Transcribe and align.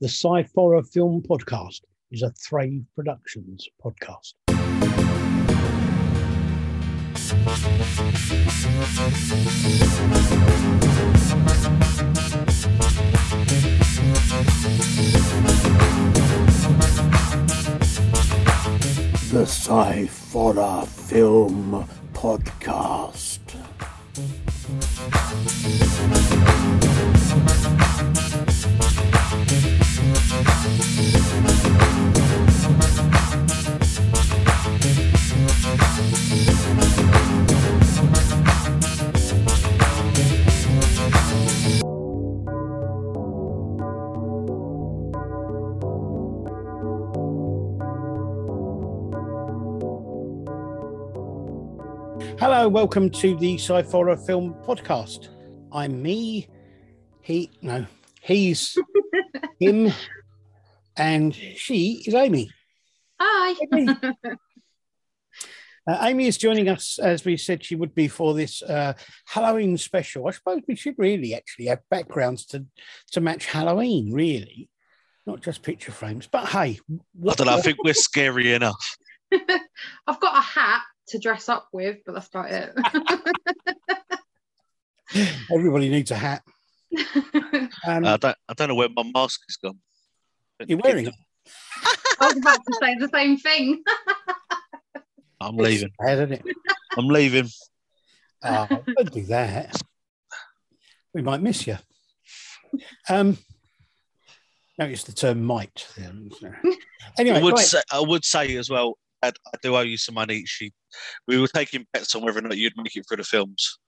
The 0.00 0.08
Sci-Fi 0.08 0.80
Film 0.80 1.20
Podcast 1.20 1.82
is 2.10 2.22
a 2.22 2.30
Thrave 2.30 2.86
Productions 2.94 3.68
podcast. 3.84 4.32
The 19.30 19.44
Sci-Fi 19.44 20.86
Film 20.86 21.86
Podcast. 22.14 23.40
Hello, 52.40 52.66
welcome 52.70 53.10
to 53.10 53.36
the 53.36 53.58
Sci-Fi 53.58 54.16
Film 54.16 54.54
Podcast. 54.64 55.28
I'm 55.70 56.00
me. 56.00 56.48
He 57.20 57.50
no, 57.60 57.84
he's 58.22 58.78
him, 59.58 59.92
and 61.00 61.34
she 61.34 62.02
is 62.06 62.14
Amy. 62.14 62.50
Hi. 63.18 63.54
Amy. 63.72 63.96
Uh, 65.88 65.96
Amy 66.02 66.26
is 66.26 66.36
joining 66.36 66.68
us 66.68 66.98
as 66.98 67.24
we 67.24 67.38
said 67.38 67.64
she 67.64 67.74
would 67.74 67.94
be 67.94 68.06
for 68.06 68.34
this 68.34 68.60
uh, 68.62 68.92
Halloween 69.24 69.78
special. 69.78 70.28
I 70.28 70.32
suppose 70.32 70.60
we 70.68 70.76
should 70.76 70.94
really 70.98 71.34
actually 71.34 71.66
have 71.66 71.80
backgrounds 71.90 72.44
to 72.48 72.66
to 73.12 73.22
match 73.22 73.46
Halloween, 73.46 74.12
really, 74.12 74.68
not 75.26 75.40
just 75.40 75.62
picture 75.62 75.90
frames. 75.90 76.28
But 76.30 76.48
hey, 76.48 76.78
I 77.26 77.34
don't 77.34 77.46
know. 77.46 77.56
I 77.56 77.62
think 77.62 77.82
we're 77.82 77.94
scary 77.94 78.52
enough. 78.52 78.96
I've 80.06 80.20
got 80.20 80.36
a 80.36 80.42
hat 80.42 80.82
to 81.08 81.18
dress 81.18 81.48
up 81.48 81.66
with, 81.72 81.96
but 82.04 82.12
that's 82.12 82.28
about 82.28 82.50
it. 82.50 82.74
everybody 85.50 85.88
needs 85.88 86.10
a 86.10 86.16
hat. 86.16 86.42
Um, 87.86 88.04
I 88.04 88.18
don't. 88.18 88.36
I 88.48 88.52
don't 88.54 88.68
know 88.68 88.74
where 88.74 88.90
my 88.94 89.10
mask 89.14 89.40
is 89.48 89.56
gone. 89.56 89.80
You're 90.66 90.78
wearing 90.82 91.06
it. 91.06 91.14
I 92.20 92.26
was 92.26 92.36
about 92.36 92.58
to 92.58 92.78
say 92.80 92.94
the 92.96 93.08
same 93.12 93.38
thing. 93.38 93.82
I'm 95.40 95.56
leaving. 95.56 95.90
Bad, 95.98 96.18
isn't 96.18 96.32
it? 96.32 96.56
I'm 96.98 97.08
leaving. 97.08 97.48
Oh, 98.42 98.66
don't 98.68 99.12
do 99.12 99.22
that. 99.26 99.80
We 101.14 101.22
might 101.22 101.40
miss 101.40 101.66
you. 101.66 101.78
Um, 103.08 103.38
notice 104.78 105.04
the 105.04 105.12
term 105.12 105.42
might. 105.42 105.88
Anyway, 107.18 107.38
I 107.38 107.42
would 107.42 107.54
right. 107.54 107.64
say. 107.64 107.80
I 107.90 108.00
would 108.00 108.24
say 108.24 108.56
as 108.56 108.70
well. 108.70 108.98
I, 109.22 109.28
I 109.28 109.58
do 109.62 109.76
owe 109.76 109.80
you 109.80 109.96
some 109.96 110.14
money. 110.14 110.44
She, 110.46 110.72
we 111.26 111.38
were 111.38 111.48
taking 111.48 111.86
bets 111.92 112.14
on 112.14 112.22
whether 112.22 112.38
or 112.38 112.42
not 112.42 112.56
you'd 112.56 112.72
make 112.76 112.96
it 112.96 113.04
through 113.06 113.18
the 113.18 113.24
films. 113.24 113.78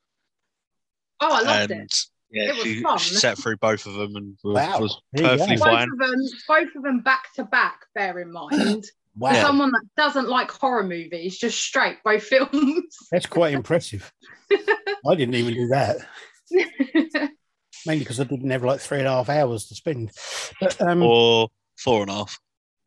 Oh, 1.21 1.33
I 1.33 1.43
loved 1.43 1.71
and 1.71 1.83
it. 1.83 1.95
Yeah, 2.33 2.45
It 2.51 2.55
was 2.57 2.63
she, 2.65 2.83
fun. 2.83 2.99
she 2.99 3.15
sat 3.15 3.39
through 3.39 3.57
both 3.59 3.87
of 3.87 3.95
them 3.95 4.17
and 4.17 4.37
was, 4.43 4.55
Wow. 4.55 4.81
was 4.81 5.01
There 5.13 5.23
you 5.25 5.29
perfectly 5.39 5.57
Both 5.57 5.65
fine. 5.65 5.89
of 5.93 5.99
them, 5.99 6.21
both 6.49 6.69
of 6.77 6.83
them 6.83 7.01
back 7.01 7.33
to 7.35 7.45
back. 7.45 7.81
Bear 7.95 8.19
in 8.21 8.33
mind, 8.33 8.85
wow, 9.17 9.35
someone 9.43 9.71
that 9.73 9.85
doesn't 9.97 10.29
like 10.29 10.51
horror 10.51 10.83
movies, 10.85 11.39
just 11.39 11.61
straight 11.61 11.99
both 12.05 12.23
films. 12.25 12.85
that's 13.13 13.27
quite 13.27 13.55
impressive. 13.55 14.11
I 15.07 15.15
didn't 15.15 15.35
even 15.35 15.55
do 15.55 15.69
that, 15.69 15.97
mainly 17.87 18.01
because 18.05 18.21
I 18.21 18.25
didn't 18.25 18.51
have 18.51 18.65
like 18.65 18.81
three 18.81 18.99
and 18.99 19.07
a 19.07 19.11
half 19.11 19.29
hours 19.29 19.67
to 19.69 19.75
spend. 19.75 20.11
But 20.61 20.81
um, 20.81 21.03
Or 21.03 21.49
four 21.79 22.03
and 22.03 22.11
a 22.11 22.15
half. 22.15 22.39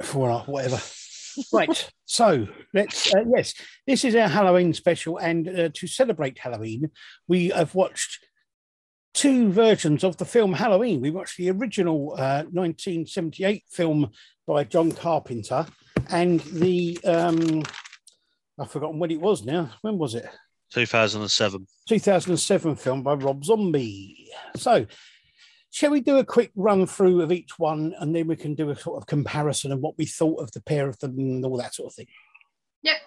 four 0.03 0.27
and 0.29 0.35
a 0.35 0.39
half, 0.39 0.47
whatever. 0.47 0.79
right. 1.51 1.91
So 2.05 2.47
let's, 2.73 3.13
uh, 3.13 3.23
yes, 3.35 3.53
this 3.85 4.05
is 4.05 4.15
our 4.15 4.27
Halloween 4.27 4.73
special. 4.73 5.17
And 5.17 5.47
uh, 5.47 5.69
to 5.73 5.87
celebrate 5.87 6.37
Halloween, 6.39 6.91
we 7.27 7.49
have 7.49 7.75
watched 7.75 8.24
two 9.15 9.49
versions 9.51 10.03
of 10.03 10.17
the 10.17 10.25
film 10.25 10.53
Halloween. 10.53 11.01
We 11.01 11.09
watched 11.09 11.37
the 11.37 11.49
original 11.49 12.11
uh, 12.13 12.43
1978 12.51 13.63
film 13.71 14.11
by 14.45 14.65
John 14.65 14.91
Carpenter 14.91 15.65
and 16.11 16.41
the, 16.41 16.99
um, 17.05 17.63
I've 18.59 18.69
forgotten 18.69 18.99
when 18.99 19.11
it 19.11 19.21
was 19.21 19.43
now. 19.43 19.71
When 19.81 19.97
was 19.97 20.13
it? 20.13 20.27
2007. 20.73 21.65
2007 21.87 22.75
film 22.75 23.03
by 23.03 23.13
Rob 23.13 23.45
Zombie. 23.45 24.29
So, 24.57 24.85
shall 25.71 25.91
we 25.91 26.01
do 26.01 26.17
a 26.17 26.25
quick 26.25 26.51
run 26.55 26.85
through 26.85 27.21
of 27.21 27.31
each 27.31 27.57
one 27.57 27.95
and 27.99 28.13
then 28.13 28.27
we 28.27 28.35
can 28.35 28.53
do 28.53 28.69
a 28.69 28.75
sort 28.75 29.01
of 29.01 29.07
comparison 29.07 29.71
of 29.71 29.79
what 29.79 29.97
we 29.97 30.05
thought 30.05 30.41
of 30.41 30.51
the 30.51 30.61
pair 30.61 30.89
of 30.89 30.99
them 30.99 31.17
and 31.17 31.45
all 31.45 31.57
that 31.57 31.73
sort 31.73 31.91
of 31.91 31.95
thing? 31.95 32.07
Yep. 32.83 32.97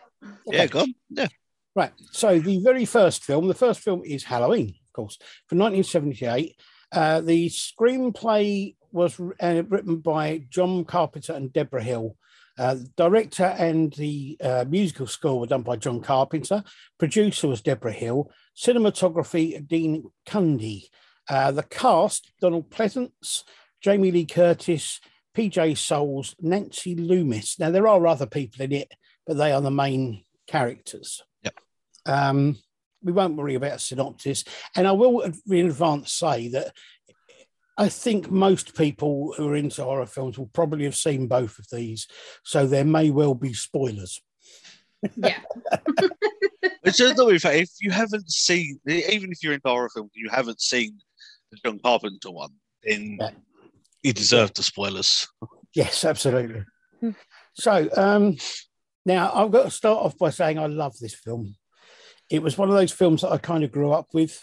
Yeah, 0.46 0.66
go 0.66 0.80
on. 0.80 0.94
Yeah. 1.10 1.28
Right. 1.76 1.92
So, 2.12 2.38
the 2.38 2.60
very 2.60 2.86
first 2.86 3.24
film, 3.24 3.46
the 3.46 3.54
first 3.54 3.80
film 3.80 4.02
is 4.04 4.24
Halloween, 4.24 4.74
of 4.88 4.92
course, 4.92 5.18
from 5.46 5.58
1978. 5.58 6.56
Uh, 6.90 7.20
the 7.20 7.48
screenplay 7.48 8.74
was 8.92 9.20
uh, 9.20 9.62
written 9.68 9.98
by 9.98 10.44
John 10.48 10.84
Carpenter 10.84 11.34
and 11.34 11.52
Debra 11.52 11.82
Hill. 11.82 12.16
Uh, 12.58 12.74
the 12.74 12.90
director 12.96 13.44
and 13.44 13.92
the 13.92 14.36
uh, 14.42 14.64
musical 14.68 15.06
score 15.06 15.38
were 15.38 15.46
done 15.46 15.62
by 15.62 15.76
John 15.76 16.00
Carpenter. 16.00 16.64
Producer 16.98 17.46
was 17.48 17.60
Debra 17.60 17.92
Hill. 17.92 18.32
Cinematography, 18.56 19.66
Dean 19.66 20.10
Cundey. 20.26 20.84
Uh, 21.28 21.52
the 21.52 21.62
cast, 21.62 22.32
Donald 22.40 22.70
Pleasence, 22.70 23.44
Jamie 23.82 24.10
Lee 24.10 24.24
Curtis, 24.24 24.98
PJ 25.36 25.76
Soles, 25.76 26.34
Nancy 26.40 26.96
Loomis. 26.96 27.60
Now, 27.60 27.70
there 27.70 27.86
are 27.86 28.06
other 28.06 28.26
people 28.26 28.64
in 28.64 28.72
it, 28.72 28.92
but 29.26 29.36
they 29.36 29.52
are 29.52 29.60
the 29.60 29.70
main 29.70 30.24
characters. 30.48 31.22
Yep. 31.42 31.54
Um, 32.06 32.56
we 33.02 33.12
won't 33.12 33.36
worry 33.36 33.54
about 33.54 33.76
a 33.76 33.78
synopsis. 33.78 34.44
And 34.76 34.86
I 34.86 34.92
will 34.92 35.20
in 35.20 35.66
advance 35.66 36.12
say 36.12 36.48
that 36.48 36.72
I 37.76 37.88
think 37.88 38.30
most 38.30 38.76
people 38.76 39.34
who 39.36 39.48
are 39.48 39.56
into 39.56 39.84
horror 39.84 40.06
films 40.06 40.36
will 40.38 40.50
probably 40.52 40.84
have 40.84 40.96
seen 40.96 41.28
both 41.28 41.58
of 41.58 41.66
these. 41.70 42.08
So 42.44 42.66
there 42.66 42.84
may 42.84 43.10
well 43.10 43.34
be 43.34 43.52
spoilers. 43.52 44.20
Yeah. 45.16 45.38
It's 46.84 46.96
just 46.96 47.16
the 47.16 47.24
way, 47.26 47.34
if 47.34 47.70
you 47.80 47.90
haven't 47.90 48.30
seen, 48.30 48.80
even 48.88 49.30
if 49.30 49.42
you're 49.42 49.52
into 49.52 49.68
horror 49.68 49.90
films, 49.90 50.10
you 50.14 50.30
haven't 50.30 50.60
seen 50.60 50.96
the 51.52 51.58
John 51.62 51.78
Carpenter 51.80 52.30
one, 52.30 52.50
then 52.82 53.18
Yeah. 53.20 53.30
you 54.02 54.12
deserve 54.14 54.54
the 54.54 54.62
spoilers. 54.62 55.28
Yes, 55.74 56.04
absolutely. 56.04 56.64
So 57.54 57.88
um, 57.94 58.36
now 59.04 59.30
I've 59.34 59.50
got 59.50 59.64
to 59.64 59.70
start 59.70 60.02
off 60.02 60.16
by 60.16 60.30
saying 60.30 60.58
I 60.58 60.66
love 60.66 60.94
this 60.98 61.14
film. 61.14 61.56
It 62.30 62.42
was 62.42 62.58
one 62.58 62.68
of 62.68 62.74
those 62.74 62.92
films 62.92 63.22
that 63.22 63.32
I 63.32 63.38
kind 63.38 63.64
of 63.64 63.72
grew 63.72 63.92
up 63.92 64.08
with. 64.12 64.42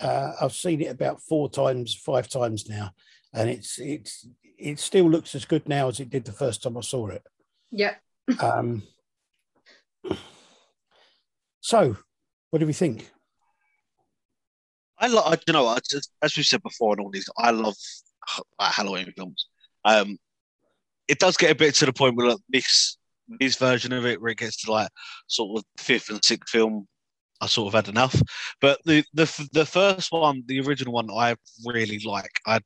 Uh, 0.00 0.32
I've 0.40 0.52
seen 0.52 0.80
it 0.80 0.90
about 0.90 1.22
four 1.22 1.48
times, 1.48 1.94
five 1.94 2.28
times 2.28 2.68
now, 2.68 2.90
and 3.32 3.48
it's 3.48 3.78
it's 3.78 4.26
it 4.58 4.78
still 4.78 5.08
looks 5.08 5.34
as 5.34 5.44
good 5.44 5.68
now 5.68 5.88
as 5.88 6.00
it 6.00 6.10
did 6.10 6.24
the 6.24 6.32
first 6.32 6.62
time 6.62 6.76
I 6.76 6.80
saw 6.80 7.08
it. 7.08 7.22
Yep. 7.70 8.00
Um, 8.40 8.82
so, 11.60 11.96
what 12.50 12.58
do 12.58 12.66
we 12.66 12.72
think? 12.72 13.10
I 14.98 15.08
love, 15.08 15.24
I, 15.26 15.38
you 15.46 15.52
know, 15.52 15.66
I, 15.66 15.78
just- 15.88 16.12
as 16.22 16.36
we've 16.36 16.46
said 16.46 16.62
before 16.62 16.92
on 16.92 17.00
all 17.00 17.10
these, 17.10 17.28
I 17.36 17.50
love 17.50 17.74
uh, 18.58 18.70
Halloween 18.70 19.12
films. 19.16 19.48
Um, 19.84 20.18
it 21.08 21.18
does 21.18 21.36
get 21.36 21.50
a 21.50 21.54
bit 21.54 21.74
to 21.76 21.86
the 21.86 21.92
point 21.92 22.16
where 22.16 22.28
like, 22.28 22.38
this 22.48 22.96
this 23.40 23.56
version 23.56 23.92
of 23.92 24.04
it, 24.06 24.20
where 24.20 24.32
it 24.32 24.38
gets 24.38 24.62
to 24.62 24.72
like 24.72 24.88
sort 25.26 25.58
of 25.58 25.64
fifth 25.78 26.10
and 26.10 26.22
sixth 26.24 26.50
film, 26.50 26.86
I 27.44 27.46
sort 27.46 27.68
of 27.74 27.74
had 27.84 27.88
enough. 27.88 28.20
But 28.60 28.80
the 28.84 29.04
the 29.12 29.48
the 29.52 29.66
first 29.66 30.10
one, 30.10 30.42
the 30.46 30.60
original 30.60 30.94
one, 30.94 31.10
I 31.10 31.36
really 31.64 32.00
like. 32.04 32.40
I 32.46 32.60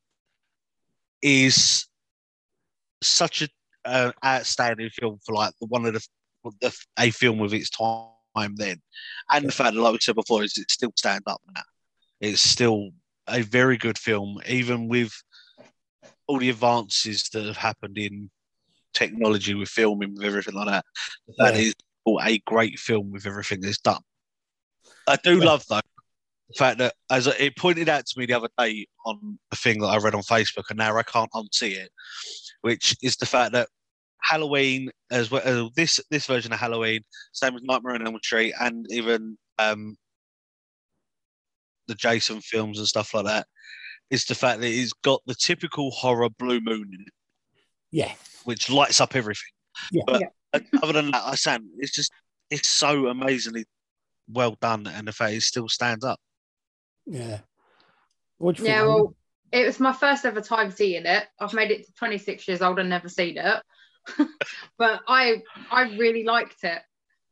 is 1.21 1.87
such 3.03 3.43
a 3.43 3.49
uh, 3.85 4.13
outstanding 4.25 4.91
film 4.91 5.19
for 5.25 5.35
like 5.35 5.53
the 5.61 5.67
one 5.67 5.85
of 5.87 5.95
the, 5.95 6.07
the 6.61 6.77
a 6.99 7.11
film 7.11 7.41
of 7.41 7.53
its 7.53 7.71
time 7.71 8.55
then, 8.57 8.81
and 9.31 9.49
the 9.49 9.53
fact 9.53 9.75
that, 9.75 9.81
like 9.81 9.93
we 9.93 9.99
said 10.01 10.15
before, 10.15 10.45
is 10.45 10.57
it 10.57 10.71
still 10.71 10.93
stand 10.97 11.23
up 11.27 11.41
now. 11.55 11.63
It's 12.21 12.41
still 12.41 12.91
a 13.27 13.43
very 13.43 13.77
good 13.77 13.99
film, 13.99 14.41
even 14.49 14.89
with 14.89 15.13
all 16.27 16.39
the 16.39 16.51
advances 16.51 17.29
that 17.33 17.45
have 17.47 17.57
happened 17.57 17.99
in 17.99 18.31
technology 18.95 19.55
with 19.55 19.69
filming, 19.69 20.15
with 20.15 20.25
everything 20.25 20.55
like 20.55 20.67
that. 20.67 20.85
That 21.39 21.55
Yeah. 21.55 21.61
is 21.61 21.75
a 22.23 22.39
great 22.47 22.79
film 22.79 23.11
with 23.11 23.27
everything 23.27 23.61
that's 23.61 23.79
done. 23.79 24.03
I 25.09 25.17
do 25.17 25.39
Yeah. 25.39 25.45
love 25.45 25.65
though 25.69 25.81
the 26.49 26.55
fact 26.55 26.79
that 26.79 26.95
as 27.11 27.27
it 27.27 27.57
pointed 27.57 27.89
out 27.89 28.07
to 28.07 28.19
me 28.19 28.25
the 28.27 28.33
other 28.33 28.49
day 28.59 28.87
on 29.05 29.39
a 29.53 29.57
thing 29.57 29.81
that 29.81 29.89
I 29.89 29.99
read 29.99 30.15
on 30.15 30.23
Facebook, 30.23 30.65
and 30.71 30.79
now 30.79 30.97
I 30.97 31.03
can't 31.03 31.31
unsee 31.33 31.73
it, 31.77 31.91
which 32.63 32.97
is 33.03 33.17
the 33.17 33.27
fact 33.27 33.53
that 33.53 33.69
Halloween, 34.23 34.91
as 35.11 35.31
well 35.31 35.43
uh, 35.45 35.69
this 35.77 36.01
this 36.11 36.27
version 36.27 36.53
of 36.53 36.59
Halloween, 36.59 37.01
same 37.33 37.55
as 37.55 37.63
Nightmare 37.63 37.95
on 37.95 38.07
Elm 38.07 38.19
Street, 38.23 38.55
and 38.61 38.87
even 38.91 39.37
um, 39.59 39.97
the 41.87 41.95
Jason 41.95 42.41
films 42.41 42.79
and 42.79 42.89
stuff 42.89 43.13
like 43.15 43.27
that, 43.27 43.47
is 44.11 44.25
the 44.25 44.35
fact 44.35 44.61
that 44.61 44.69
it's 44.71 44.93
got 44.93 45.21
the 45.27 45.35
typical 45.35 45.91
horror 45.91 46.31
blue 46.31 46.61
moon 46.61 46.91
in 46.95 47.01
it, 47.07 47.13
Yeah. 47.91 48.15
which 48.45 48.71
lights 48.71 49.01
up 49.01 49.15
everything. 49.15 49.51
Yeah. 49.93 50.03
But 50.07 50.21
Yeah. 50.21 50.61
other 50.83 50.95
than 50.95 51.11
that, 51.11 51.25
I 51.25 51.35
said 51.35 51.61
it's 51.79 51.93
just 51.93 52.11
it's 52.51 52.69
so 52.69 53.09
amazingly 53.09 53.67
well 54.31 54.57
done, 54.61 54.87
and 54.87 55.07
the 55.09 55.13
fact 55.13 55.35
it 55.35 55.43
still 55.43 55.69
stands 55.69 56.05
up. 56.05 56.21
Yeah. 57.07 57.41
What 58.39 58.57
do 58.57 58.63
you 58.63 58.69
Yeah, 58.69 58.85
think? 58.85 58.95
well, 58.95 59.15
it 59.53 59.67
was 59.67 59.81
my 59.81 59.93
first 59.93 60.25
ever 60.25 60.41
time 60.41 60.71
seeing 60.71 61.07
it. 61.07 61.27
I've 61.41 61.55
made 61.55 61.71
it 61.71 61.87
to 61.87 61.93
26 61.95 62.47
years 62.49 62.63
old 62.63 62.79
and 62.79 62.89
never 62.89 63.09
seen 63.09 63.39
it. 63.39 63.63
but 64.79 65.01
I 65.09 65.43
I 65.71 65.83
really 65.97 66.25
liked 66.25 66.65
it. 66.65 66.81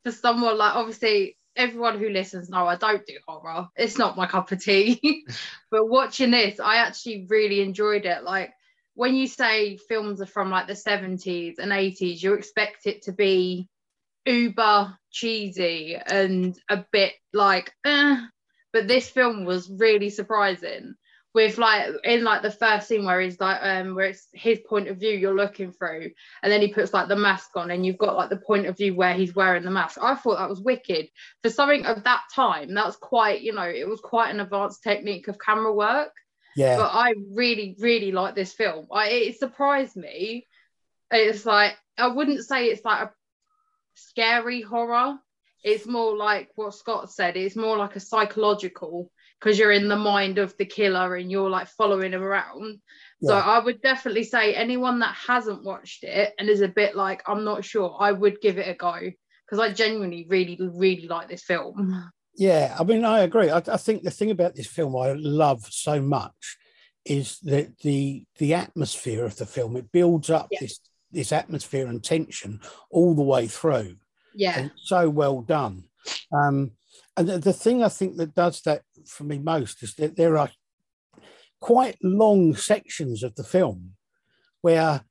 For 0.04 0.12
someone 0.12 0.56
like 0.56 0.74
obviously 0.74 1.36
everyone 1.56 1.98
who 1.98 2.10
listens 2.10 2.48
know 2.48 2.66
I 2.66 2.76
don't 2.76 3.04
do 3.06 3.16
horror. 3.26 3.68
It's 3.76 3.98
not 3.98 4.16
my 4.16 4.26
cup 4.26 4.52
of 4.52 4.62
tea. 4.62 5.26
but 5.70 5.88
watching 5.88 6.30
this, 6.30 6.60
I 6.60 6.76
actually 6.76 7.26
really 7.28 7.60
enjoyed 7.60 8.04
it. 8.04 8.22
Like 8.24 8.52
when 8.94 9.14
you 9.14 9.26
say 9.26 9.76
films 9.76 10.20
are 10.20 10.26
from 10.26 10.50
like 10.50 10.66
the 10.66 10.74
70s 10.74 11.58
and 11.58 11.72
80s, 11.72 12.22
you 12.22 12.34
expect 12.34 12.86
it 12.86 13.02
to 13.02 13.12
be 13.12 13.68
uber 14.26 14.96
cheesy 15.10 15.96
and 15.96 16.58
a 16.68 16.84
bit 16.92 17.12
like 17.32 17.72
eh. 17.84 18.20
but 18.72 18.88
this 18.88 19.08
film 19.08 19.44
was 19.44 19.70
really 19.70 20.10
surprising 20.10 20.94
with 21.32 21.58
like 21.58 21.92
in 22.04 22.24
like 22.24 22.42
the 22.42 22.50
first 22.50 22.88
scene 22.88 23.04
where 23.04 23.20
he's 23.20 23.38
like 23.40 23.58
um 23.62 23.94
where 23.94 24.06
it's 24.06 24.26
his 24.32 24.58
point 24.68 24.88
of 24.88 24.98
view 24.98 25.10
you're 25.10 25.36
looking 25.36 25.70
through 25.70 26.10
and 26.42 26.50
then 26.50 26.60
he 26.60 26.72
puts 26.72 26.94
like 26.94 27.08
the 27.08 27.16
mask 27.16 27.50
on 27.56 27.70
and 27.70 27.84
you've 27.84 27.98
got 27.98 28.16
like 28.16 28.30
the 28.30 28.36
point 28.36 28.66
of 28.66 28.76
view 28.76 28.94
where 28.94 29.14
he's 29.14 29.34
wearing 29.34 29.62
the 29.62 29.70
mask 29.70 29.98
i 30.02 30.14
thought 30.14 30.38
that 30.38 30.48
was 30.48 30.60
wicked 30.60 31.08
for 31.42 31.50
something 31.50 31.84
of 31.84 32.04
that 32.04 32.22
time 32.34 32.74
that 32.74 32.86
was 32.86 32.96
quite 32.96 33.42
you 33.42 33.52
know 33.52 33.68
it 33.68 33.86
was 33.86 34.00
quite 34.00 34.30
an 34.30 34.40
advanced 34.40 34.82
technique 34.82 35.28
of 35.28 35.38
camera 35.38 35.72
work 35.72 36.12
yeah. 36.56 36.76
but 36.78 36.90
I 36.92 37.14
really, 37.32 37.76
really 37.78 38.12
like 38.12 38.34
this 38.34 38.54
film. 38.54 38.86
I, 38.90 39.08
it 39.10 39.38
surprised 39.38 39.94
me. 39.94 40.46
It's 41.10 41.46
like 41.46 41.76
I 41.98 42.08
wouldn't 42.08 42.44
say 42.44 42.66
it's 42.66 42.84
like 42.84 43.02
a 43.02 43.12
scary 43.96 44.60
horror. 44.62 45.18
It's 45.64 45.86
more 45.86 46.16
like 46.16 46.50
what 46.54 46.74
Scott 46.74 47.10
said. 47.10 47.36
It's 47.36 47.56
more 47.56 47.76
like 47.76 47.96
a 47.96 48.00
psychological 48.00 49.10
because 49.40 49.58
you're 49.58 49.72
in 49.72 49.88
the 49.88 49.96
mind 49.96 50.38
of 50.38 50.56
the 50.58 50.64
killer 50.64 51.16
and 51.16 51.30
you're 51.30 51.50
like 51.50 51.68
following 51.68 52.12
him 52.12 52.22
around. 52.22 52.80
So 53.22 53.34
I 53.34 53.58
would 53.58 53.80
definitely 53.82 54.24
say 54.24 54.54
anyone 54.54 55.00
that 55.00 55.14
hasn't 55.14 55.64
watched 55.64 56.04
it 56.04 56.34
and 56.38 56.48
is 56.48 56.60
a 56.60 56.68
bit 56.68 56.94
like 56.94 57.22
I'm 57.26 57.44
not 57.44 57.64
sure, 57.64 57.96
I 57.98 58.12
would 58.12 58.40
give 58.40 58.58
it 58.58 58.68
a 58.68 58.74
go 58.74 58.98
because 59.44 59.58
I 59.58 59.72
genuinely 59.72 60.26
really, 60.28 60.58
really 60.60 61.08
like 61.08 61.28
this 61.28 61.42
film. 61.42 62.10
Yeah, 62.36 62.76
I 62.78 62.84
mean, 62.84 63.04
I 63.04 63.20
agree. 63.20 63.48
I, 63.50 63.62
I 63.66 63.78
think 63.78 64.02
the 64.02 64.10
thing 64.10 64.30
about 64.30 64.54
this 64.54 64.66
film 64.66 64.94
I 64.94 65.14
love 65.14 65.66
so 65.70 66.00
much 66.02 66.58
is 67.06 67.38
that 67.44 67.78
the 67.78 68.24
the 68.38 68.54
atmosphere 68.54 69.24
of 69.24 69.36
the 69.36 69.46
film. 69.46 69.76
It 69.76 69.90
builds 69.90 70.28
up 70.28 70.48
Yeah. 70.50 70.58
this 70.60 70.78
this 71.12 71.32
atmosphere 71.32 71.86
and 71.86 72.02
tension 72.02 72.60
all 72.90 73.14
the 73.14 73.22
way 73.22 73.46
through, 73.46 73.96
Yeah, 74.34 74.58
and 74.58 74.70
so 74.76 75.08
well 75.08 75.40
done. 75.42 75.84
Um, 76.32 76.72
and 77.16 77.28
the, 77.28 77.38
the 77.38 77.52
thing 77.52 77.82
I 77.82 77.88
think 77.88 78.16
that 78.16 78.34
does 78.34 78.60
that 78.62 78.82
for 79.06 79.24
me 79.24 79.38
most 79.38 79.82
is 79.82 79.94
that 79.94 80.16
there 80.16 80.36
are 80.36 80.50
quite 81.60 81.96
long 82.02 82.54
sections 82.54 83.22
of 83.22 83.34
the 83.34 83.44
film 83.44 83.92
where 84.60 85.02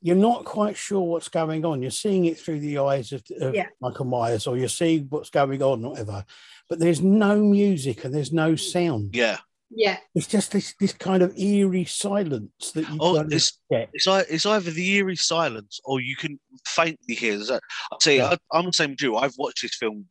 you're 0.00 0.16
not 0.16 0.44
quite 0.44 0.76
sure 0.76 1.00
what's 1.00 1.28
going 1.30 1.64
on. 1.64 1.80
You're 1.80 1.90
seeing 1.90 2.26
it 2.26 2.38
through 2.38 2.60
the 2.60 2.78
eyes 2.78 3.10
of, 3.12 3.22
of 3.40 3.54
Yeah. 3.54 3.68
Michael 3.80 4.04
Myers, 4.04 4.46
or 4.46 4.56
you're 4.56 4.68
seeing 4.68 5.06
what's 5.08 5.30
going 5.30 5.62
on, 5.62 5.82
whatever. 5.82 6.24
But 6.68 6.78
there's 6.78 7.00
no 7.00 7.38
music 7.38 8.04
and 8.04 8.14
there's 8.14 8.32
no 8.32 8.54
sound. 8.54 9.14
Yeah, 9.16 9.38
yeah, 9.76 9.98
It's 10.14 10.26
just 10.26 10.52
this 10.52 10.74
this 10.80 10.92
kind 10.92 11.22
of 11.22 11.36
eerie 11.38 11.84
silence 11.84 12.72
that 12.72 12.88
you 12.88 12.98
Oh, 13.00 13.16
it's- 13.20 13.58
get. 13.70 13.90
it's 13.92 14.06
it's 14.06 14.46
either 14.46 14.70
the 14.70 14.90
eerie 14.96 15.16
silence 15.16 15.80
or 15.84 16.00
you 16.00 16.16
can 16.16 16.38
faintly 16.66 17.14
hear. 17.14 17.36
There's 17.36 17.50
a- 17.50 17.60
I'll 17.92 17.98
tell 17.98 18.12
you, 18.12 18.20
Yeah. 18.20 18.36
I, 18.52 18.58
I'm 18.58 18.66
the 18.66 18.72
same 18.72 18.96
Jew. 18.96 19.16
I've 19.16 19.34
watched 19.38 19.62
this 19.62 19.74
film 19.76 20.06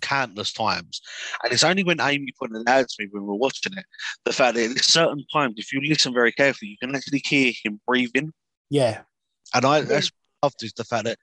countless 0.00 0.52
times, 0.52 1.00
and 1.42 1.52
it's 1.52 1.64
only 1.64 1.82
when 1.82 2.00
Amy 2.00 2.32
put 2.38 2.54
it 2.54 2.68
out 2.68 2.88
to 2.88 2.96
me 3.02 3.08
when 3.10 3.22
we 3.22 3.28
were 3.28 3.34
watching 3.36 3.72
it 3.76 3.84
the 4.24 4.32
fact 4.32 4.54
that 4.56 4.70
at 4.70 4.84
certain 4.84 5.24
times, 5.32 5.54
if 5.56 5.72
you 5.72 5.80
listen 5.80 6.12
very 6.12 6.32
carefully, 6.32 6.70
you 6.70 6.76
can 6.78 6.94
actually 6.94 7.22
hear 7.24 7.52
him 7.64 7.80
breathing. 7.86 8.32
Yeah, 8.70 9.02
And 9.54 9.64
I 9.64 9.78
Yeah. 9.78 9.84
that's 9.84 10.06
what 10.08 10.12
I 10.42 10.46
loved 10.46 10.62
is 10.64 10.72
the 10.74 10.84
fact 10.84 11.04
that 11.04 11.18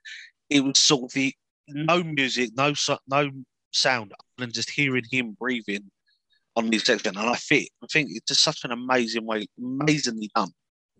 it 0.50 0.60
was 0.64 0.78
sort 0.78 1.04
of 1.04 1.12
the 1.12 1.34
no 1.68 2.02
mm. 2.02 2.14
music, 2.16 2.50
no 2.56 2.74
no 3.08 3.30
sound, 3.72 4.12
and 4.38 4.52
just 4.52 4.70
hearing 4.70 5.04
him 5.10 5.32
breathing 5.38 5.90
on 6.56 6.70
this 6.70 6.84
section. 6.84 7.16
And 7.16 7.28
I 7.28 7.34
think 7.36 7.70
I 7.82 7.86
think 7.92 8.10
it's 8.12 8.26
just 8.28 8.42
such 8.42 8.64
an 8.64 8.72
amazing 8.72 9.26
way, 9.26 9.46
amazingly 9.58 10.30
done. 10.34 10.50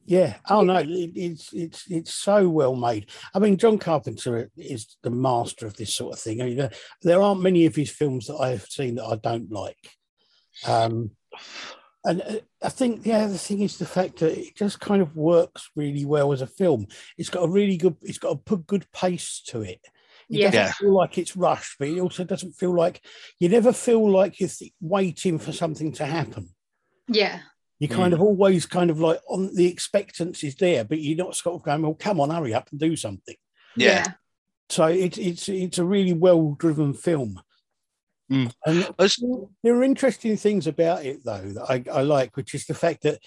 yeah. 0.06 0.36
Oh 0.48 0.62
no, 0.62 0.76
it, 0.76 0.88
it's 0.88 1.52
it's 1.52 1.90
it's 1.90 2.14
so 2.14 2.48
well 2.48 2.76
made. 2.76 3.10
I 3.34 3.38
mean, 3.38 3.56
John 3.56 3.78
Carpenter 3.78 4.50
is 4.56 4.96
the 5.02 5.10
master 5.10 5.66
of 5.66 5.76
this 5.76 5.94
sort 5.94 6.14
of 6.14 6.20
thing. 6.20 6.40
I 6.40 6.44
mean, 6.46 6.68
there, 7.02 7.22
aren't 7.22 7.42
many 7.42 7.66
of 7.66 7.74
his 7.74 7.90
films 7.90 8.26
that 8.26 8.36
I've 8.36 8.66
seen 8.66 8.96
that 8.96 9.06
I 9.06 9.16
don't 9.16 9.50
like. 9.50 9.90
Um, 10.66 11.10
and 12.04 12.20
uh, 12.20 12.40
I 12.62 12.68
think 12.68 13.02
the 13.02 13.14
other 13.14 13.34
thing 13.34 13.60
is 13.62 13.78
the 13.78 13.86
fact 13.86 14.18
that 14.18 14.38
it 14.38 14.54
just 14.56 14.78
kind 14.78 15.00
of 15.00 15.16
works 15.16 15.70
really 15.74 16.04
well 16.04 16.32
as 16.32 16.42
a 16.42 16.46
film. 16.46 16.86
It's 17.16 17.30
got 17.30 17.44
a 17.44 17.48
really 17.48 17.78
good, 17.78 17.96
it's 18.02 18.18
got 18.18 18.38
a 18.50 18.56
good 18.56 18.86
pace 18.92 19.42
to 19.48 19.62
it. 19.62 19.80
It 20.30 20.38
Yeah. 20.40 20.50
doesn't 20.50 20.74
feel 20.76 20.94
like 20.94 21.18
it's 21.18 21.36
rushed, 21.36 21.76
but 21.78 21.88
it 21.88 22.00
also 22.00 22.24
doesn't 22.24 22.52
feel 22.52 22.74
like 22.74 23.00
you 23.38 23.48
never 23.48 23.72
feel 23.72 24.10
like 24.10 24.40
you're 24.40 24.48
th- 24.48 24.72
waiting 24.80 25.38
for 25.38 25.52
something 25.52 25.92
to 25.92 26.06
happen. 26.06 26.48
yeah, 27.08 27.40
You 27.78 27.88
kind 27.88 28.14
of 28.14 28.20
always 28.22 28.64
kind 28.66 28.90
of 28.90 28.98
like 29.00 29.20
on 29.28 29.54
the 29.54 29.66
expectancy's 29.66 30.54
there, 30.56 30.84
but 30.84 31.00
you're 31.00 31.16
not 31.24 31.36
sort 31.36 31.56
of 31.56 31.62
going, 31.64 31.82
well, 31.82 31.94
come 31.94 32.20
on, 32.20 32.30
hurry 32.30 32.54
up 32.54 32.70
and 32.70 32.80
do 32.80 32.96
something. 32.96 33.36
Yeah. 33.76 34.14
So 34.70 34.86
it's 34.86 35.18
it's 35.18 35.48
it's 35.48 35.78
a 35.78 35.84
really 35.84 36.14
well 36.14 36.56
driven 36.58 36.94
film. 36.94 37.40
Mm. 38.32 38.50
And 38.64 38.78
It's- 38.78 39.22
there 39.62 39.76
are 39.76 39.84
interesting 39.84 40.38
things 40.38 40.66
about 40.66 41.04
it 41.04 41.22
though 41.24 41.52
that 41.52 41.66
I, 41.68 41.84
I 41.92 42.02
like, 42.02 42.36
which 42.36 42.54
is 42.54 42.64
the 42.64 42.72
fact 42.74 43.02
that 43.02 43.18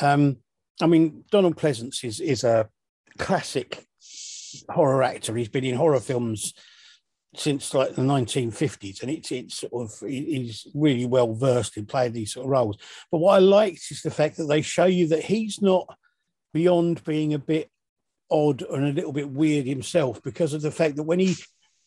um, 0.00 0.38
I 0.80 0.86
mean 0.86 1.24
Donald 1.30 1.56
Pleasence 1.56 2.02
is 2.04 2.20
is 2.20 2.44
a 2.44 2.70
classic 3.18 3.84
horror 4.70 5.02
actor. 5.02 5.34
He's 5.36 5.48
been 5.48 5.64
in 5.64 5.74
horror 5.76 6.00
films 6.00 6.54
since 7.34 7.74
like 7.74 7.94
the 7.94 8.02
1950s, 8.02 9.02
and 9.02 9.10
it's 9.10 9.30
it's 9.30 9.56
sort 9.58 9.72
of 9.74 10.08
he's 10.08 10.66
really 10.74 11.06
well 11.06 11.34
versed 11.34 11.76
in 11.76 11.86
playing 11.86 12.12
these 12.12 12.32
sort 12.32 12.46
of 12.46 12.50
roles. 12.50 12.78
But 13.10 13.18
what 13.18 13.34
I 13.34 13.38
liked 13.38 13.90
is 13.90 14.02
the 14.02 14.10
fact 14.10 14.36
that 14.38 14.44
they 14.46 14.62
show 14.62 14.86
you 14.86 15.08
that 15.08 15.24
he's 15.24 15.60
not 15.60 15.86
beyond 16.54 17.04
being 17.04 17.34
a 17.34 17.38
bit 17.38 17.70
odd 18.30 18.62
and 18.62 18.84
a 18.86 18.92
little 18.92 19.12
bit 19.12 19.28
weird 19.30 19.66
himself 19.66 20.22
because 20.22 20.54
of 20.54 20.62
the 20.62 20.70
fact 20.70 20.96
that 20.96 21.02
when 21.04 21.18
he 21.18 21.34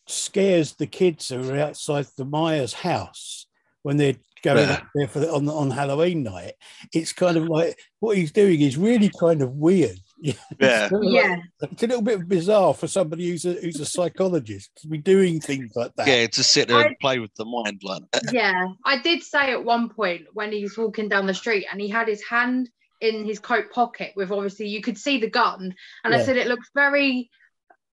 scares 0.07 0.73
the 0.75 0.87
kids 0.87 1.29
who 1.29 1.49
are 1.51 1.59
outside 1.59 2.05
the 2.17 2.25
Myers 2.25 2.73
house 2.73 3.45
when 3.83 3.97
they're 3.97 4.15
going 4.43 4.57
Yeah. 4.67 4.73
up 4.73 4.83
there 4.95 5.07
for 5.07 5.19
the, 5.19 5.31
on 5.31 5.47
on 5.49 5.71
Halloween 5.71 6.23
night, 6.23 6.53
it's 6.93 7.13
kind 7.13 7.37
of 7.37 7.47
like 7.47 7.79
what 7.99 8.17
he's 8.17 8.31
doing 8.31 8.61
is 8.61 8.77
really 8.77 9.11
kind 9.19 9.41
of 9.41 9.51
weird. 9.53 9.97
Yeah. 10.21 10.33
It's 10.59 10.89
kind 10.91 10.93
of 10.93 11.01
like- 11.01 11.13
yeah, 11.13 11.35
it's 11.61 11.83
a 11.83 11.87
little 11.87 12.01
bit 12.03 12.27
bizarre 12.27 12.73
for 12.73 12.87
somebody 12.87 13.29
who's 13.29 13.43
a 13.45 13.53
who's 13.53 13.79
a 13.79 13.85
psychologist 13.85 14.69
to 14.77 14.87
be 14.87 14.99
doing 14.99 15.39
things 15.41 15.71
like 15.75 15.95
that. 15.95 16.07
Yeah, 16.07 16.27
to 16.27 16.43
sit 16.43 16.67
there 16.67 16.77
I- 16.77 16.85
and 16.85 16.99
play 16.99 17.19
with 17.19 17.33
the 17.35 17.45
mind 17.45 17.81
like 17.83 18.03
that. 18.11 18.31
yeah. 18.31 18.65
I 18.85 18.99
did 19.01 19.23
say 19.23 19.51
at 19.51 19.63
one 19.65 19.89
point 19.89 20.23
when 20.33 20.51
he 20.51 20.61
was 20.63 20.77
walking 20.77 21.09
down 21.09 21.25
the 21.25 21.33
street 21.33 21.65
and 21.71 21.81
he 21.81 21.89
had 21.89 22.07
his 22.07 22.23
hand 22.23 22.69
in 22.99 23.25
his 23.25 23.39
coat 23.39 23.71
pocket 23.71 24.13
with 24.15 24.31
obviously 24.31 24.67
you 24.67 24.81
could 24.81 24.97
see 24.97 25.17
the 25.19 25.29
gun, 25.29 25.73
and 26.03 26.13
I 26.13 26.21
said 26.23 26.37
it 26.37 26.45
looks 26.45 26.69
very 26.75 27.31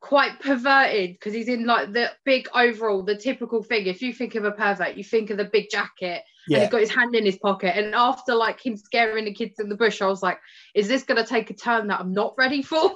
quite 0.05 0.39
perverted 0.39 1.13
because 1.13 1.33
he's 1.33 1.47
in 1.47 1.65
like 1.65 1.91
the 1.91 2.11
big 2.25 2.47
overall, 2.53 3.01
the 3.01 3.15
typical 3.15 3.63
thing. 3.63 3.87
If 3.87 4.03
you 4.03 4.13
think 4.13 4.35
of 4.35 4.45
a 4.45 4.51
pervert, 4.51 4.95
you 4.95 5.03
think 5.03 5.31
of 5.31 5.37
the 5.37 5.45
big 5.45 5.71
jacket 5.71 6.21
and 6.47 6.57
yeah, 6.57 6.59
he's 6.59 6.69
got 6.69 6.81
his 6.81 6.93
hand 6.93 7.15
in 7.15 7.25
his 7.25 7.39
pocket. 7.39 7.75
And 7.75 7.95
after 7.95 8.35
like 8.35 8.63
him 8.63 8.77
scaring 8.77 9.25
the 9.25 9.33
kids 9.33 9.59
in 9.59 9.67
the 9.67 9.75
bush, 9.75 10.03
I 10.03 10.05
was 10.05 10.21
like, 10.21 10.37
is 10.75 10.87
this 10.87 11.01
gonna 11.01 11.25
take 11.25 11.49
a 11.49 11.55
turn 11.55 11.87
that 11.87 11.99
I'm 11.99 12.13
not 12.13 12.35
ready 12.37 12.61
for? 12.61 12.93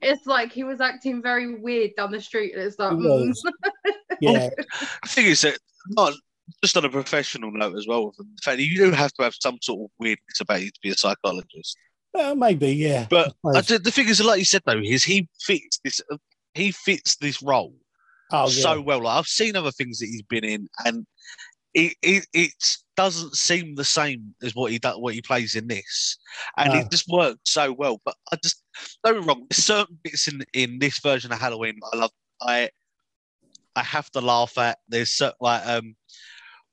it's 0.00 0.26
like 0.26 0.50
he 0.50 0.64
was 0.64 0.80
acting 0.80 1.20
very 1.20 1.56
weird 1.56 1.90
down 1.94 2.10
the 2.10 2.22
street, 2.22 2.54
and 2.54 2.62
it's 2.62 2.78
like, 2.78 2.96
He 2.96 3.04
mm. 3.04 3.34
yeah, 4.22 4.48
The 5.02 5.08
thing 5.08 5.26
is 5.26 5.42
that 5.42 5.58
not 5.90 6.14
just 6.64 6.74
on 6.78 6.86
a 6.86 6.88
professional 6.88 7.52
note 7.52 7.76
as 7.76 7.86
well. 7.86 8.14
The 8.16 8.24
fact 8.42 8.56
that 8.56 8.64
you 8.64 8.78
do 8.78 8.90
have 8.92 9.12
to 9.14 9.24
have 9.24 9.34
some 9.38 9.58
sort 9.60 9.82
of 9.82 9.90
weirdness 9.98 10.40
about 10.40 10.62
you 10.62 10.70
to 10.70 10.80
be 10.82 10.88
a 10.88 10.94
psychologist. 10.94 11.76
well, 12.14 12.34
maybe, 12.34 12.72
yeah. 12.72 13.06
But 13.10 13.34
I 13.44 13.58
I 13.58 13.60
did- 13.60 13.84
the 13.84 13.90
thing 13.90 14.08
is, 14.08 14.24
like 14.24 14.38
you 14.38 14.46
said 14.46 14.62
though, 14.64 14.80
is 14.82 15.04
he 15.04 15.28
fits 15.38 15.80
this. 15.84 16.00
He 16.54 16.72
fits 16.72 17.16
this 17.16 17.42
role 17.42 17.74
oh, 18.32 18.48
yeah. 18.48 18.62
so 18.62 18.80
well. 18.80 19.02
Like, 19.02 19.18
I've 19.18 19.26
seen 19.26 19.56
other 19.56 19.70
things 19.70 19.98
that 19.98 20.06
he's 20.06 20.22
been 20.22 20.44
in, 20.44 20.68
and 20.84 21.06
it, 21.74 21.94
it 22.02 22.26
it 22.32 22.52
doesn't 22.96 23.36
seem 23.36 23.74
the 23.74 23.84
same 23.84 24.34
as 24.42 24.54
what 24.54 24.72
he 24.72 24.78
does 24.78 24.96
what 24.98 25.14
he 25.14 25.22
plays 25.22 25.54
in 25.54 25.68
this, 25.68 26.18
and 26.56 26.72
No. 26.72 26.80
it 26.80 26.90
just 26.90 27.08
works 27.08 27.38
so 27.44 27.72
well. 27.72 28.00
But 28.04 28.16
I 28.32 28.36
just 28.42 28.62
don't 29.04 29.24
wrong. 29.26 29.46
There's 29.48 29.64
certain 29.64 29.98
bits 30.02 30.28
in 30.28 30.42
in 30.52 30.78
this 30.78 30.98
version 31.00 31.32
of 31.32 31.40
Halloween 31.40 31.78
I 31.92 31.96
love. 31.96 32.10
I 32.42 32.70
I 33.76 33.82
have 33.82 34.10
to 34.10 34.20
laugh 34.20 34.58
at. 34.58 34.78
There's 34.88 35.12
certain 35.12 35.36
like 35.40 35.66
um 35.66 35.94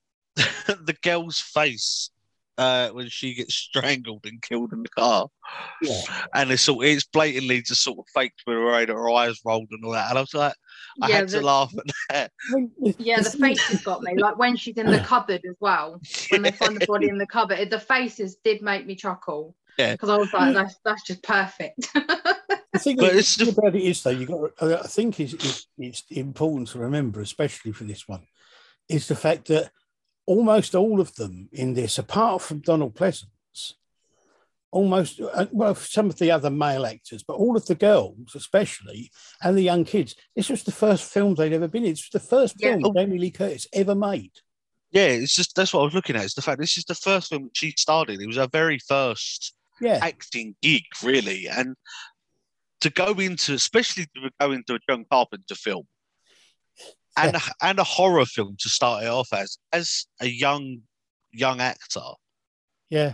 the 0.35 0.95
girl's 1.03 1.39
face 1.39 2.09
uh 2.57 2.89
when 2.89 3.09
she 3.09 3.33
gets 3.33 3.53
strangled 3.67 4.25
and 4.25 4.41
killed 4.41 4.73
in 4.73 4.83
the 4.83 4.89
car, 4.89 5.27
Yeah. 5.81 6.01
and 6.33 6.51
it's 6.51 6.63
sort 6.63 6.85
it's 6.85 7.05
blatantly 7.05 7.61
just 7.61 7.83
sort 7.83 7.99
of 7.99 8.05
faked 8.13 8.41
with 8.47 8.57
her, 8.57 8.85
her 8.87 9.09
eyes 9.11 9.39
rolled 9.45 9.67
and 9.71 9.83
all 9.85 9.91
that. 9.91 10.09
And 10.09 10.17
I 10.17 10.21
was 10.21 10.33
like, 10.33 10.53
I 11.01 11.09
Yeah, 11.09 11.15
had 11.17 11.27
to 11.29 11.41
laugh 11.41 11.73
at 11.77 11.93
that. 12.09 12.31
Yeah, 12.99 13.21
the 13.21 13.29
faces 13.29 13.81
got 13.83 14.01
me. 14.03 14.15
Like 14.17 14.37
when 14.37 14.55
she's 14.55 14.77
in 14.77 14.87
the 14.87 14.99
cupboard 14.99 15.41
as 15.47 15.55
well. 15.59 16.01
When 16.29 16.41
they 16.41 16.51
find 16.51 16.75
the 16.79 16.85
body 16.87 17.09
in 17.09 17.17
the 17.17 17.27
cupboard, 17.27 17.59
it- 17.59 17.69
the 17.69 17.79
faces 17.79 18.37
did 18.43 18.61
make 18.61 18.85
me 18.85 18.95
chuckle. 18.95 19.55
Yeah. 19.77 19.91
Because 19.91 20.09
I 20.09 20.17
was 20.17 20.33
like, 20.33 20.53
that's 20.55 20.75
that's 20.83 21.03
just 21.03 21.21
perfect. 21.23 21.89
The 22.73 22.79
thing, 22.79 22.97
But 22.97 23.13
is- 23.13 23.19
it's 23.19 23.35
the 23.37 23.45
thing 23.45 23.55
about 23.57 23.75
it 23.75 23.81
is, 23.81 24.03
though, 24.03 24.09
you 24.11 24.25
got. 24.27 24.51
I 24.61 24.85
think 24.87 25.19
is 25.19 25.33
is 25.33 25.65
it's 25.79 26.03
important 26.11 26.67
to 26.69 26.79
remember, 26.79 27.21
especially 27.21 27.71
for 27.71 27.85
this 27.85 28.07
one, 28.07 28.27
is 28.89 29.07
the 29.07 29.15
fact 29.15 29.47
that 29.47 29.71
almost 30.27 30.75
all 30.75 31.01
of 31.01 31.15
them 31.15 31.49
in 31.51 31.73
this, 31.73 31.97
apart 31.97 32.43
from 32.43 32.59
Donald 32.59 32.93
Pleasence, 32.95 33.73
almost 34.69 35.19
uh, 35.19 35.47
well, 35.51 35.73
some 35.73 36.07
of 36.07 36.19
the 36.19 36.29
other 36.29 36.49
male 36.51 36.85
actors, 36.85 37.23
but 37.23 37.35
all 37.37 37.57
of 37.57 37.65
the 37.65 37.73
girls, 37.73 38.35
especially, 38.35 39.09
and 39.41 39.57
the 39.57 39.61
young 39.63 39.85
kids, 39.85 40.15
this 40.35 40.49
was 40.49 40.63
the 40.63 40.71
first 40.71 41.11
film 41.11 41.33
they'd 41.33 41.53
ever 41.53 41.67
been 41.67 41.85
in. 41.85 41.91
It's 41.91 42.09
the 42.09 42.19
first 42.19 42.55
Yeah. 42.59 42.77
film 42.77 42.93
Jamie 42.95 43.17
Lee 43.17 43.31
Curtis 43.31 43.65
ever 43.73 43.95
made. 43.95 44.33
Yeah, 44.91 45.07
it's 45.07 45.35
just 45.35 45.55
that's 45.55 45.73
what 45.73 45.81
I 45.81 45.85
was 45.85 45.93
looking 45.95 46.15
at. 46.15 46.25
It's 46.25 46.33
the 46.35 46.41
fact 46.41 46.59
this 46.59 46.77
is 46.77 46.85
the 46.85 46.95
first 46.95 47.29
film 47.29 47.49
she 47.53 47.71
starred 47.71 48.09
in. 48.09 48.21
It 48.21 48.27
was 48.27 48.37
her 48.37 48.47
very 48.47 48.79
first 48.79 49.53
Yeah, 49.81 49.99
acting 50.01 50.55
gig, 50.61 50.83
really, 51.03 51.47
and 51.47 51.75
to 52.81 52.89
go 52.89 53.13
into, 53.13 53.53
especially 53.53 54.05
to 54.15 54.29
go 54.39 54.51
into 54.51 54.75
a 54.75 54.79
John 54.89 55.05
Carpenter 55.09 55.55
film, 55.55 55.87
and 57.17 57.35
a, 57.35 57.41
and 57.61 57.79
a 57.79 57.83
horror 57.83 58.25
film 58.25 58.55
to 58.59 58.69
start 58.69 59.03
it 59.03 59.07
off 59.07 59.29
as, 59.33 59.57
as 59.73 60.05
a 60.21 60.27
young 60.27 60.79
young 61.31 61.59
actor, 61.61 62.01
yeah, 62.89 63.13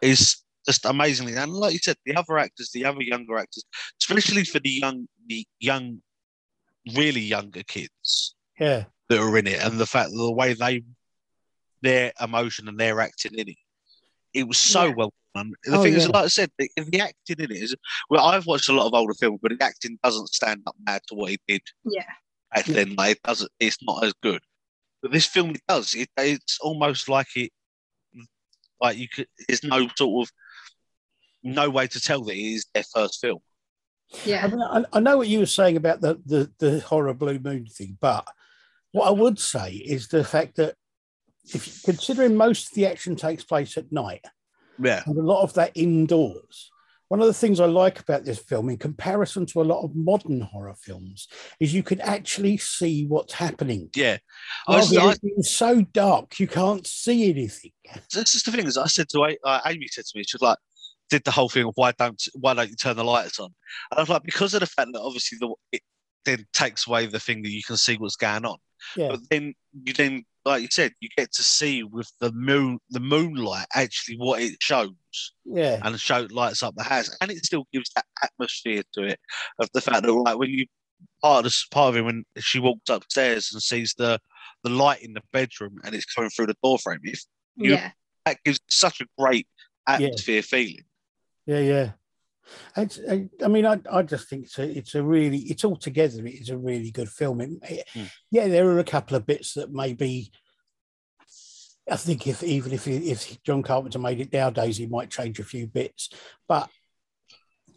is 0.00 0.42
just 0.66 0.84
amazingly. 0.84 1.34
And 1.34 1.52
like 1.52 1.72
you 1.72 1.78
said, 1.78 1.96
the 2.06 2.16
other 2.16 2.38
actors, 2.38 2.70
the 2.72 2.84
other 2.84 3.02
younger 3.02 3.36
actors, 3.38 3.64
especially 4.00 4.44
for 4.44 4.60
the 4.60 4.70
young, 4.70 5.08
the 5.26 5.46
young, 5.58 6.00
really 6.94 7.20
younger 7.20 7.62
kids 7.64 8.34
yeah, 8.58 8.84
that 9.08 9.18
are 9.20 9.38
in 9.38 9.46
it, 9.46 9.62
and 9.64 9.78
the 9.78 9.86
fact 9.86 10.10
that 10.10 10.16
the 10.16 10.32
way 10.32 10.54
they, 10.54 10.82
their 11.82 12.12
emotion 12.20 12.68
and 12.68 12.78
their 12.78 13.00
acting 13.00 13.34
in 13.34 13.48
it, 13.48 13.56
it 14.34 14.46
was 14.48 14.58
so 14.58 14.86
Yeah. 14.86 14.94
well 14.96 15.12
done. 15.34 15.52
The 15.64 15.78
Oh, 15.78 15.82
thing 15.82 15.94
is, 15.94 16.04
yeah. 16.06 16.10
like 16.12 16.24
I 16.24 16.28
said, 16.28 16.50
the, 16.58 16.68
the 16.76 17.00
acting 17.00 17.36
in 17.38 17.50
it 17.50 17.62
is 17.62 17.74
well. 18.08 18.26
I've 18.26 18.46
watched 18.46 18.68
a 18.68 18.72
lot 18.72 18.86
of 18.86 18.94
older 18.94 19.14
films, 19.14 19.38
but 19.42 19.52
the 19.58 19.64
acting 19.64 19.98
doesn't 20.04 20.28
stand 20.28 20.62
up 20.66 20.76
mad 20.86 21.00
to 21.08 21.14
what 21.14 21.30
he 21.30 21.38
did 21.48 21.62
yeah. 21.84 22.04
Back 22.54 22.66
Yeah. 22.68 22.74
then. 22.74 22.94
Like 22.96 23.16
it 23.16 23.22
doesn't. 23.22 23.50
It's 23.60 23.78
not 23.82 24.04
as 24.04 24.12
good. 24.22 24.40
But 25.02 25.12
this 25.12 25.26
film, 25.26 25.50
it 25.50 25.62
does. 25.68 25.94
It, 25.94 26.08
it's 26.16 26.58
almost 26.60 27.08
like 27.08 27.28
it. 27.36 27.50
Like 28.80 28.96
you 28.98 29.08
could. 29.08 29.26
There's 29.48 29.64
no 29.64 29.88
sort 29.96 30.28
of. 30.28 30.32
No 31.42 31.70
way 31.70 31.86
to 31.86 32.00
tell 32.00 32.22
that 32.24 32.34
it 32.34 32.38
is 32.38 32.66
their 32.74 32.82
first 32.94 33.18
film. 33.20 33.38
Yeah, 34.26 34.44
I, 34.44 34.46
Yeah. 34.46 34.46
mean, 34.48 34.62
I, 34.62 34.84
I 34.92 35.00
know 35.00 35.16
what 35.16 35.28
you 35.28 35.38
were 35.38 35.46
saying 35.46 35.76
about 35.78 36.00
the, 36.02 36.20
the 36.26 36.50
the 36.58 36.80
horror 36.80 37.14
blue 37.14 37.38
moon 37.38 37.64
thing, 37.66 37.96
but 38.00 38.26
what 38.92 39.06
I 39.06 39.10
would 39.10 39.38
say 39.38 39.72
is 39.72 40.08
the 40.08 40.22
fact 40.24 40.56
that 40.56 40.74
if 41.54 41.82
considering 41.82 42.36
most 42.36 42.68
of 42.68 42.74
the 42.74 42.86
action 42.86 43.16
takes 43.16 43.42
place 43.44 43.78
at 43.78 43.90
night 43.90 44.22
Yeah. 44.78 45.02
and 45.06 45.16
a 45.16 45.22
lot 45.22 45.42
of 45.44 45.54
that 45.54 45.72
indoors, 45.74 46.70
one 47.10 47.20
of 47.20 47.26
the 47.26 47.34
things 47.34 47.58
I 47.58 47.66
like 47.66 47.98
about 47.98 48.24
this 48.24 48.38
film, 48.38 48.70
in 48.70 48.76
comparison 48.76 49.44
to 49.46 49.60
a 49.60 49.64
lot 49.64 49.82
of 49.82 49.96
modern 49.96 50.40
horror 50.40 50.76
films, 50.80 51.26
is 51.58 51.74
you 51.74 51.82
can 51.82 52.00
actually 52.00 52.56
see 52.56 53.04
what's 53.04 53.32
happening. 53.32 53.90
Yeah. 53.96 54.18
I 54.68 54.76
was, 54.76 54.96
Rather 54.96 55.08
I, 55.08 55.10
than 55.14 55.20
being 55.24 55.42
so 55.42 55.82
dark 55.82 56.38
you 56.38 56.46
can't 56.46 56.86
see 56.86 57.28
anything. 57.28 57.72
this 58.14 58.36
is 58.36 58.44
the 58.44 58.52
thing. 58.52 58.64
Is 58.64 58.78
I 58.78 58.86
said 58.86 59.08
to 59.08 59.22
uh, 59.22 59.60
Amy 59.66 59.88
said 59.88 60.04
to 60.04 60.18
me, 60.18 60.22
she 60.22 60.36
was 60.36 60.42
like, 60.42 60.58
did 61.08 61.24
the 61.24 61.32
whole 61.32 61.48
thing 61.48 61.66
of 61.66 61.72
why 61.74 61.90
don't 61.98 62.22
why 62.34 62.54
don't 62.54 62.70
you 62.70 62.76
turn 62.76 62.96
the 62.96 63.02
lights 63.02 63.40
on? 63.40 63.52
And 63.90 63.98
I 63.98 64.02
was 64.02 64.08
like, 64.08 64.22
because 64.22 64.54
of 64.54 64.60
the 64.60 64.66
fact 64.66 64.90
that 64.92 65.00
obviously 65.00 65.38
the 65.40 65.52
it 65.72 65.82
then 66.24 66.46
takes 66.52 66.86
away 66.86 67.06
the 67.06 67.18
thing 67.18 67.42
that 67.42 67.50
you 67.50 67.64
can 67.64 67.76
see 67.76 67.96
what's 67.96 68.14
going 68.14 68.44
on. 68.44 68.58
Yeah, 68.96 69.08
But 69.08 69.20
then 69.30 69.54
you 69.82 69.92
then, 69.94 70.24
like 70.44 70.62
you 70.62 70.68
said, 70.70 70.92
you 71.00 71.08
get 71.16 71.32
to 71.32 71.42
see 71.42 71.82
with 71.82 72.10
the 72.20 72.32
moon, 72.32 72.78
the 72.90 73.00
moonlight, 73.00 73.66
actually 73.74 74.16
what 74.16 74.40
it 74.42 74.56
shows, 74.60 74.90
yeah, 75.44 75.80
and 75.82 75.94
the 75.94 75.98
show 75.98 76.26
lights 76.30 76.62
up 76.62 76.74
the 76.76 76.82
house, 76.82 77.14
and 77.20 77.30
it 77.30 77.44
still 77.44 77.66
gives 77.72 77.90
that 77.94 78.06
atmosphere 78.22 78.82
to 78.94 79.04
it 79.04 79.20
of 79.58 79.68
the 79.74 79.80
fact 79.80 80.02
that 80.02 80.12
like 80.12 80.38
when 80.38 80.50
you 80.50 80.66
part 81.22 81.38
of 81.38 81.44
this 81.44 81.66
part 81.70 81.90
of 81.90 81.96
it 81.96 82.02
when 82.02 82.24
she 82.38 82.58
walks 82.58 82.88
upstairs 82.88 83.50
and 83.52 83.62
sees 83.62 83.94
the 83.98 84.18
the 84.64 84.70
light 84.70 85.02
in 85.02 85.12
the 85.14 85.22
bedroom 85.32 85.78
and 85.84 85.94
it's 85.94 86.04
coming 86.06 86.30
through 86.30 86.46
the 86.46 86.56
door 86.62 86.78
frame, 86.78 87.00
if 87.04 87.22
you- 87.56 87.72
Yeah. 87.72 87.92
that 88.26 88.38
gives 88.44 88.60
such 88.68 89.00
a 89.00 89.06
great 89.18 89.46
atmosphere 89.86 90.42
feeling. 90.42 90.84
yeah, 91.46 91.58
yeah. 91.60 91.92
It's, 92.76 92.98
I, 93.08 93.28
I 93.44 93.48
mean, 93.48 93.66
I, 93.66 93.80
I 93.90 94.02
just 94.02 94.28
think 94.28 94.44
it's 94.44 94.58
a, 94.58 94.78
it's 94.78 94.94
a 94.94 95.02
really, 95.02 95.38
it's 95.38 95.64
all 95.64 95.76
together. 95.76 96.24
It 96.26 96.34
is 96.40 96.50
a 96.50 96.58
really 96.58 96.90
good 96.90 97.08
film. 97.08 97.40
It, 97.40 97.50
it- 97.62 97.86
Mm. 97.94 98.10
Yeah, 98.30 98.48
there 98.48 98.68
are 98.68 98.78
a 98.78 98.84
couple 98.84 99.16
of 99.16 99.26
bits 99.26 99.54
that 99.54 99.72
maybe, 99.72 100.30
I 101.90 101.96
think 101.96 102.26
if 102.26 102.42
even 102.44 102.72
if 102.72 102.86
if 102.86 103.42
John 103.42 103.62
Carpenter 103.64 103.98
made 103.98 104.20
it 104.20 104.32
nowadays, 104.32 104.76
he 104.76 104.86
might 104.86 105.10
change 105.10 105.40
a 105.40 105.44
few 105.44 105.66
bits. 105.66 106.08
But 106.46 106.68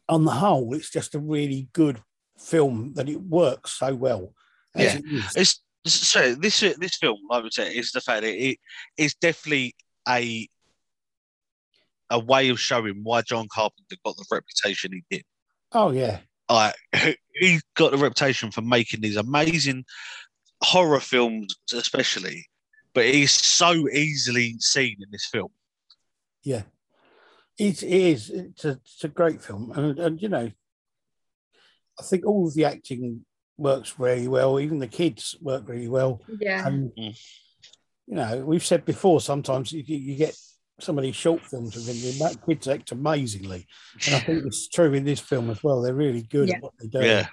on 0.07 0.23
the 0.25 0.31
whole, 0.31 0.73
it's 0.75 0.91
just 0.91 1.15
a 1.15 1.19
really 1.19 1.69
good 1.73 2.01
film 2.37 2.93
that 2.95 3.09
it 3.09 3.21
works 3.21 3.71
so 3.71 3.95
well. 3.95 4.33
Yeah. 4.75 4.97
it. 4.97 5.25
It's 5.35 5.61
so 5.85 6.35
this 6.35 6.59
this 6.59 6.97
film, 6.97 7.17
I 7.31 7.39
would 7.39 7.53
say, 7.53 7.75
is 7.75 7.91
the 7.91 8.01
fact 8.01 8.21
that 8.21 8.35
it 8.35 8.57
is 8.97 9.15
definitely 9.15 9.75
a 10.07 10.47
a 12.13 12.19
way 12.19 12.49
of 12.49 12.59
showing 12.59 12.99
why 13.03 13.21
John 13.23 13.47
Carpenter 13.51 13.95
got 14.05 14.15
the 14.15 14.25
reputation 14.31 14.91
he 14.93 15.03
did. 15.09 15.23
Oh 15.71 15.91
yeah, 15.91 16.19
Like 16.49 16.75
he 17.33 17.59
got 17.75 17.91
the 17.91 17.97
reputation 17.97 18.51
for 18.51 18.61
making 18.61 19.01
these 19.01 19.17
amazing 19.17 19.85
horror 20.61 20.99
films, 20.99 21.55
especially, 21.73 22.45
but 22.93 23.05
he's 23.05 23.31
so 23.31 23.89
easily 23.89 24.55
seen 24.59 24.95
in 24.99 25.07
this 25.11 25.25
film. 25.25 25.49
yeah. 26.43 26.63
It 27.57 27.83
is. 27.83 28.29
It's 28.31 28.65
a, 28.65 28.79
it's 28.83 29.03
a 29.03 29.07
great 29.07 29.39
film, 29.41 29.71
and, 29.75 29.99
and 29.99 30.19
you 30.21 30.27
know, 30.27 30.51
I 31.99 32.03
think 32.03 32.25
all 32.25 32.47
of 32.47 32.55
the 32.55 32.65
acting 32.65 33.25
works 33.57 33.99
really 33.99 34.27
well. 34.27 34.59
Even 34.59 34.79
the 34.79 34.87
kids 34.87 35.35
work 35.39 35.67
really 35.69 35.87
well. 35.87 36.21
Yeah. 36.39 36.67
And 36.67 36.91
Mm. 36.97 37.15
you 38.07 38.15
know, 38.15 38.43
we've 38.45 38.65
said 38.65 38.85
before, 38.85 39.21
sometimes 39.21 39.71
you, 39.71 39.83
you 39.85 40.15
get 40.15 40.35
some 40.83 40.97
of 40.97 41.03
these 41.03 41.15
short 41.15 41.41
films 41.41 41.75
of 41.75 41.87
Indian 41.89 42.19
that 42.19 42.45
kids 42.45 42.67
act 42.67 42.91
amazingly, 42.91 43.65
and 44.05 44.15
I 44.15 44.19
think 44.19 44.45
it's 44.45 44.67
true 44.67 44.93
in 44.93 45.05
this 45.05 45.19
film 45.19 45.49
as 45.49 45.63
well. 45.63 45.81
They're 45.81 45.93
really 45.93 46.23
good 46.23 46.49
Yeah. 46.49 46.55
at 46.57 46.61
what 46.63 46.73
they 46.79 46.87
do. 46.87 47.05
Yeah. 47.05 47.27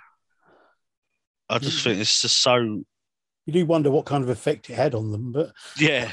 I 1.48 1.58
just 1.58 1.80
mm. 1.80 1.84
think 1.84 2.00
it's 2.00 2.22
just 2.22 2.36
so 2.38 2.56
You 2.56 3.52
do 3.52 3.66
wonder 3.66 3.90
what 3.90 4.06
kind 4.06 4.22
of 4.22 4.30
effect 4.30 4.70
it 4.70 4.74
had 4.74 4.94
on 4.94 5.10
them, 5.10 5.32
but 5.32 5.52
yeah. 5.78 6.10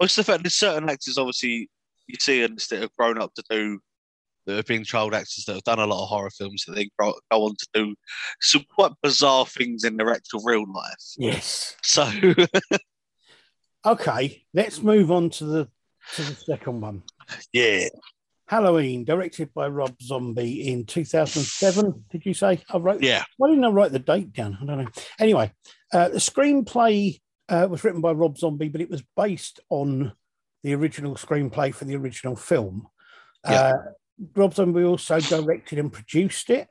Well, 0.00 0.06
it's 0.06 0.16
the 0.16 0.24
fact 0.24 0.42
that 0.42 0.50
certain 0.50 0.88
actors, 0.90 1.18
obviously, 1.18 1.70
you 2.08 2.16
see 2.18 2.42
and 2.42 2.58
that 2.58 2.80
have 2.80 2.92
grown 2.96 3.18
up 3.18 3.32
to 3.34 3.44
do, 3.48 3.78
that 4.46 4.56
have 4.56 4.66
been 4.66 4.82
child 4.84 5.14
actors 5.14 5.44
that 5.46 5.54
have 5.54 5.62
done 5.62 5.78
a 5.78 5.86
lot 5.86 6.02
of 6.02 6.08
horror 6.08 6.30
films, 6.30 6.64
that 6.66 6.74
they 6.74 6.90
go 6.98 7.14
on 7.30 7.54
to 7.56 7.66
do 7.72 7.94
some 8.40 8.64
quite 8.74 8.90
bizarre 9.02 9.46
things 9.46 9.84
in 9.84 9.96
their 9.96 10.10
actual 10.10 10.42
real 10.44 10.64
life. 10.70 11.14
yes. 11.16 11.76
So, 11.82 12.04
Okay, 13.86 14.44
let's 14.54 14.82
move 14.82 15.10
on 15.10 15.30
to 15.30 15.44
the 15.44 15.68
to 16.16 16.22
the 16.22 16.34
second 16.34 16.80
one. 16.80 17.02
yeah, 17.52 17.88
Halloween, 18.46 19.04
directed 19.04 19.52
by 19.54 19.68
Rob 19.68 20.00
Zombie 20.00 20.68
in 20.68 20.84
2007. 20.84 22.04
Did 22.10 22.26
you 22.26 22.34
say? 22.34 22.62
I 22.70 22.78
wrote. 22.78 23.02
yeah, 23.02 23.24
Why 23.36 23.48
didn't 23.48 23.64
I 23.64 23.68
write 23.70 23.92
the 23.92 23.98
date 23.98 24.32
down? 24.32 24.58
I 24.60 24.66
don't 24.66 24.78
know. 24.78 24.88
Anyway, 25.18 25.52
uh, 25.92 26.10
the 26.10 26.18
screenplay 26.18 27.20
uh, 27.48 27.66
was 27.70 27.84
written 27.84 28.00
by 28.00 28.12
Rob 28.12 28.38
Zombie, 28.38 28.68
but 28.68 28.80
it 28.80 28.90
was 28.90 29.02
based 29.16 29.60
on 29.70 30.12
the 30.62 30.74
original 30.74 31.14
screenplay 31.14 31.74
for 31.74 31.84
the 31.84 31.96
original 31.96 32.36
film. 32.36 32.88
Yeah. 33.44 33.52
Uh, 33.60 33.76
Rob 34.36 34.54
Zombie 34.54 34.84
also 34.84 35.20
directed 35.20 35.78
and 35.78 35.92
produced 35.92 36.50
it. 36.50 36.68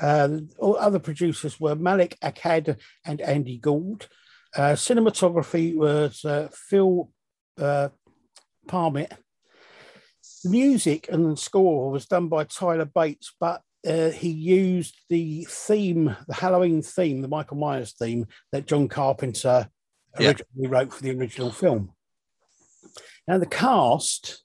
Uh, 0.00 0.38
all 0.58 0.76
other 0.76 0.98
producers 0.98 1.60
were 1.60 1.74
Malek 1.74 2.18
Akkad 2.20 2.78
and 3.04 3.20
Andy 3.20 3.58
Gould. 3.58 4.08
Uh, 4.56 4.72
cinematography 4.72 5.76
was 5.76 6.24
uh, 6.24 6.48
Phil 6.52 7.10
uh, 7.58 7.88
Parmet. 8.66 9.12
The 10.44 10.50
music 10.50 11.08
and 11.10 11.32
the 11.32 11.36
score 11.36 11.90
was 11.90 12.06
done 12.06 12.28
by 12.28 12.44
Tyler 12.44 12.86
Bates, 12.86 13.32
but 13.38 13.62
uh, 13.86 14.10
he 14.10 14.30
used 14.30 14.96
the 15.08 15.46
theme, 15.48 16.16
the 16.26 16.34
Halloween 16.34 16.82
theme, 16.82 17.22
the 17.22 17.28
Michael 17.28 17.56
Myers 17.58 17.92
theme 17.92 18.26
that 18.52 18.66
John 18.66 18.88
Carpenter 18.88 19.68
Yeah. 20.18 20.28
originally 20.30 20.68
wrote 20.68 20.92
for 20.92 21.02
the 21.02 21.16
original 21.16 21.50
film. 21.50 21.92
Now, 23.28 23.38
the 23.38 23.46
cast, 23.46 24.42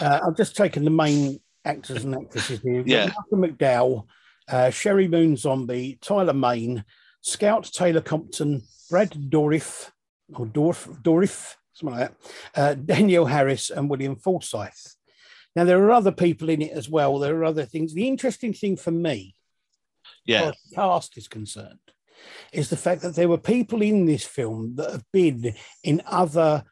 uh, 0.00 0.20
I've 0.26 0.36
just 0.36 0.56
taken 0.56 0.84
the 0.84 0.90
main 0.90 1.40
actors 1.64 2.04
and 2.04 2.14
actresses 2.14 2.60
here. 2.60 2.82
Yeah. 2.84 3.06
Malcolm 3.30 3.56
McDowell, 3.56 4.06
uh, 4.50 4.66
Sheri 4.66 5.08
Moon 5.08 5.36
Zombie, 5.36 5.98
Tyler 6.00 6.34
Mane, 6.34 6.84
Scout 7.22 7.70
Taylor 7.72 8.00
Compton, 8.00 8.62
Brad 8.90 9.10
Dourif, 9.10 9.90
or 10.34 10.46
Dorf, 10.46 10.88
Dourif, 11.02 11.54
something 11.72 11.98
like 11.98 12.10
that, 12.52 12.60
uh, 12.60 12.74
Danielle 12.74 13.26
Harris, 13.26 13.70
and 13.70 13.88
William 13.88 14.16
Forsyth. 14.16 14.96
Now, 15.54 15.64
there 15.64 15.82
are 15.84 15.92
other 15.92 16.12
people 16.12 16.48
in 16.48 16.62
it 16.62 16.72
as 16.72 16.88
well. 16.88 17.18
There 17.18 17.36
are 17.36 17.44
other 17.44 17.64
things. 17.64 17.94
The 17.94 18.08
interesting 18.08 18.52
thing 18.52 18.76
for 18.76 18.90
me, 18.90 19.34
Yeah. 20.24 20.44
as 20.44 20.54
the 20.68 20.74
cast 20.74 21.16
is 21.16 21.28
concerned, 21.28 21.78
is 22.52 22.70
the 22.70 22.76
fact 22.76 23.02
that 23.02 23.14
there 23.14 23.28
were 23.28 23.38
people 23.38 23.82
in 23.82 24.06
this 24.06 24.24
film 24.24 24.76
that 24.76 24.90
have 24.90 25.04
been 25.12 25.54
in 25.82 26.02
other 26.06 26.64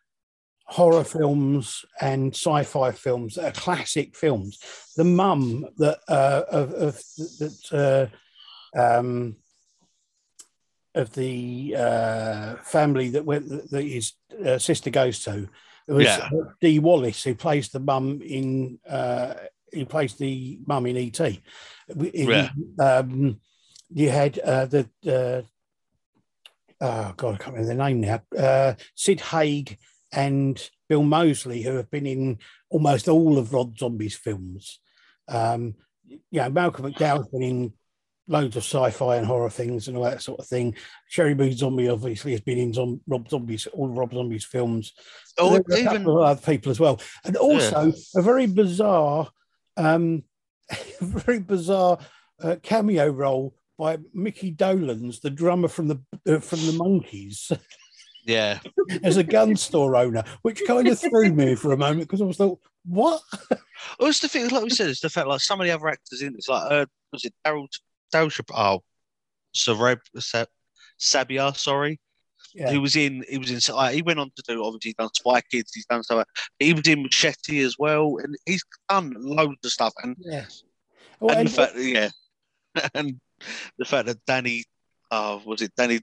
horror 0.64 1.04
films 1.04 1.84
and 2.00 2.32
sci-fi 2.34 2.92
films 2.92 3.34
that 3.34 3.44
are 3.44 3.60
classic 3.60 4.16
films. 4.16 4.58
The 4.96 5.04
mum 5.04 5.66
that 5.78 5.98
uh, 6.08 6.42
of, 6.48 6.72
of 6.72 6.94
that 7.38 8.10
uh, 8.76 8.80
um, 8.80 9.36
of 11.00 11.12
the 11.14 11.74
uh, 11.76 12.56
family 12.62 13.10
that 13.10 13.24
went 13.24 13.48
that 13.70 13.82
his 13.82 14.12
uh, 14.46 14.58
sister 14.58 14.90
goes 14.90 15.20
to. 15.24 15.48
It 15.88 15.92
was 15.92 16.04
Yeah. 16.04 16.28
uh, 16.32 16.50
Dee 16.60 16.78
Wallace 16.78 17.22
who 17.24 17.34
plays 17.34 17.70
the 17.70 17.80
mum 17.80 18.20
in 18.22 18.78
uh, 18.88 19.34
who 19.72 19.84
plays 19.86 20.14
the 20.14 20.60
mum 20.66 20.86
in 20.86 20.96
ET. 20.96 21.18
We- 21.94 22.12
Yeah. 22.14 22.50
Um, 22.78 23.40
you 23.92 24.10
had 24.10 24.38
uh, 24.38 24.66
the 24.66 24.88
uh, 25.06 25.42
oh 26.80 27.12
god, 27.16 27.34
I 27.34 27.38
can't 27.38 27.56
remember 27.56 27.74
the 27.74 27.74
name 27.74 28.00
now. 28.00 28.22
Uh, 28.38 28.74
Sid 28.94 29.20
Haig 29.20 29.78
and 30.12 30.70
Bill 30.88 31.02
Moseley, 31.02 31.62
who 31.62 31.76
have 31.76 31.90
been 31.90 32.06
in 32.06 32.38
almost 32.68 33.08
all 33.08 33.38
of 33.38 33.52
Rob 33.52 33.78
Zombie's 33.78 34.16
films. 34.16 34.78
Um, 35.28 35.74
you 36.08 36.18
know, 36.40 36.50
Malcolm 36.50 36.92
McDowell's 36.92 37.28
been 37.28 37.42
in 37.42 37.72
loads 38.30 38.56
of 38.56 38.62
sci-fi 38.62 39.16
and 39.16 39.26
horror 39.26 39.50
things 39.50 39.88
and 39.88 39.96
all 39.96 40.04
that 40.04 40.22
sort 40.22 40.38
of 40.38 40.46
thing. 40.46 40.74
Sheri 41.12 41.36
Moon 41.36 41.52
Zombie 41.52 41.88
obviously 41.88 42.30
has 42.32 42.40
been 42.40 42.58
in 42.58 42.72
Zom- 42.72 43.00
Rob 43.06 43.28
Zombie's 43.28 43.66
all 43.66 43.90
of 43.90 43.98
Rob 43.98 44.14
Zombie's 44.14 44.44
films. 44.44 44.92
Oh, 45.38 45.50
There 45.50 45.60
are 45.60 45.74
a 45.74 45.80
even 45.80 46.04
couple 46.04 46.18
of 46.18 46.24
other 46.24 46.40
people 46.40 46.70
as 46.70 46.78
well, 46.78 47.00
and 47.24 47.36
also 47.36 47.92
a 48.16 48.22
very 48.22 48.46
bizarre, 48.46 49.28
um, 49.76 50.22
very 51.00 51.40
bizarre 51.40 51.98
uh, 52.42 52.56
cameo 52.62 53.08
role 53.08 53.54
by 53.76 53.98
Mickey 54.14 54.52
Dolenz, 54.54 55.20
the 55.20 55.30
drummer 55.30 55.68
from 55.68 55.88
the 55.88 56.00
uh, 56.28 56.38
from 56.38 56.60
the 56.60 56.72
Monkees, 56.72 57.50
yeah. 58.24 58.60
as 59.02 59.16
a 59.16 59.24
gun 59.24 59.56
store 59.56 59.96
owner, 59.96 60.22
which 60.42 60.62
kind 60.66 60.86
of 60.86 60.98
threw 60.98 61.32
me 61.32 61.54
for 61.54 61.72
a 61.72 61.76
moment 61.76 62.02
because 62.02 62.22
I 62.22 62.26
was 62.26 62.36
thought, 62.36 62.60
what? 62.84 63.20
Well, 63.98 64.10
it's 64.10 64.20
the 64.20 64.28
thing, 64.28 64.46
like 64.50 64.62
we 64.62 64.68
said, 64.68 64.90
it's 64.90 65.00
the 65.00 65.08
fact 65.08 65.26
like 65.26 65.40
some 65.40 65.58
of 65.58 65.66
the 65.66 65.72
other 65.72 65.88
actors 65.88 66.20
in 66.20 66.34
this, 66.34 66.50
like 66.50 66.70
uh, 66.70 66.84
was 67.12 67.24
it 67.24 67.32
Daryl 67.46 67.66
Daryl 68.12 68.30
Chap- 68.30 68.50
oh, 68.54 68.82
Sareb 69.54 69.98
Sa- 70.18 70.44
Sabia, 70.98 71.56
sorry, 71.56 71.98
Yeah, 72.54 72.70
he 72.70 72.78
was 72.78 72.96
in. 72.96 73.24
He 73.28 73.38
was 73.38 73.50
in. 73.50 73.74
Like, 73.74 73.94
he 73.94 74.02
went 74.02 74.18
on 74.18 74.30
to 74.36 74.42
do 74.46 74.64
obviously 74.64 74.90
he's 74.90 74.94
done 74.96 75.08
Spy 75.14 75.40
Kids, 75.50 75.72
he's 75.74 75.86
done 75.86 76.02
stuff. 76.02 76.18
like- 76.18 76.26
He 76.58 76.72
was 76.72 76.86
in 76.86 77.02
Machete 77.02 77.60
as 77.60 77.76
well, 77.78 78.16
and 78.22 78.34
he's 78.46 78.64
done 78.88 79.14
loads 79.18 79.64
of 79.64 79.70
stuff. 79.72 79.92
And 80.02 80.16
yeah. 80.20 80.46
Well, 81.20 81.30
and 81.30 81.40
and 81.40 81.48
the 81.48 81.52
fact, 81.52 81.72
yeah, 81.76 82.08
and 82.94 83.20
the 83.78 83.84
fact 83.84 84.06
that 84.06 84.24
Danny, 84.26 84.64
oh, 85.10 85.42
was 85.44 85.62
it 85.62 85.72
Danny 85.76 86.00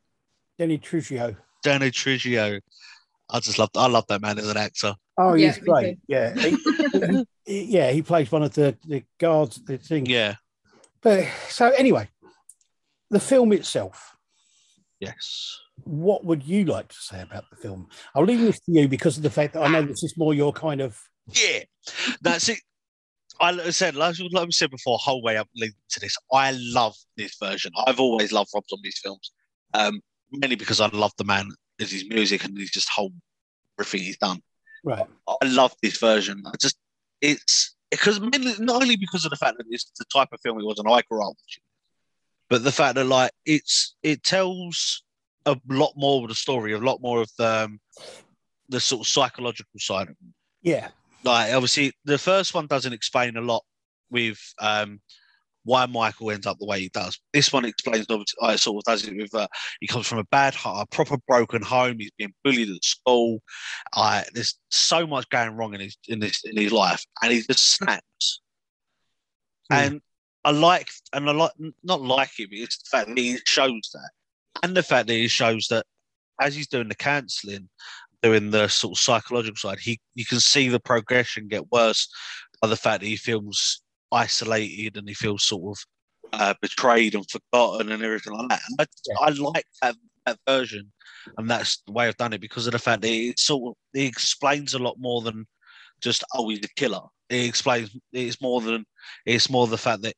Danny 0.57 0.77
Trujillo. 0.77 1.35
Danny 1.63 1.91
Trujillo? 1.91 2.59
I 3.29 3.39
just 3.41 3.59
love. 3.59 3.69
I 3.75 3.87
love 3.87 4.05
that 4.07 4.21
man 4.21 4.37
as 4.39 4.47
an 4.47 4.57
actor. 4.57 4.93
Oh, 5.17 5.33
he's 5.33 5.57
me 5.61 5.67
great. 5.67 5.99
Yeah, 6.07 6.33
he, 6.35 6.55
he- 7.45 7.63
yeah, 7.65 7.91
he 7.91 8.01
plays 8.01 8.31
one 8.31 8.43
of 8.43 8.53
the, 8.53 8.77
the 8.87 9.03
guards. 9.19 9.59
The 9.65 9.77
thing. 9.77 10.05
Yeah. 10.05 10.35
But 11.01 11.27
so 11.49 11.69
anyway, 11.69 12.09
the 13.09 13.19
film 13.19 13.53
itself. 13.53 14.15
Yes. 14.99 15.59
What 15.83 16.25
would 16.25 16.43
you 16.43 16.65
like 16.65 16.89
to 16.89 16.95
say 16.95 17.21
about 17.21 17.49
the 17.49 17.55
film? 17.55 17.87
I'll 18.15 18.23
leave 18.23 18.41
this 18.41 18.59
to 18.61 18.71
you 18.71 18.87
because 18.87 19.17
of 19.17 19.23
the 19.23 19.29
fact 19.29 19.53
that 19.53 19.63
I 19.63 19.67
know 19.67 19.83
this 19.83 20.03
is 20.03 20.17
more 20.17 20.33
your 20.33 20.51
kind 20.51 20.81
of. 20.81 20.99
Yeah, 21.31 21.63
that's 22.21 22.49
it. 22.49 22.59
I 23.39 23.51
like 23.51 23.67
I 23.67 23.69
said, 23.69 23.95
like, 23.95 24.15
like 24.31 24.45
we 24.45 24.51
said 24.51 24.71
before, 24.71 24.97
whole 24.97 25.21
way 25.21 25.37
up 25.37 25.47
leading 25.55 25.75
to 25.89 25.99
this, 25.99 26.17
I 26.33 26.51
love 26.51 26.95
this 27.15 27.35
version. 27.39 27.71
I've 27.85 27.99
always 27.99 28.31
loved 28.31 28.49
Rob 28.55 28.63
Zombie's 28.67 28.99
films, 29.03 29.31
um, 29.73 30.01
mainly 30.31 30.55
because 30.55 30.81
I 30.81 30.87
love 30.87 31.11
the 31.17 31.23
man, 31.23 31.49
is 31.77 31.91
his 31.91 32.09
music 32.09 32.43
and 32.43 32.57
his 32.57 32.71
just 32.71 32.89
whole 32.89 33.11
everything 33.79 34.01
he's 34.01 34.17
done. 34.17 34.41
Right. 34.83 35.05
I 35.27 35.45
love 35.45 35.75
this 35.83 35.99
version. 35.99 36.41
I 36.47 36.51
just, 36.59 36.77
it's 37.21 37.75
because 37.91 38.19
mainly 38.19 38.53
not 38.59 38.81
only 38.81 38.95
because 38.97 39.25
of 39.25 39.31
the 39.31 39.37
fact 39.37 39.57
that 39.57 39.65
it's 39.69 39.91
the 39.97 40.05
type 40.13 40.29
of 40.31 40.39
film 40.41 40.59
it 40.59 40.65
was, 40.65 40.79
and 40.79 40.87
I 40.87 41.01
grew 41.09 41.21
up 41.21 41.35
watching, 41.35 41.63
but 42.49 42.63
the 42.63 42.71
fact 42.71 42.95
that 42.95 43.05
like 43.05 43.31
it's 43.45 43.95
it 44.03 44.23
tells 44.23 45.03
a 45.45 45.57
lot 45.69 45.93
more 45.95 46.23
of 46.23 46.29
the 46.29 46.35
story, 46.35 46.73
a 46.73 46.77
lot 46.77 47.01
more 47.01 47.21
of 47.21 47.29
the 47.37 47.65
um, 47.65 47.79
the 48.69 48.79
sort 48.79 49.01
of 49.01 49.07
psychological 49.07 49.79
side 49.79 50.07
of 50.09 50.15
it 50.21 50.33
Yeah. 50.61 50.89
like 51.23 51.53
obviously 51.53 51.93
the 52.03 52.17
first 52.17 52.53
one 52.53 52.67
doesn't 52.67 52.93
explain 52.93 53.37
a 53.37 53.41
lot 53.41 53.63
with 54.09 54.39
um 54.59 54.99
why 55.67 55.85
Michael 55.85 56.31
ends 56.31 56.47
up 56.47 56.57
the 56.59 56.65
way 56.65 56.79
he 56.79 56.89
does. 56.89 57.19
This 57.33 57.51
one 57.51 57.65
explains 57.65 58.05
obviously 58.09 58.37
uh, 58.41 58.55
sort 58.55 58.77
of 58.77 58.83
does 58.85 59.05
it 59.05 59.17
with 59.17 59.35
uh, 59.35 59.47
he 59.81 59.87
comes 59.87 60.07
from 60.07 60.19
a 60.19 60.23
bad 60.31 60.55
heart, 60.55 60.87
a 60.89 60.95
proper 60.95 61.17
broken 61.27 61.61
home. 61.61 61.97
He's 61.99 62.11
being 62.17 62.33
bullied 62.41 62.69
at 62.69 62.85
school. 62.85 63.41
Uh, 63.91 64.23
there's 64.33 64.57
so 64.71 65.05
much 65.05 65.27
going 65.27 65.51
wrong 65.57 65.73
in 65.73 65.81
his 65.81 65.97
in 66.07 66.21
his 66.21 66.39
in 66.45 66.55
his 66.55 66.71
life, 66.71 67.03
and 67.21 67.33
he 67.33 67.41
just 67.41 67.73
snaps. 67.73 68.41
Hmm. 69.69 69.75
And 69.75 70.01
I 70.45 70.51
like 70.51 70.87
and 71.11 71.29
I 71.29 71.33
like 71.33 71.51
not 71.83 72.01
like 72.01 72.31
it, 72.39 72.49
but 72.49 72.59
it's 72.59 72.77
the 72.77 72.97
fact 72.97 73.09
that 73.09 73.17
he 73.17 73.37
shows 73.45 73.89
that, 73.93 74.09
and 74.63 74.75
the 74.75 74.83
fact 74.83 75.07
that 75.07 75.15
he 75.15 75.27
shows 75.27 75.67
that 75.69 75.85
as 76.39 76.55
he's 76.55 76.67
doing 76.67 76.87
the 76.87 76.95
counselling, 76.95 77.67
doing 78.23 78.51
the 78.51 78.69
sort 78.69 78.97
of 78.97 79.03
psychological 79.03 79.57
side, 79.57 79.79
he 79.79 79.99
you 80.15 80.23
can 80.23 80.39
see 80.39 80.69
the 80.69 80.79
progression 80.79 81.49
get 81.49 81.69
worse 81.73 82.07
by 82.61 82.69
the 82.69 82.77
fact 82.77 83.01
that 83.01 83.07
he 83.07 83.17
feels 83.17 83.81
isolated 84.11 84.97
and 84.97 85.07
he 85.07 85.13
feels 85.13 85.43
sort 85.43 85.77
of 85.77 85.85
uh, 86.33 86.53
betrayed 86.61 87.15
and 87.15 87.25
forgotten 87.29 87.91
and 87.91 88.03
everything 88.03 88.33
like 88.33 88.49
that. 88.49 88.61
And 88.69 88.81
I, 88.81 88.85
Yeah. 89.07 89.15
I 89.19 89.29
like 89.29 89.65
that, 89.81 89.95
that 90.25 90.39
version, 90.47 90.91
and 91.37 91.49
that's 91.49 91.81
the 91.85 91.91
way 91.91 92.07
I've 92.07 92.17
done 92.17 92.33
it 92.33 92.41
because 92.41 92.67
of 92.67 92.73
the 92.73 92.79
fact 92.79 93.01
that 93.01 93.11
it 93.11 93.39
sort 93.39 93.71
of 93.71 93.99
it 93.99 94.05
explains 94.05 94.73
a 94.73 94.79
lot 94.79 94.95
more 94.99 95.21
than 95.21 95.45
just 96.01 96.23
oh 96.35 96.49
he's 96.49 96.59
a 96.59 96.73
killer. 96.75 97.01
It 97.29 97.45
explains 97.45 97.95
it's 98.11 98.41
more 98.41 98.61
than 98.61 98.85
it's 99.25 99.49
more 99.49 99.67
the 99.67 99.77
fact 99.77 100.01
that 100.03 100.15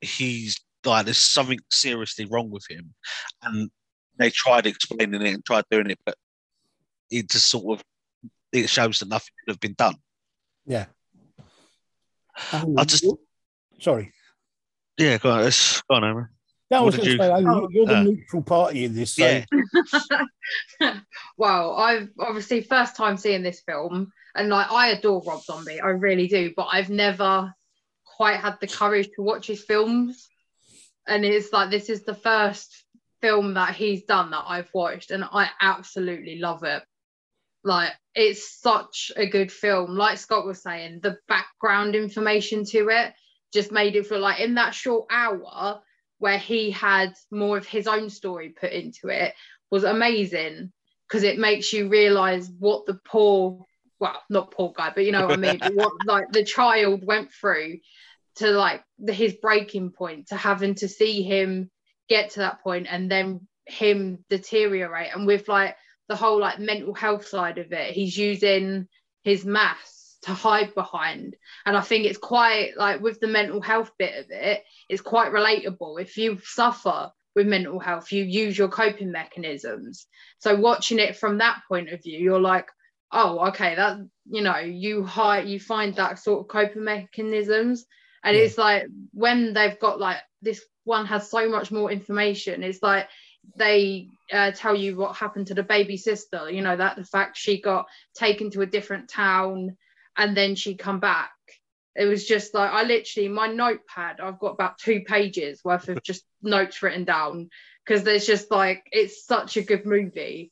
he's 0.00 0.60
like 0.84 1.06
there's 1.06 1.18
something 1.18 1.58
seriously 1.70 2.26
wrong 2.26 2.50
with 2.50 2.64
him, 2.68 2.94
and 3.42 3.70
they 4.18 4.30
tried 4.30 4.66
explaining 4.66 5.22
it 5.22 5.34
and 5.34 5.44
tried 5.44 5.64
doing 5.70 5.90
it, 5.90 5.98
but 6.04 6.16
it 7.10 7.30
just 7.30 7.50
sort 7.50 7.78
of 7.78 7.84
it 8.52 8.68
shows 8.68 8.98
that 8.98 9.08
nothing 9.08 9.32
could 9.40 9.52
have 9.52 9.60
been 9.60 9.74
done. 9.76 9.96
Yeah. 10.66 10.86
I 12.52 12.84
just- 12.84 13.04
Sorry. 13.80 14.12
Yeah, 14.96 15.18
go 15.18 15.30
on, 15.30 15.42
let's 15.42 15.82
go 15.82 15.96
on, 15.96 16.04
Emma. 16.04 16.28
No, 16.70 16.78
I 16.78 16.80
What 16.80 16.86
was 16.86 16.94
did 16.94 17.18
going 17.18 17.18
to 17.18 17.24
you- 17.24 17.44
say, 17.44 17.44
oh, 17.48 17.64
Oh. 17.64 17.68
you're 17.70 17.86
the 17.86 17.96
Uh, 17.98 18.02
neutral 18.04 18.42
party 18.42 18.84
in 18.84 18.94
this. 18.94 19.14
So 19.14 19.24
Yeah, 19.24 19.44
well, 21.36 21.76
I've 21.76 22.08
obviously 22.18 22.62
first 22.62 22.96
time 22.96 23.16
seeing 23.16 23.42
this 23.42 23.60
film, 23.60 24.12
and 24.34 24.48
like 24.48 24.70
I 24.70 24.88
adore 24.88 25.22
Rob 25.26 25.42
Zombie, 25.42 25.80
I 25.80 25.88
really 25.88 26.26
do, 26.28 26.52
but 26.56 26.68
I've 26.72 26.90
never 26.90 27.54
quite 28.04 28.40
had 28.40 28.58
the 28.60 28.66
courage 28.68 29.08
to 29.16 29.22
watch 29.22 29.46
his 29.46 29.62
films. 29.64 30.28
And 31.06 31.24
it's 31.24 31.52
like 31.52 31.70
this 31.70 31.90
is 31.90 32.04
the 32.04 32.14
first 32.14 32.84
film 33.20 33.54
that 33.54 33.74
he's 33.74 34.04
done 34.04 34.30
that 34.30 34.44
I've 34.46 34.70
watched, 34.72 35.10
and 35.10 35.22
I 35.24 35.50
absolutely 35.60 36.38
love 36.38 36.64
it. 36.64 36.82
Like 37.64 37.92
it's 38.14 38.60
such 38.60 39.10
a 39.16 39.26
good 39.26 39.50
film. 39.50 39.96
Like 39.96 40.18
Scott 40.18 40.46
was 40.46 40.62
saying, 40.62 41.00
the 41.02 41.16
background 41.28 41.94
information 41.94 42.64
to 42.66 42.88
it 42.90 43.14
just 43.52 43.72
made 43.72 43.96
it 43.96 44.06
feel 44.06 44.20
like 44.20 44.40
in 44.40 44.54
that 44.54 44.74
short 44.74 45.06
hour 45.10 45.80
where 46.18 46.38
he 46.38 46.70
had 46.70 47.14
more 47.30 47.56
of 47.56 47.66
his 47.66 47.86
own 47.86 48.10
story 48.10 48.50
put 48.50 48.72
into 48.72 49.08
it 49.08 49.34
was 49.70 49.84
amazing 49.84 50.72
because 51.08 51.22
it 51.22 51.38
makes 51.38 51.72
you 51.72 51.88
realize 51.88 52.50
what 52.58 52.86
the 52.86 52.98
poor 53.06 53.64
well 54.00 54.20
not 54.30 54.50
poor 54.50 54.72
guy 54.76 54.90
but 54.94 55.04
you 55.04 55.12
know 55.12 55.26
what 55.26 55.34
i 55.34 55.36
mean 55.36 55.60
what 55.74 55.92
like 56.06 56.30
the 56.32 56.44
child 56.44 57.04
went 57.04 57.30
through 57.32 57.76
to 58.36 58.50
like 58.50 58.82
the, 58.98 59.12
his 59.12 59.34
breaking 59.34 59.90
point 59.90 60.28
to 60.28 60.36
having 60.36 60.74
to 60.74 60.88
see 60.88 61.22
him 61.22 61.70
get 62.08 62.30
to 62.30 62.40
that 62.40 62.62
point 62.62 62.86
and 62.90 63.10
then 63.10 63.46
him 63.66 64.24
deteriorate 64.28 65.10
and 65.14 65.26
with 65.26 65.48
like 65.48 65.76
the 66.08 66.16
whole 66.16 66.40
like 66.40 66.58
mental 66.58 66.94
health 66.94 67.26
side 67.26 67.58
of 67.58 67.72
it 67.72 67.92
he's 67.92 68.16
using 68.16 68.86
his 69.24 69.44
maths 69.44 70.04
to 70.24 70.32
hide 70.32 70.74
behind. 70.74 71.36
And 71.66 71.76
I 71.76 71.80
think 71.80 72.06
it's 72.06 72.18
quite 72.18 72.76
like 72.76 73.00
with 73.00 73.20
the 73.20 73.26
mental 73.26 73.60
health 73.60 73.90
bit 73.98 74.24
of 74.24 74.30
it, 74.30 74.64
it's 74.88 75.02
quite 75.02 75.32
relatable. 75.32 76.00
If 76.00 76.16
you 76.16 76.38
suffer 76.42 77.10
with 77.34 77.46
mental 77.46 77.78
health, 77.78 78.12
you 78.12 78.24
use 78.24 78.56
your 78.56 78.68
coping 78.68 79.12
mechanisms. 79.12 80.06
So 80.38 80.56
watching 80.56 80.98
it 80.98 81.16
from 81.16 81.38
that 81.38 81.62
point 81.68 81.90
of 81.90 82.02
view, 82.02 82.18
you're 82.18 82.40
like, 82.40 82.68
oh, 83.12 83.48
okay, 83.48 83.74
that 83.74 83.98
you 84.26 84.42
know, 84.42 84.58
you 84.58 85.04
hide, 85.04 85.48
you 85.48 85.60
find 85.60 85.94
that 85.96 86.18
sort 86.18 86.40
of 86.40 86.48
coping 86.48 86.84
mechanisms. 86.84 87.84
And 88.22 88.36
yeah. 88.36 88.44
it's 88.44 88.58
like 88.58 88.86
when 89.12 89.52
they've 89.52 89.78
got 89.78 90.00
like 90.00 90.18
this 90.40 90.62
one 90.84 91.06
has 91.06 91.30
so 91.30 91.48
much 91.48 91.70
more 91.70 91.90
information, 91.90 92.62
it's 92.62 92.82
like 92.82 93.08
they 93.56 94.08
uh, 94.32 94.50
tell 94.52 94.74
you 94.74 94.96
what 94.96 95.16
happened 95.16 95.46
to 95.48 95.54
the 95.54 95.62
baby 95.62 95.96
sister 95.96 96.50
you 96.50 96.62
know 96.62 96.76
that 96.76 96.96
the 96.96 97.04
fact 97.04 97.36
she 97.36 97.60
got 97.60 97.86
taken 98.14 98.50
to 98.50 98.62
a 98.62 98.66
different 98.66 99.08
town 99.08 99.76
and 100.16 100.36
then 100.36 100.54
she 100.54 100.74
come 100.76 101.00
back. 101.00 101.30
It 101.96 102.06
was 102.06 102.26
just 102.26 102.54
like 102.54 102.72
i 102.72 102.82
literally 102.82 103.28
my 103.28 103.46
notepad 103.46 104.18
i've 104.20 104.40
got 104.40 104.54
about 104.54 104.78
two 104.78 105.02
pages 105.02 105.62
worth 105.62 105.88
of 105.88 106.02
just 106.02 106.24
notes 106.42 106.82
written 106.82 107.04
down 107.04 107.50
because 107.86 108.02
there's 108.02 108.26
just 108.26 108.50
like 108.50 108.84
it's 108.90 109.24
such 109.24 109.56
a 109.56 109.62
good 109.62 109.86
movie. 109.86 110.50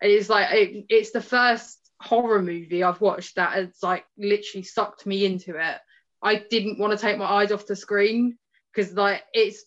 It's 0.00 0.28
like 0.28 0.52
it, 0.52 0.86
it's 0.88 1.10
the 1.10 1.20
first 1.20 1.80
horror 2.00 2.42
movie 2.42 2.82
i've 2.82 3.00
watched 3.00 3.36
that 3.36 3.54
has 3.54 3.76
like 3.82 4.04
literally 4.16 4.62
sucked 4.62 5.04
me 5.04 5.24
into 5.24 5.56
it. 5.56 5.78
I 6.22 6.36
didn't 6.36 6.78
want 6.78 6.92
to 6.92 6.98
take 7.04 7.18
my 7.18 7.24
eyes 7.24 7.50
off 7.50 7.66
the 7.66 7.74
screen 7.74 8.38
because 8.72 8.92
like 8.92 9.24
it's 9.32 9.64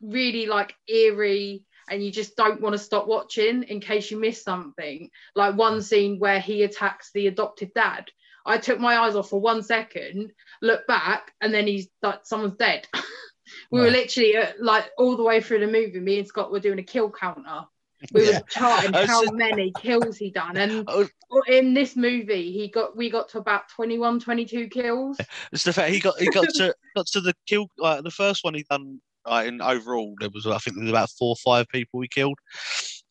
really 0.00 0.46
like 0.46 0.74
eerie 0.88 1.62
and 1.90 2.02
you 2.02 2.10
just 2.10 2.36
don't 2.36 2.60
want 2.60 2.72
to 2.72 2.78
stop 2.78 3.06
watching 3.06 3.64
in 3.64 3.80
case 3.80 4.10
you 4.10 4.18
miss 4.18 4.42
something. 4.42 5.10
Like 5.34 5.56
one 5.56 5.82
scene 5.82 6.18
where 6.18 6.40
he 6.40 6.62
attacks 6.62 7.10
the 7.12 7.26
adopted 7.26 7.74
dad. 7.74 8.10
I 8.46 8.58
took 8.58 8.80
my 8.80 8.96
eyes 8.96 9.16
off 9.16 9.28
for 9.28 9.40
one 9.40 9.62
second, 9.62 10.32
look 10.62 10.86
back, 10.86 11.32
and 11.40 11.52
then 11.52 11.66
he's 11.66 11.88
like, 12.02 12.20
someone's 12.22 12.56
dead. 12.56 12.88
we 13.70 13.80
were 13.80 13.90
literally 13.90 14.36
uh, 14.36 14.52
like 14.60 14.90
all 14.96 15.16
the 15.16 15.24
way 15.24 15.40
through 15.40 15.60
the 15.60 15.66
movie. 15.66 16.00
Me 16.00 16.18
and 16.20 16.28
Scott 16.28 16.50
were 16.50 16.60
doing 16.60 16.78
a 16.78 16.84
kill 16.84 17.10
counter. 17.10 17.64
We 18.12 18.30
yeah. 18.30 18.38
were 18.38 18.44
charting 18.48 18.92
how 19.06 19.22
many 19.32 19.72
kills 19.78 20.16
he 20.16 20.30
done, 20.30 20.56
and 20.56 20.88
in 21.48 21.74
this 21.74 21.96
movie, 21.96 22.50
he 22.52 22.68
got 22.68 22.96
we 22.96 23.10
got 23.10 23.28
to 23.30 23.38
about 23.38 23.68
21, 23.68 24.20
22 24.20 24.68
kills. 24.68 25.18
It's 25.52 25.64
the 25.64 25.72
fact 25.72 25.92
he 25.92 26.00
got 26.00 26.18
he 26.18 26.30
got 26.30 26.48
to 26.54 26.74
got 26.96 27.06
to 27.08 27.20
the 27.20 27.34
kill. 27.46 27.68
Like 27.76 28.02
the 28.02 28.10
first 28.10 28.42
one 28.42 28.54
he 28.54 28.64
done 28.70 29.00
uh, 29.26 29.44
in 29.46 29.60
overall, 29.60 30.14
there 30.18 30.30
was 30.32 30.46
I 30.46 30.58
think 30.58 30.76
there 30.76 30.84
was 30.84 30.92
about 30.92 31.10
four 31.10 31.30
or 31.30 31.36
five 31.36 31.68
people 31.68 32.00
we 32.00 32.08
killed, 32.08 32.38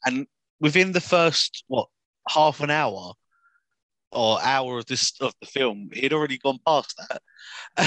and 0.06 0.28
within 0.60 0.92
the 0.92 1.02
first 1.02 1.64
what 1.68 1.88
half 2.28 2.62
an 2.62 2.70
hour 2.70 3.14
or 4.12 4.42
hour 4.42 4.80
of 4.80 4.86
this 4.88 5.14
of 5.22 5.34
the 5.40 5.48
film, 5.48 5.90
he'd 5.94 6.14
already 6.14 6.38
gone 6.38 6.60
past 6.66 6.96
that. 6.98 7.22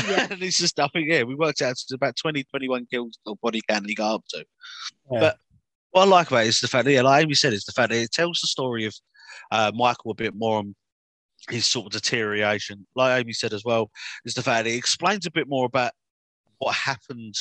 Yeah. 0.08 0.26
and 0.30 0.42
it's 0.42 0.58
just 0.58 0.78
I 0.78 0.88
think 0.88 1.08
yeah, 1.08 1.22
we 1.22 1.34
worked 1.34 1.62
out 1.62 1.76
to 1.76 1.94
about 1.94 2.16
20, 2.16 2.44
21 2.44 2.86
kills 2.90 3.18
or 3.26 3.36
body 3.42 3.60
count 3.68 3.88
he 3.88 3.94
got 3.94 4.14
up 4.14 4.24
to. 4.30 4.44
Yeah. 5.10 5.20
But 5.20 5.38
what 5.90 6.02
I 6.02 6.04
like 6.06 6.28
about 6.28 6.44
it 6.44 6.48
is 6.48 6.60
the 6.60 6.68
fact 6.68 6.84
that 6.84 6.92
yeah, 6.92 7.02
like 7.02 7.24
Amy 7.24 7.34
said, 7.34 7.52
is 7.52 7.64
the 7.64 7.72
fact 7.72 7.90
that 7.90 7.98
it 7.98 8.12
tells 8.12 8.40
the 8.40 8.46
story 8.46 8.86
of 8.86 8.94
uh, 9.50 9.72
Michael 9.74 10.12
a 10.12 10.14
bit 10.14 10.34
more 10.34 10.58
on 10.58 10.74
his 11.48 11.66
sort 11.66 11.86
of 11.86 11.92
deterioration. 11.92 12.86
Like 12.94 13.20
Amy 13.20 13.32
said 13.32 13.52
as 13.52 13.64
well, 13.64 13.90
is 14.24 14.34
the 14.34 14.42
fact 14.42 14.64
that 14.64 14.70
it 14.70 14.76
explains 14.76 15.26
a 15.26 15.30
bit 15.30 15.48
more 15.48 15.66
about 15.66 15.92
what 16.58 16.74
happened 16.74 17.34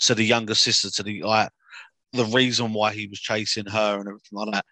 to 0.00 0.14
the 0.14 0.24
younger 0.24 0.54
sister, 0.54 0.90
to 0.90 1.02
the 1.02 1.22
like 1.22 1.50
the 2.12 2.24
reason 2.26 2.72
why 2.72 2.92
he 2.92 3.06
was 3.06 3.20
chasing 3.20 3.66
her 3.66 3.98
and 3.98 4.08
everything 4.08 4.32
like 4.32 4.52
that. 4.52 4.64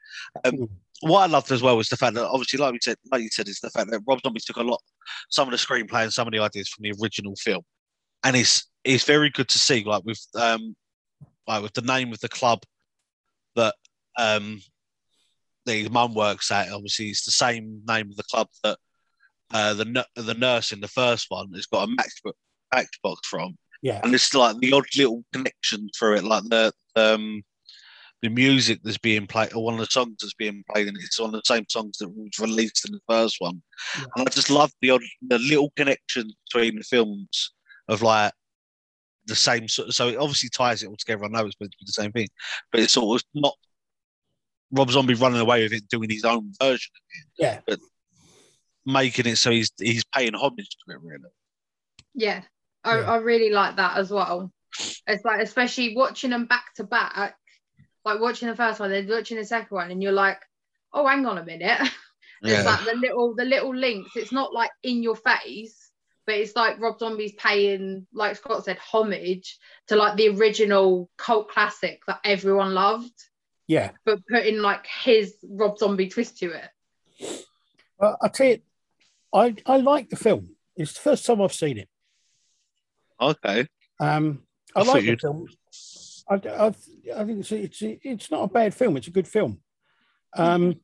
Um, 0.44 0.52
mm. 0.54 0.68
What 1.02 1.20
I 1.20 1.26
loved 1.26 1.52
as 1.52 1.62
well 1.62 1.76
was 1.76 1.90
the 1.90 1.96
fact 1.96 2.14
that 2.14 2.26
obviously, 2.26 2.58
like 2.58 2.72
we 2.72 2.78
said, 2.82 2.96
like 3.12 3.22
you 3.22 3.28
said, 3.30 3.48
is 3.48 3.60
the 3.60 3.70
fact 3.70 3.90
that 3.90 4.00
Rob 4.08 4.20
Zombie 4.22 4.40
took 4.40 4.56
a 4.56 4.62
lot, 4.62 4.80
some 5.28 5.46
of 5.46 5.52
the 5.52 5.58
screenplay 5.58 6.04
and 6.04 6.12
some 6.12 6.26
of 6.26 6.32
the 6.32 6.40
ideas 6.40 6.68
from 6.68 6.84
the 6.84 6.94
original 7.02 7.36
film, 7.36 7.62
and 8.24 8.34
it's 8.34 8.66
it's 8.82 9.04
very 9.04 9.28
good 9.30 9.48
to 9.48 9.58
see, 9.58 9.84
like 9.84 10.04
with 10.04 10.24
um, 10.36 10.74
like 11.46 11.62
with 11.62 11.74
the 11.74 11.82
name 11.82 12.12
of 12.12 12.20
the 12.20 12.30
club 12.30 12.60
that 13.56 13.74
um, 14.18 14.60
the 15.66 15.88
mum 15.90 16.14
works 16.14 16.50
at. 16.50 16.72
Obviously, 16.72 17.08
it's 17.08 17.26
the 17.26 17.30
same 17.30 17.82
name 17.86 18.10
of 18.10 18.16
the 18.16 18.24
club 18.24 18.48
that 18.64 18.78
uh, 19.52 19.74
the 19.74 20.06
the 20.14 20.34
nurse 20.34 20.72
in 20.72 20.80
the 20.80 20.88
first 20.88 21.26
one 21.28 21.52
has 21.54 21.66
got 21.66 21.88
a 21.88 21.92
matchbook 21.92 22.34
matchbox 22.74 23.28
from. 23.28 23.56
Yeah. 23.86 24.00
And 24.02 24.12
it's 24.12 24.34
like 24.34 24.58
the 24.58 24.72
odd 24.72 24.86
little 24.96 25.22
connection 25.32 25.88
through 25.96 26.16
it, 26.16 26.24
like 26.24 26.42
the 26.50 26.72
um 26.96 27.44
the 28.20 28.28
music 28.28 28.80
that's 28.82 28.98
being 28.98 29.28
played, 29.28 29.54
or 29.54 29.62
one 29.62 29.74
of 29.74 29.78
the 29.78 29.86
songs 29.86 30.16
that's 30.20 30.34
being 30.34 30.64
played, 30.68 30.88
and 30.88 30.96
it's 30.96 31.20
one 31.20 31.32
of 31.32 31.40
the 31.40 31.42
same 31.44 31.64
songs 31.68 31.98
that 31.98 32.08
was 32.08 32.36
released 32.40 32.84
in 32.84 32.94
the 32.94 33.00
first 33.08 33.36
one. 33.38 33.62
Yeah. 33.96 34.06
And 34.16 34.26
I 34.28 34.30
just 34.32 34.50
love 34.50 34.72
the 34.82 34.90
odd, 34.90 35.02
the 35.28 35.38
little 35.38 35.70
connection 35.76 36.32
between 36.46 36.74
the 36.74 36.82
films 36.82 37.52
of 37.86 38.02
like 38.02 38.32
the 39.26 39.36
same 39.36 39.68
sort. 39.68 39.92
So 39.92 40.08
it 40.08 40.16
obviously 40.16 40.48
ties 40.48 40.82
it 40.82 40.88
all 40.88 40.96
together. 40.96 41.24
I 41.24 41.28
know 41.28 41.46
it's 41.46 41.54
meant 41.60 41.70
to 41.70 41.78
be 41.78 41.86
the 41.86 42.02
same 42.02 42.10
thing, 42.10 42.26
but 42.72 42.80
it's 42.80 42.94
sort 42.94 43.22
of 43.22 43.26
not 43.40 43.54
Rob 44.72 44.90
Zombie 44.90 45.14
running 45.14 45.38
away 45.38 45.62
with 45.62 45.74
it, 45.74 45.88
doing 45.88 46.10
his 46.10 46.24
own 46.24 46.52
version 46.60 46.90
of 46.92 47.20
it. 47.20 47.26
Yeah, 47.38 47.60
but 47.64 47.78
making 48.84 49.26
it 49.26 49.36
so 49.36 49.52
he's 49.52 49.70
he's 49.78 50.04
paying 50.12 50.34
homage 50.34 50.70
to 50.70 50.92
it, 50.92 50.98
really. 51.04 51.30
Yeah, 52.16 52.42
I, 52.86 53.00
yeah. 53.00 53.10
I 53.12 53.16
really 53.18 53.50
like 53.50 53.76
that 53.76 53.96
as 53.98 54.10
well. 54.10 54.52
It's 55.06 55.24
like 55.24 55.40
especially 55.40 55.94
watching 55.96 56.30
them 56.30 56.46
back 56.46 56.74
to 56.76 56.84
back, 56.84 57.36
like 58.04 58.20
watching 58.20 58.48
the 58.48 58.56
first 58.56 58.80
one, 58.80 58.90
then 58.90 59.08
watching 59.08 59.36
the 59.36 59.44
second 59.44 59.74
one, 59.74 59.90
and 59.90 60.02
you're 60.02 60.12
like, 60.12 60.40
oh, 60.92 61.06
hang 61.06 61.26
on 61.26 61.38
a 61.38 61.44
minute. 61.44 61.80
Yeah. 62.42 62.56
it's 62.58 62.66
like 62.66 62.84
the 62.84 63.00
little 63.00 63.34
the 63.34 63.46
little 63.46 63.74
links. 63.74 64.10
It's 64.14 64.30
not 64.30 64.52
like 64.52 64.70
in 64.82 65.02
your 65.02 65.16
face, 65.16 65.90
but 66.26 66.34
it's 66.34 66.54
like 66.54 66.78
Rob 66.78 66.98
Zombie's 66.98 67.32
paying, 67.32 68.06
like 68.12 68.36
Scott 68.36 68.62
said, 68.62 68.76
homage 68.76 69.58
to 69.88 69.96
like 69.96 70.18
the 70.18 70.28
original 70.28 71.08
cult 71.16 71.48
classic 71.48 72.02
that 72.06 72.20
everyone 72.24 72.74
loved. 72.74 73.10
Yeah. 73.66 73.92
But 74.04 74.18
putting 74.30 74.58
like 74.58 74.86
his 74.86 75.34
Rob 75.48 75.78
Zombie 75.78 76.10
twist 76.10 76.36
to 76.38 76.52
it. 76.52 77.44
Well, 77.98 78.18
I 78.20 78.28
tell 78.28 78.46
you, 78.48 78.58
I 79.34 79.56
I 79.64 79.78
like 79.78 80.10
the 80.10 80.16
film. 80.16 80.50
It's 80.76 80.92
the 80.92 81.00
first 81.00 81.24
time 81.24 81.40
I've 81.40 81.54
seen 81.54 81.78
it. 81.78 81.88
Okay. 83.20 83.66
Um, 84.00 84.42
I, 84.74 84.80
I 84.80 84.82
like 84.84 85.04
the 85.04 85.16
film. 85.16 85.46
I, 86.28 86.34
I, 86.34 86.66
I 86.66 87.24
think 87.24 87.40
it's, 87.40 87.52
it's 87.52 87.82
it's 87.82 88.30
not 88.30 88.44
a 88.44 88.48
bad 88.48 88.74
film. 88.74 88.96
It's 88.96 89.06
a 89.06 89.12
good 89.12 89.28
film. 89.28 89.60
Um, 90.36 90.80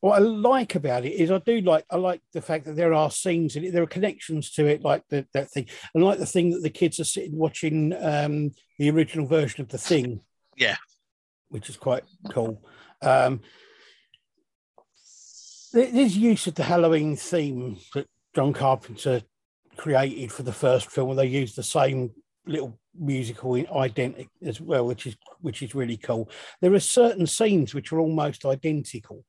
what 0.00 0.16
I 0.16 0.18
like 0.18 0.74
about 0.74 1.04
it 1.04 1.12
is 1.12 1.30
I 1.30 1.38
do 1.38 1.60
like 1.60 1.84
I 1.90 1.96
like 1.96 2.20
the 2.32 2.42
fact 2.42 2.66
that 2.66 2.76
there 2.76 2.92
are 2.92 3.10
scenes 3.10 3.56
in 3.56 3.64
it. 3.64 3.72
There 3.72 3.82
are 3.82 3.88
connections 3.88 4.50
to 4.52 4.66
it, 4.66 4.82
like 4.82 5.04
the, 5.08 5.26
that 5.32 5.50
thing, 5.50 5.66
and 5.94 6.04
like 6.04 6.18
the 6.18 6.26
thing 6.26 6.50
that 6.50 6.62
the 6.62 6.70
kids 6.70 7.00
are 7.00 7.04
sitting 7.04 7.36
watching 7.36 7.94
um, 8.00 8.50
the 8.78 8.90
original 8.90 9.26
version 9.26 9.62
of 9.62 9.68
the 9.68 9.78
thing. 9.78 10.20
Yeah, 10.56 10.76
which 11.48 11.70
is 11.70 11.76
quite 11.76 12.04
cool. 12.30 12.62
Um, 13.00 13.40
there's 15.72 16.16
use 16.16 16.46
of 16.46 16.54
the 16.54 16.62
Halloween 16.62 17.16
theme 17.16 17.78
that 17.94 18.06
John 18.34 18.52
Carpenter 18.52 19.22
created 19.76 20.32
for 20.32 20.42
the 20.42 20.52
first 20.52 20.90
film, 20.90 21.10
and 21.10 21.18
they 21.18 21.26
used 21.26 21.56
the 21.56 21.62
same 21.62 22.10
little 22.46 22.78
musical 22.98 23.54
identity 23.54 24.28
as 24.44 24.60
well, 24.60 24.86
which 24.86 25.06
is 25.06 25.16
which 25.40 25.62
is 25.62 25.74
really 25.74 25.96
cool. 25.96 26.30
There 26.60 26.74
are 26.74 26.80
certain 26.80 27.26
scenes 27.26 27.74
which 27.74 27.92
are 27.92 28.00
almost 28.00 28.44
identical. 28.44 29.24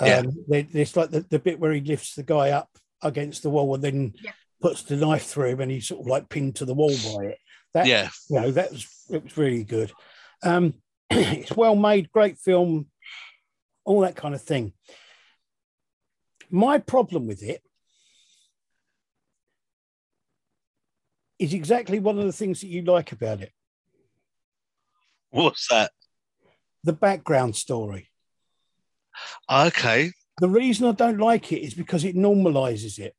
Yeah. 0.00 0.18
Um, 0.18 0.32
there's 0.48 0.96
like 0.96 1.10
the, 1.10 1.20
the 1.20 1.38
bit 1.38 1.58
where 1.58 1.72
he 1.72 1.80
lifts 1.80 2.14
the 2.14 2.22
guy 2.22 2.50
up 2.50 2.68
against 3.02 3.42
the 3.42 3.50
wall 3.50 3.74
and 3.74 3.82
then 3.82 4.14
yeah. 4.22 4.32
puts 4.60 4.82
the 4.82 4.96
knife 4.96 5.24
through 5.24 5.50
him, 5.50 5.60
and 5.60 5.70
he's 5.70 5.88
sort 5.88 6.02
of 6.02 6.06
like 6.06 6.28
pinned 6.28 6.56
to 6.56 6.64
the 6.64 6.74
wall 6.74 6.94
by 7.16 7.26
it. 7.26 7.38
That, 7.74 7.86
yeah, 7.86 8.08
you 8.30 8.40
know, 8.40 8.50
that 8.50 8.72
was 8.72 8.86
it 9.10 9.24
was 9.24 9.36
really 9.36 9.64
good. 9.64 9.92
Um, 10.42 10.74
it's 11.10 11.56
well 11.56 11.76
made, 11.76 12.10
great 12.12 12.38
film, 12.38 12.86
all 13.84 14.00
that 14.00 14.16
kind 14.16 14.34
of 14.34 14.42
thing. 14.42 14.72
My 16.50 16.78
problem 16.78 17.26
with 17.26 17.42
it 17.42 17.60
is 21.38 21.54
exactly 21.54 21.98
one 21.98 22.18
of 22.18 22.24
the 22.24 22.32
things 22.32 22.60
that 22.60 22.68
you 22.68 22.82
like 22.82 23.12
about 23.12 23.40
it. 23.40 23.52
What's 25.30 25.68
that? 25.68 25.90
The 26.84 26.92
background 26.92 27.56
story. 27.56 28.10
Okay. 29.50 30.12
The 30.40 30.48
reason 30.48 30.86
I 30.86 30.92
don't 30.92 31.18
like 31.18 31.52
it 31.52 31.60
is 31.60 31.74
because 31.74 32.04
it 32.04 32.16
normalizes 32.16 32.98
it. 32.98 33.14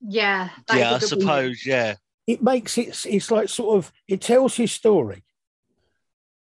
Yeah. 0.00 0.50
Yeah, 0.72 0.94
I 0.94 0.98
suppose. 0.98 1.64
Yeah. 1.66 1.94
It 2.26 2.42
makes 2.42 2.78
it, 2.78 3.04
it's 3.06 3.30
like 3.30 3.48
sort 3.48 3.76
of, 3.76 3.92
it 4.08 4.20
tells 4.20 4.56
his 4.56 4.72
story 4.72 5.24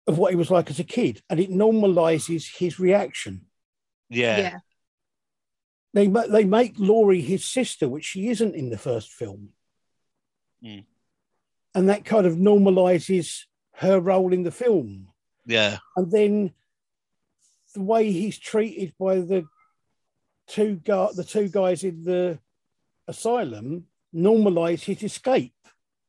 of 0.06 0.18
what 0.18 0.30
he 0.30 0.36
was 0.36 0.50
like 0.50 0.70
as 0.70 0.78
a 0.78 0.84
kid 0.84 1.20
and 1.28 1.40
it 1.40 1.50
normalizes 1.50 2.56
his 2.58 2.78
reaction. 2.78 3.46
Yeah. 4.08 4.38
Yeah. 4.38 4.58
They, 5.94 6.06
they 6.06 6.44
make 6.44 6.74
Laurie 6.76 7.22
his 7.22 7.44
sister, 7.44 7.88
which 7.88 8.04
she 8.04 8.28
isn't 8.28 8.54
in 8.54 8.70
the 8.70 8.78
first 8.78 9.12
film. 9.12 9.50
Mm. 10.64 10.84
And 11.74 11.88
that 11.88 12.04
kind 12.04 12.26
of 12.26 12.34
normalizes 12.34 13.44
her 13.74 14.00
role 14.00 14.32
in 14.32 14.42
the 14.42 14.50
film. 14.50 15.08
Yeah. 15.44 15.78
And 15.96 16.10
then 16.10 16.52
the 17.74 17.82
way 17.82 18.10
he's 18.10 18.38
treated 18.38 18.94
by 18.98 19.16
the 19.16 19.44
two 20.46 20.80
the 20.84 21.26
two 21.26 21.48
guys 21.48 21.84
in 21.84 22.02
the 22.02 22.38
asylum 23.06 23.84
normalize 24.14 24.82
his 24.82 25.02
escape. 25.02 25.52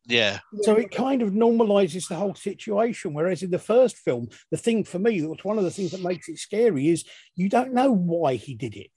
Yeah, 0.09 0.39
So 0.61 0.75
it 0.75 0.91
kind 0.91 1.21
of 1.21 1.31
normalizes 1.31 2.07
the 2.07 2.15
whole 2.15 2.33
situation. 2.33 3.13
Whereas 3.13 3.43
in 3.43 3.51
the 3.51 3.59
first 3.59 3.97
film, 3.97 4.29
the 4.49 4.57
thing 4.57 4.85
for 4.85 4.99
me, 4.99 5.19
that 5.19 5.29
was 5.29 5.43
one 5.43 5.57
of 5.57 5.65
the 5.65 5.71
things 5.71 5.91
that 5.91 6.01
makes 6.01 6.29
it 6.29 6.39
scary, 6.39 6.87
is 6.87 7.03
you 7.35 7.49
don't 7.49 7.73
know 7.73 7.91
why 7.91 8.35
he 8.35 8.55
did 8.55 8.75
it. 8.75 8.87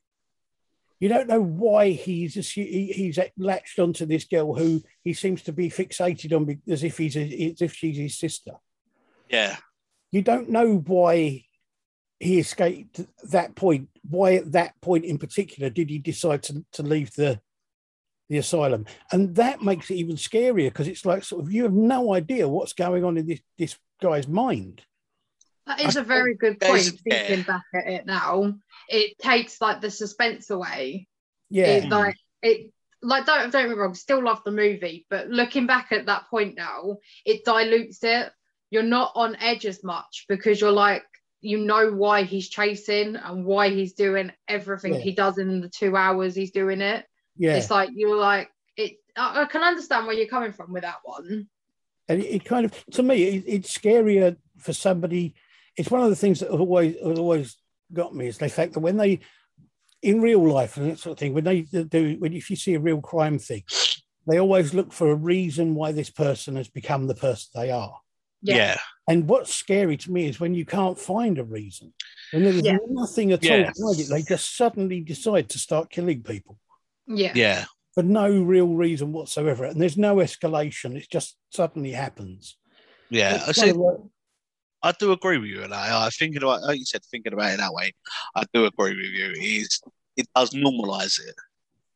You 1.01 1.09
don't 1.09 1.29
know 1.29 1.41
why 1.43 1.91
he's 1.91 2.35
he's 2.55 3.19
latched 3.39 3.79
onto 3.79 4.05
this 4.05 4.25
girl 4.25 4.55
who 4.55 4.83
he 5.03 5.15
seems 5.15 5.43
to 5.43 5.53
be 5.53 5.71
fixated 5.71 6.37
on 6.37 6.61
as 6.71 6.85
if 6.85 6.99
he's 6.99 7.17
a, 7.17 7.53
as 7.53 7.63
if 7.63 7.75
she's 7.75 7.97
his 7.97 8.19
sister. 8.19 8.53
yeah, 9.31 9.57
You 10.13 10.21
don't 10.21 10.51
know 10.51 10.77
why 10.77 11.47
he 12.19 12.39
escaped 12.39 13.01
that 13.31 13.55
point. 13.55 13.89
Why 14.09 14.35
at 14.35 14.53
that 14.53 14.79
point 14.83 15.07
in 15.07 15.17
particular 15.17 15.71
did 15.71 15.89
he 15.89 15.99
decide 15.99 16.43
to, 16.45 16.65
to 16.73 16.83
leave 16.83 17.15
the 17.15 17.41
the 18.29 18.37
asylum? 18.37 18.85
And 19.11 19.35
that 19.37 19.63
makes 19.63 19.91
it 19.91 19.95
even 19.95 20.17
scarier 20.17 20.69
because 20.69 20.87
it's 20.87 21.07
like 21.07 21.25
sort 21.25 21.45
of 21.45 21.51
you 21.53 21.63
have 21.63 21.73
no 21.73 22.13
idea 22.13 22.47
what's 22.47 22.75
going 22.75 23.05
on 23.05 23.17
in 23.17 23.27
this 23.27 23.41
this 23.59 23.79
guy's 24.03 24.29
mind. 24.29 24.83
That 25.67 25.81
is 25.85 25.97
a 25.97 26.03
very 26.03 26.35
good 26.35 26.61
point. 26.61 26.83
Thinking 26.83 27.39
yeah. 27.39 27.43
back 27.45 27.63
at 27.75 27.87
it 27.87 28.07
now, 28.07 28.55
it 28.89 29.19
takes 29.19 29.61
like 29.61 29.81
the 29.81 29.91
suspense 29.91 30.51
away. 30.51 31.07
Yeah, 31.49 31.67
It, 31.67 31.89
like 31.89 32.17
it, 32.43 32.73
like 33.03 33.27
don't 33.27 33.51
don't 33.51 33.63
get 33.63 33.69
me 33.69 33.75
wrong. 33.75 33.95
Still 33.95 34.23
love 34.25 34.43
the 34.45 34.51
movie, 34.51 35.07
but 35.11 35.29
looking 35.29 35.67
back 35.67 35.93
at 35.93 36.07
that 36.07 36.29
point 36.31 36.57
now, 36.57 36.99
it 37.25 37.45
dilutes 37.45 38.03
it. 38.03 38.33
You're 38.71 38.83
not 38.83 39.13
on 39.15 39.37
edge 39.37 39.67
as 39.67 39.83
much 39.85 40.27
because 40.29 40.61
you're 40.61 40.71
like 40.73 41.03
you 41.43 41.57
know 41.59 41.91
why 41.93 42.23
he's 42.25 42.51
chasing 42.51 43.17
and 43.17 43.45
why 43.47 43.71
he's 43.71 43.95
doing 43.95 44.31
everything 44.47 44.95
Yeah. 44.95 45.01
he 45.01 45.13
does 45.13 45.39
in 45.39 45.63
the 45.63 45.71
two 45.71 45.97
hours 45.97 46.35
he's 46.35 46.51
doing 46.51 46.81
it. 46.83 47.07
yeah. 47.37 47.55
It's 47.57 47.71
like 47.71 47.91
you're 47.95 48.17
like 48.17 48.51
it. 48.77 48.99
I, 49.17 49.43
I 49.43 49.45
can 49.47 49.63
understand 49.63 50.07
where 50.07 50.15
you're 50.15 50.27
coming 50.29 50.53
from 50.53 50.73
with 50.73 50.83
that 50.83 50.99
one. 51.03 51.49
and 52.09 52.21
it, 52.21 52.27
it 52.27 52.45
kind 52.45 52.67
of 52.67 52.85
to 52.93 53.03
me 53.03 53.23
it, 53.25 53.45
it's 53.47 53.77
scarier 53.77 54.37
for 54.59 54.73
somebody 54.75 55.35
it's 55.81 55.91
one 55.91 56.03
of 56.03 56.11
the 56.11 56.17
things 56.17 56.41
that 56.41 56.51
always 56.51 56.95
has 57.05 57.19
always 57.19 57.57
got 57.93 58.15
me 58.15 58.27
is 58.27 58.39
the 58.39 58.49
fact 58.49 58.75
that 58.75 58.81
when 58.81 58.97
they 58.99 59.21
in 60.03 60.21
real 60.21 60.47
life 60.47 60.77
and 60.77 60.91
that 60.91 60.99
sort 60.99 61.13
of 61.15 61.19
thing 61.19 61.35
when 61.35 61.45
they 61.45 61.63
do 61.63 62.17
when 62.19 62.33
if 62.33 62.51
you 62.51 62.57
see 62.57 62.75
a 62.75 62.81
real 62.81 63.01
crime 63.01 63.39
thing 63.39 63.63
they 64.27 64.39
always 64.39 64.75
look 64.75 64.93
for 64.93 65.11
a 65.11 65.15
reason 65.15 65.75
why 65.75 65.91
this 65.93 66.11
person 66.11 66.57
has 66.57 66.69
become 66.69 67.07
the 67.07 67.15
person 67.15 67.49
they 67.55 67.71
are 67.71 67.97
yeah, 68.43 68.57
Yeah. 68.57 68.79
and 69.09 69.29
what's 69.29 69.55
scary 69.55 69.97
to 69.99 70.13
me 70.13 70.27
is 70.29 70.41
when 70.41 70.55
you 70.55 70.65
can't 70.65 70.99
find 70.99 71.39
a 71.39 71.45
reason 71.45 71.93
and 72.33 72.45
there's 72.45 72.63
Yeah. 72.63 72.79
nothing 72.89 73.33
at 73.33 73.43
Yeah. 73.43 73.51
all 73.83 73.95
behind 73.95 74.01
it 74.01 74.09
they 74.09 74.23
just 74.23 74.57
suddenly 74.57 75.01
decide 75.01 75.49
to 75.51 75.59
start 75.59 75.91
killing 75.91 76.23
people 76.23 76.59
Yeah. 77.07 77.33
yeah. 77.35 77.65
for 77.95 78.03
no 78.03 78.31
real 78.43 78.69
reason 78.69 79.13
whatsoever 79.13 79.65
and 79.65 79.81
there's 79.81 79.99
no 79.99 80.17
escalation 80.17 80.97
it 80.97 81.09
just 81.11 81.37
suddenly 81.51 81.93
happens 81.93 82.57
yeah. 83.11 83.43
I 84.83 84.93
kind 84.93 84.97
said 84.99 85.03
of 85.03 85.03
like- 85.03 85.05
I 85.05 85.05
do 85.05 85.13
agree 85.13 85.39
with 85.39 85.51
you, 85.51 85.63
and 85.63 85.75
I, 85.75 86.07
I 86.07 86.11
thinking 86.11 86.43
about 86.43 86.63
like 86.63 86.79
you 86.79 86.85
said, 86.85 87.03
thinking 87.05 87.33
about 87.33 87.53
it 87.53 87.59
that 87.59 87.73
way. 87.73 87.93
I 88.35 88.45
do 88.53 88.65
agree 88.67 88.97
with 88.97 89.13
you. 89.13 89.33
Is 89.41 89.81
it 90.17 90.27
does 90.35 90.51
normalize 90.51 91.19
it. 91.21 91.35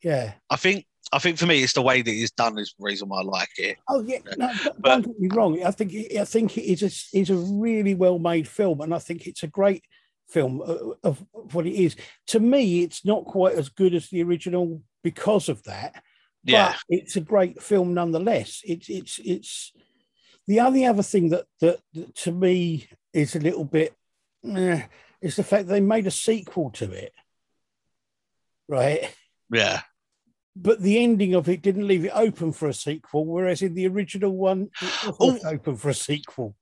yeah 0.03 0.33
I 0.51 0.57
think. 0.57 0.87
I 1.13 1.19
think 1.19 1.37
for 1.39 1.45
me, 1.47 1.63
it's 1.63 1.75
the 1.75 1.83
way 1.83 2.01
that 2.01 2.11
it's 2.11 2.31
done 2.33 2.59
is 2.59 2.75
the 2.79 2.85
reason 2.85 3.09
why 3.11 3.21
I 3.21 3.25
like 3.25 3.51
it. 3.59 3.77
Oh 3.89 4.01
yeah, 4.03 4.19
no, 4.39 4.51
don't- 4.65 4.83
But- 4.83 4.89
don't 4.89 5.07
get 5.07 5.21
me 5.21 5.29
wrong. 5.33 5.63
I 5.63 5.71
think 5.71 5.93
I 6.19 6.25
think 6.25 6.57
it 6.57 6.63
is 6.63 6.83
a, 6.83 7.19
is 7.19 7.31
a 7.31 7.37
really 7.37 7.95
well 7.95 8.19
made 8.19 8.49
film, 8.49 8.81
and 8.81 8.95
I 8.95 8.99
think 8.99 9.27
it's 9.27 9.43
a 9.43 9.47
great 9.49 9.85
film 10.31 10.63
of, 10.63 10.95
of 11.05 11.25
what 11.53 11.67
it 11.67 11.75
is. 11.75 11.95
To 12.29 12.41
me, 12.41 12.83
it's 12.83 13.05
not 13.05 13.27
quite 13.27 13.55
as 13.55 13.69
good 13.69 13.95
as 13.95 14.09
the 14.09 14.23
original 14.23 14.83
because 15.03 15.51
of 15.51 15.63
that, 15.65 16.03
Yeah, 16.43 16.73
but 16.89 16.99
it's 16.99 17.17
a 17.17 17.21
great 17.21 17.63
film 17.63 17.93
nonetheless. 17.93 18.63
It's 18.65 18.89
it's 18.89 19.21
it's 19.23 19.73
the 20.47 20.61
only 20.61 20.85
other 20.85 21.03
thing 21.03 21.31
that 21.31 21.47
that, 21.61 21.81
that 21.95 22.15
to 22.17 22.33
me 22.33 22.89
is 23.13 23.35
a 23.37 23.41
little 23.41 23.65
bit 23.65 23.95
eh, 24.45 24.83
is 25.21 25.37
the 25.37 25.45
fact 25.45 25.69
they 25.69 25.81
made 25.81 26.07
a 26.07 26.11
sequel 26.11 26.71
to 26.71 26.91
it, 26.93 27.13
right? 28.69 29.15
yeah, 29.51 29.83
But 30.57 30.81
the 30.83 31.03
ending 31.03 31.35
of 31.35 31.49
it 31.49 31.63
didn't 31.63 31.87
leave 31.87 32.05
it 32.05 32.13
open 32.15 32.53
for 32.53 32.69
a 32.69 32.75
sequel, 32.75 33.25
whereas 33.27 33.63
in 33.63 33.75
the 33.75 33.87
original 33.87 34.33
one, 34.37 34.71
it 34.83 35.19
was 35.19 35.43
Oh. 35.45 35.49
open 35.49 35.77
for 35.77 35.89
a 35.91 35.95
sequel. 35.95 36.57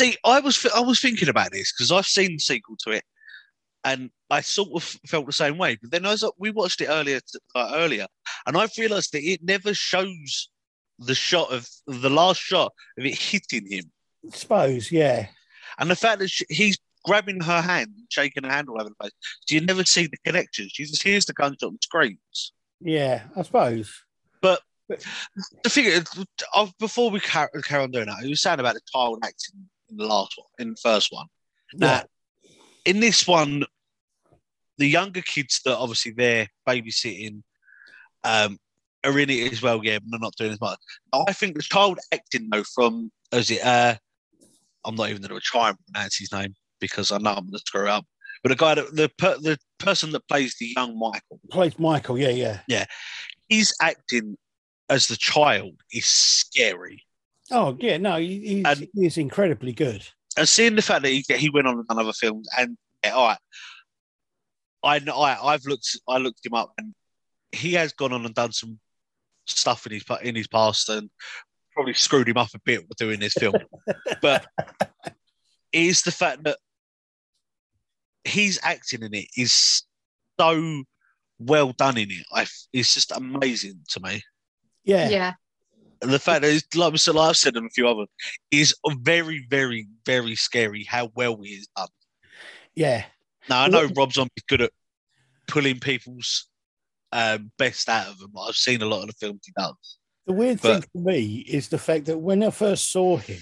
See, 0.00 0.16
I 0.24 0.40
was 0.40 0.64
I 0.74 0.80
was 0.80 1.00
thinking 1.00 1.28
about 1.28 1.50
this 1.52 1.72
because 1.72 1.90
I've 1.90 2.06
seen 2.06 2.32
the 2.32 2.38
sequel 2.38 2.76
to 2.84 2.90
it, 2.92 3.04
and 3.84 4.10
I 4.30 4.42
sort 4.42 4.70
of 4.74 4.84
felt 5.06 5.26
the 5.26 5.32
same 5.32 5.58
way. 5.58 5.76
But 5.80 5.90
then 5.90 6.06
I- 6.06 6.16
we 6.38 6.50
watched 6.50 6.80
it 6.80 6.86
earlier 6.88 7.20
uh, 7.54 7.72
earlier, 7.74 8.06
and 8.46 8.56
I've 8.56 8.76
realised 8.78 9.12
that 9.12 9.24
it 9.24 9.42
never 9.42 9.74
shows 9.74 10.50
the 10.98 11.14
shot 11.14 11.52
of 11.52 11.68
the 11.86 12.10
last 12.10 12.40
shot 12.40 12.72
of 12.98 13.04
it 13.04 13.16
hitting 13.16 13.70
him, 13.70 13.84
suppose, 14.32 14.90
yeah. 14.90 15.26
and 15.78 15.90
the 15.90 15.96
fact 15.96 16.18
that 16.20 16.28
she, 16.28 16.44
he's 16.48 16.78
grabbing 17.04 17.40
her 17.40 17.62
hand, 17.62 17.90
shaking 18.10 18.44
her 18.44 18.50
hand 18.50 18.68
all 18.68 18.80
over 18.80 18.90
the 18.90 18.94
place. 18.96 19.12
So 19.46 19.54
you 19.54 19.60
never 19.60 19.84
see 19.84 20.06
the 20.06 20.18
connection. 20.24 20.68
She 20.70 20.84
just 20.84 21.02
hears 21.02 21.24
the 21.26 21.32
gunshot 21.32 21.70
and 21.70 21.78
screams. 21.82 22.52
Yeah, 22.80 23.22
I 23.36 23.42
suppose. 23.42 23.92
But 24.40 24.60
the 24.88 25.70
figure 25.70 26.02
of 26.54 26.76
before 26.78 27.10
we 27.10 27.20
car- 27.20 27.50
carry 27.64 27.84
on 27.84 27.90
doing 27.90 28.06
that, 28.06 28.22
you 28.22 28.30
were 28.30 28.36
saying 28.36 28.60
about 28.60 28.74
the 28.74 28.80
child 28.92 29.18
acting 29.22 29.68
in 29.90 29.96
the 29.96 30.06
last 30.06 30.34
one, 30.36 30.48
in 30.58 30.70
the 30.70 30.80
first 30.82 31.12
one. 31.12 31.26
Yeah, 31.74 32.04
in 32.84 33.00
this 33.00 33.26
one, 33.26 33.64
the 34.78 34.86
younger 34.86 35.22
kids 35.22 35.60
that 35.64 35.76
obviously 35.76 36.12
they're 36.12 36.48
babysitting 36.66 37.42
um, 38.24 38.58
are 39.04 39.18
in 39.18 39.30
it 39.30 39.52
as 39.52 39.62
well, 39.62 39.80
yeah, 39.84 39.98
but 39.98 40.10
they're 40.10 40.20
not 40.20 40.34
doing 40.36 40.52
as 40.52 40.60
much. 40.60 40.78
I 41.12 41.32
think 41.32 41.56
the 41.56 41.62
child 41.62 41.98
acting 42.12 42.48
though 42.50 42.64
from 42.74 43.10
as 43.32 43.50
it 43.50 43.62
uh 43.64 43.94
I'm 44.84 44.94
not 44.96 45.10
even 45.10 45.22
gonna 45.22 45.40
try 45.40 45.68
and 45.70 45.78
pronounce 45.92 46.16
his 46.18 46.32
name 46.32 46.54
because 46.80 47.12
I 47.12 47.18
know 47.18 47.30
I'm 47.32 47.46
gonna 47.46 47.58
screw 47.58 47.88
up. 47.88 48.04
But 48.42 48.50
the 48.50 48.56
guy 48.56 48.74
that 48.76 48.94
the 48.94 49.10
per, 49.18 49.36
the 49.38 49.58
person 49.78 50.10
that 50.12 50.26
plays 50.28 50.56
the 50.60 50.72
young 50.76 50.98
Michael, 50.98 51.40
plays 51.50 51.78
Michael. 51.78 52.18
Yeah, 52.18 52.28
yeah. 52.30 52.60
Yeah. 52.68 52.84
His 53.48 53.74
acting 53.82 54.36
as 54.88 55.08
the 55.08 55.16
child 55.16 55.74
is 55.92 56.06
scary. 56.06 57.04
Oh, 57.50 57.76
yeah. 57.80 57.96
No, 57.96 58.16
he's, 58.16 58.64
And- 58.64 58.88
he's 58.94 59.18
incredibly 59.18 59.72
good. 59.72 60.06
and 60.36 60.48
seeing 60.48 60.76
the 60.76 60.82
fact 60.82 61.02
that 61.02 61.08
he, 61.10 61.24
he 61.36 61.50
went 61.50 61.66
on 61.66 61.78
and 61.78 61.86
done 61.88 61.98
other 61.98 62.12
films, 62.12 62.48
and 62.56 62.76
yeah, 63.04 63.10
all 63.12 63.28
right, 63.28 63.38
I, 64.84 64.96
I 65.10 65.52
I've 65.54 65.64
looked 65.66 65.96
I 66.08 66.18
looked 66.18 66.44
him 66.46 66.54
up, 66.54 66.72
and 66.78 66.94
he 67.52 67.72
has 67.74 67.92
gone 67.92 68.12
on 68.12 68.24
and 68.24 68.34
done 68.34 68.52
some 68.52 68.78
stuff 69.50 69.86
in 69.86 69.92
his 69.92 70.04
in 70.22 70.34
his 70.34 70.48
past, 70.48 70.88
and 70.88 71.10
probably 71.72 71.94
screwed 71.94 72.28
him 72.28 72.36
up 72.36 72.48
a 72.54 72.60
bit 72.64 72.84
doing 72.96 73.20
this 73.20 73.34
film. 73.34 73.54
but 74.22 74.46
is 75.72 76.02
the 76.02 76.10
fact 76.12 76.44
that 76.44 76.58
he's 78.24 78.58
acting 78.62 79.02
in 79.02 79.14
it 79.14 79.26
is 79.36 79.82
so 80.38 80.82
well 81.38 81.72
done 81.72 81.96
in 81.98 82.10
it. 82.10 82.26
I 82.32 82.46
it's 82.72 82.94
just 82.94 83.12
amazing 83.12 83.80
to 83.90 84.00
me. 84.00 84.22
Yeah, 84.84 85.08
Yeah. 85.08 85.32
And 86.00 86.12
the 86.12 86.18
fact 86.20 86.42
that, 86.42 86.54
it's, 86.54 86.76
like, 86.76 86.92
we 86.92 86.98
said- 86.98 87.16
I've 87.16 87.36
said 87.36 87.56
and 87.56 87.66
a 87.66 87.70
few 87.70 87.88
others, 87.88 88.06
is 88.52 88.72
very, 89.00 89.44
very, 89.50 89.88
very 90.06 90.36
scary 90.36 90.84
how 90.84 91.10
well 91.16 91.36
he 91.42 91.50
is 91.50 91.66
done. 91.76 91.88
yeah. 92.76 93.04
Now 93.48 93.62
I 93.64 93.68
know 93.68 93.88
Rob 93.96 94.12
Zombie's 94.12 94.44
good 94.46 94.60
at 94.60 94.70
pulling 95.48 95.80
people's 95.80 96.47
um, 97.12 97.50
best 97.58 97.88
out 97.88 98.08
of 98.08 98.18
them. 98.18 98.32
I've 98.38 98.54
seen 98.56 98.82
a 98.82 98.86
lot 98.86 99.02
of 99.02 99.06
the 99.08 99.12
films 99.14 99.40
he 99.46 99.52
does. 99.56 99.98
The 100.26 100.32
weird 100.34 100.60
But- 100.60 100.82
thing 100.82 100.90
for 100.92 101.10
me 101.10 101.36
is 101.48 101.68
the 101.68 101.78
fact 101.78 102.06
that 102.06 102.18
when 102.18 102.42
I 102.42 102.50
first 102.50 102.90
saw 102.92 103.16
him, 103.16 103.40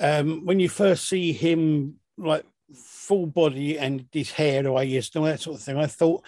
um, 0.00 0.44
when 0.44 0.60
you 0.60 0.68
first 0.68 1.08
see 1.08 1.32
him 1.32 1.96
like 2.16 2.44
full 2.74 3.26
body 3.26 3.78
and 3.78 4.06
his 4.12 4.30
hair 4.30 4.62
the 4.62 4.72
way 4.72 4.86
he 4.86 4.96
is, 4.96 5.10
and 5.14 5.20
all 5.24 5.30
that 5.30 5.40
sort 5.40 5.56
of 5.56 5.62
thing, 5.62 5.76
I 5.78 5.86
thought, 5.86 6.24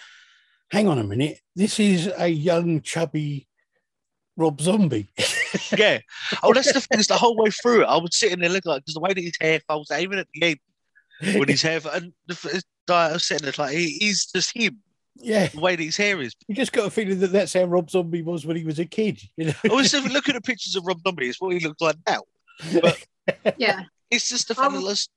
hang 0.71 0.89
on 0.89 0.99
a 0.99 1.05
minute, 1.05 1.41
this 1.55 1.79
is 1.79 2.11
a 2.17 2.29
young, 2.29 2.81
chubby 2.81 3.47
Rob 4.37 4.61
Zombie. 4.61 5.09
Yeah. 5.77 5.99
Oh, 6.45 6.53
that's 6.55 6.73
the 6.73 6.81
thing. 6.81 7.01
Is 7.01 7.09
the 7.09 7.17
whole 7.17 7.37
way 7.37 7.51
through 7.51 7.83
it, 7.83 7.87
I 7.87 7.97
would 7.97 8.15
sit 8.15 8.33
in 8.33 8.39
there 8.39 8.49
looking 8.49 8.71
like 8.71 8.83
because 8.83 8.95
the 8.95 9.01
way 9.01 9.13
that 9.13 9.21
his 9.21 9.37
hair 9.41 9.61
folds, 9.67 9.91
out, 9.91 10.01
even 10.01 10.19
at 10.21 10.29
the 10.33 10.43
end 10.43 10.59
when 11.37 11.49
his 11.49 11.63
hair 11.63 11.81
and 11.93 12.13
the, 12.29 12.63
I 12.89 13.13
was 13.13 13.27
sitting 13.27 13.45
there 13.45 13.55
like 13.59 13.75
he, 13.77 13.99
he's 13.99 14.27
just 14.27 14.57
him. 14.57 14.79
Yeah, 15.21 15.49
The 15.49 15.61
way 15.61 15.77
that 15.77 15.83
his 15.83 15.97
hair 15.97 16.21
is. 16.21 16.35
you 16.49 16.55
just 16.55 16.73
got 16.73 16.87
a 16.87 16.91
feeling 16.91 17.19
that 17.21 17.33
that's 17.33 17.53
how 17.55 17.65
Rob 17.65 17.91
Zombie 17.91 18.23
was 18.23 18.47
when 18.47 18.57
he 18.57 18.65
was 18.65 18.79
a 18.79 18.85
kid. 18.85 19.21
You 19.37 19.47
know? 19.47 19.53
I 19.65 19.75
was 19.75 19.93
looking 19.93 20.37
at 20.37 20.45
pictures 20.45 20.77
of 20.77 20.85
Rob 20.87 21.01
Zombie. 21.07 21.29
It's 21.29 21.41
what 21.41 21.53
he 21.55 21.61
looks 21.61 21.81
like 21.81 21.97
now. 22.07 22.23
Yeah. 23.59 23.85
It's 24.11 24.29
just 24.29 24.51
a 24.51 24.55
fact 24.57 24.73
that 24.73 24.83
let's 24.83 25.09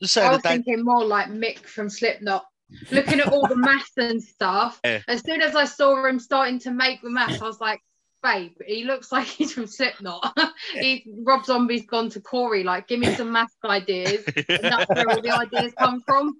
just 0.00 0.16
I 0.16 0.30
was 0.30 0.42
that 0.42 0.48
they, 0.48 0.54
thinking 0.62 0.84
more 0.84 1.04
like 1.04 1.26
Mick 1.28 1.58
from 1.60 1.90
Slipknot. 1.90 2.44
Looking 2.92 3.18
at 3.20 3.32
all 3.32 3.48
the 3.48 3.56
maths 3.56 3.96
and 3.96 4.22
stuff. 4.22 4.80
Yeah. 4.84 5.00
As 5.08 5.22
soon 5.22 5.40
as 5.42 5.56
I 5.56 5.64
saw 5.64 6.04
him 6.06 6.20
starting 6.20 6.58
to 6.60 6.70
make 6.70 7.02
the 7.02 7.10
maths, 7.10 7.42
I 7.42 7.46
was 7.46 7.60
like, 7.60 7.80
babe, 8.22 8.52
he 8.64 8.84
looks 8.84 9.10
like 9.12 9.26
he's 9.26 9.52
from 9.52 9.66
Slipknot. 9.66 10.38
he, 10.72 11.04
Rob 11.24 11.44
Zombie's 11.44 11.86
gone 11.86 12.10
to 12.10 12.20
Corey, 12.20 12.62
like, 12.62 12.86
give 12.86 13.00
me 13.00 13.12
some 13.14 13.32
math 13.32 13.50
ideas. 13.64 14.22
And 14.48 14.58
that's 14.62 14.88
where 14.88 15.08
all 15.10 15.20
the 15.20 15.30
ideas 15.30 15.72
come 15.78 16.00
from. 16.06 16.36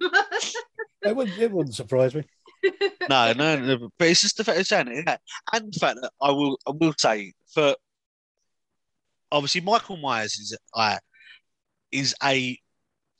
It 1.02 1.14
wouldn't, 1.16 1.38
it 1.38 1.50
wouldn't 1.50 1.74
surprise 1.74 2.14
me. 2.14 2.24
No, 3.08 3.32
no, 3.32 3.56
no, 3.56 3.90
but 3.98 4.08
it's 4.08 4.22
just 4.22 4.36
the 4.36 4.44
fact 4.44 4.58
of 4.60 4.66
saying 4.66 4.88
it, 4.88 5.04
yeah. 5.06 5.16
and 5.52 5.72
the 5.72 5.78
fact 5.78 5.98
that 6.02 6.10
I 6.20 6.30
will, 6.30 6.58
I 6.66 6.72
will 6.72 6.94
say 6.98 7.32
for 7.52 7.74
obviously 9.30 9.60
Michael 9.60 9.96
Myers 9.96 10.34
is 10.38 10.56
uh, 10.74 10.98
is 11.92 12.14
a 12.22 12.58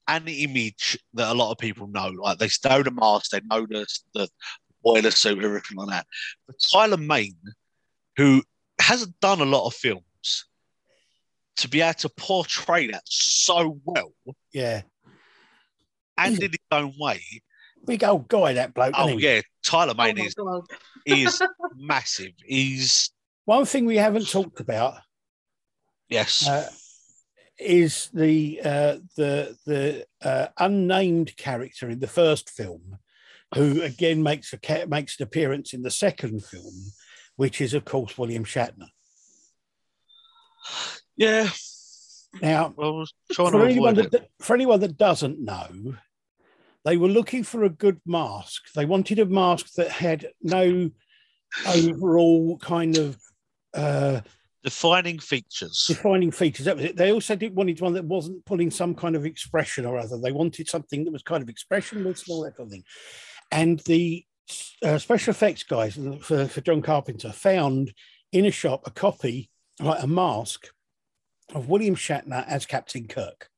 an 0.08 0.26
image 0.26 0.98
that 1.14 1.30
a 1.30 1.34
lot 1.34 1.52
of 1.52 1.58
people 1.58 1.86
know. 1.86 2.08
Like 2.08 2.38
they 2.38 2.48
know 2.68 2.82
the 2.82 2.90
mask, 2.90 3.30
they 3.30 3.40
know 3.44 3.66
the 3.66 3.86
the 4.14 4.28
boiler 4.82 5.10
suit, 5.10 5.44
everything 5.44 5.76
like 5.76 5.90
that. 5.90 6.06
But 6.46 6.56
Tyler 6.60 6.96
Mane, 6.96 7.36
who 8.16 8.42
hasn't 8.80 9.18
done 9.20 9.40
a 9.40 9.44
lot 9.44 9.66
of 9.66 9.74
films, 9.74 10.46
to 11.58 11.68
be 11.68 11.80
able 11.80 11.94
to 11.94 12.08
portray 12.08 12.86
that 12.88 13.02
so 13.04 13.78
well 13.84 14.12
Yeah. 14.52 14.82
and 16.16 16.42
in 16.42 16.50
his 16.52 16.58
own 16.70 16.94
way. 16.98 17.20
Big 17.86 18.04
old 18.04 18.28
guy, 18.28 18.52
that 18.54 18.74
bloke. 18.74 18.94
Oh 18.96 19.16
he? 19.16 19.24
yeah, 19.24 19.40
Tyler 19.64 19.94
Oh 19.96 20.02
Mane 20.02 20.18
is 20.18 20.34
God. 20.34 20.62
is 21.06 21.42
massive. 21.76 22.32
He's 22.44 23.10
One 23.44 23.64
thing 23.64 23.86
we 23.86 23.96
haven't 23.96 24.28
talked 24.28 24.60
about 24.60 24.94
yes, 26.08 26.46
uh, 26.46 26.68
is 27.58 28.10
the 28.12 28.60
uh, 28.64 28.96
the 29.16 29.56
the 29.66 30.06
uh, 30.22 30.48
unnamed 30.58 31.36
character 31.36 31.88
in 31.88 32.00
the 32.00 32.06
first 32.06 32.50
film, 32.50 32.98
who 33.54 33.82
again 33.82 34.22
makes 34.22 34.52
a 34.52 34.58
ca- 34.58 34.86
makes 34.86 35.18
an 35.18 35.24
appearance 35.24 35.72
in 35.72 35.82
the 35.82 35.90
second 35.90 36.44
film, 36.44 36.74
which 37.36 37.60
is 37.60 37.72
of 37.74 37.84
course 37.84 38.18
William 38.18 38.44
Shatner. 38.44 38.88
yeah. 41.16 41.48
Now, 42.42 42.74
Well, 42.76 42.88
I 42.88 42.98
was 42.98 43.14
trying 43.32 43.52
for 43.52 43.64
anyone 43.64 43.94
that 43.94 44.28
for 44.40 44.54
anyone 44.54 44.80
that 44.80 44.98
doesn't 44.98 45.40
know, 45.40 45.94
they 46.84 46.96
were 46.96 47.08
looking 47.08 47.42
for 47.42 47.64
a 47.64 47.70
good 47.70 48.00
mask. 48.06 48.72
They 48.74 48.84
wanted 48.84 49.18
a 49.18 49.26
mask 49.26 49.74
that 49.74 49.90
had 49.90 50.28
no 50.42 50.90
overall 51.66 52.58
kind 52.58 52.96
of 52.96 53.16
uh, 53.74 54.20
Defining 54.64 55.18
features. 55.18 55.84
defining 55.86 56.30
features. 56.30 56.66
That 56.66 56.76
was 56.76 56.84
it. 56.86 56.96
They 56.96 57.12
also 57.12 57.36
did 57.36 57.54
wanted 57.54 57.80
one 57.80 57.94
that 57.94 58.04
wasn't 58.04 58.44
pulling 58.44 58.70
some 58.70 58.94
kind 58.94 59.14
of 59.14 59.24
expression 59.24 59.86
or 59.86 59.96
other. 59.96 60.18
They 60.18 60.32
wanted 60.32 60.68
something 60.68 61.04
that 61.04 61.12
was 61.12 61.22
kind 61.22 61.42
of 61.42 61.48
expressionless 61.48 62.26
and 62.26 62.34
all 62.34 62.42
that 62.42 62.56
kind 62.56 62.66
of 62.66 62.72
thing. 62.72 62.84
And 63.52 63.78
the 63.80 64.24
uh, 64.84 64.98
special 64.98 65.30
effects 65.30 65.62
guys 65.62 65.98
for, 66.20 66.46
for 66.48 66.60
John 66.60 66.82
Carpenter 66.82 67.30
found 67.30 67.92
in 68.32 68.46
a 68.46 68.50
shop 68.50 68.82
a 68.84 68.90
copy, 68.90 69.48
like 69.80 70.02
a 70.02 70.08
mask, 70.08 70.68
of 71.54 71.68
William 71.68 71.94
Shatner 71.94 72.44
as 72.46 72.66
Captain 72.66 73.06
Kirk. 73.06 73.48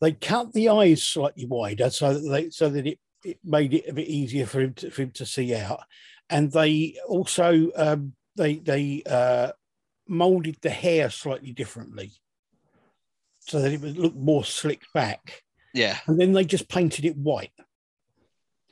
They 0.00 0.12
cut 0.12 0.52
the 0.52 0.70
eyes 0.70 1.02
slightly 1.02 1.46
wider 1.46 1.90
so 1.90 2.14
that 2.14 2.28
they 2.28 2.50
so 2.50 2.68
that 2.70 2.86
it, 2.86 2.98
it 3.24 3.38
made 3.44 3.74
it 3.74 3.88
a 3.88 3.92
bit 3.92 4.08
easier 4.08 4.46
for 4.46 4.60
him 4.60 4.74
to, 4.74 4.90
for 4.90 5.02
him 5.02 5.10
to 5.12 5.26
see 5.26 5.54
out. 5.54 5.82
And 6.28 6.50
they 6.50 6.96
also 7.06 7.70
um, 7.76 8.14
they 8.36 8.56
they 8.56 9.02
uh, 9.04 9.52
molded 10.08 10.56
the 10.62 10.70
hair 10.70 11.10
slightly 11.10 11.52
differently 11.52 12.12
so 13.40 13.60
that 13.60 13.72
it 13.72 13.80
would 13.80 13.98
look 13.98 14.14
more 14.14 14.44
slicked 14.44 14.92
back. 14.94 15.42
Yeah, 15.72 15.98
And 16.06 16.20
then 16.20 16.32
they 16.32 16.44
just 16.44 16.68
painted 16.68 17.04
it 17.04 17.16
white. 17.16 17.52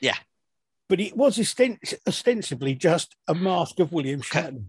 Yeah. 0.00 0.16
But 0.88 1.00
it 1.00 1.16
was 1.16 1.38
ostensibly 1.38 2.74
just 2.74 3.14
a 3.28 3.34
mask 3.34 3.78
of 3.78 3.92
William. 3.92 4.22
Shatner. 4.22 4.64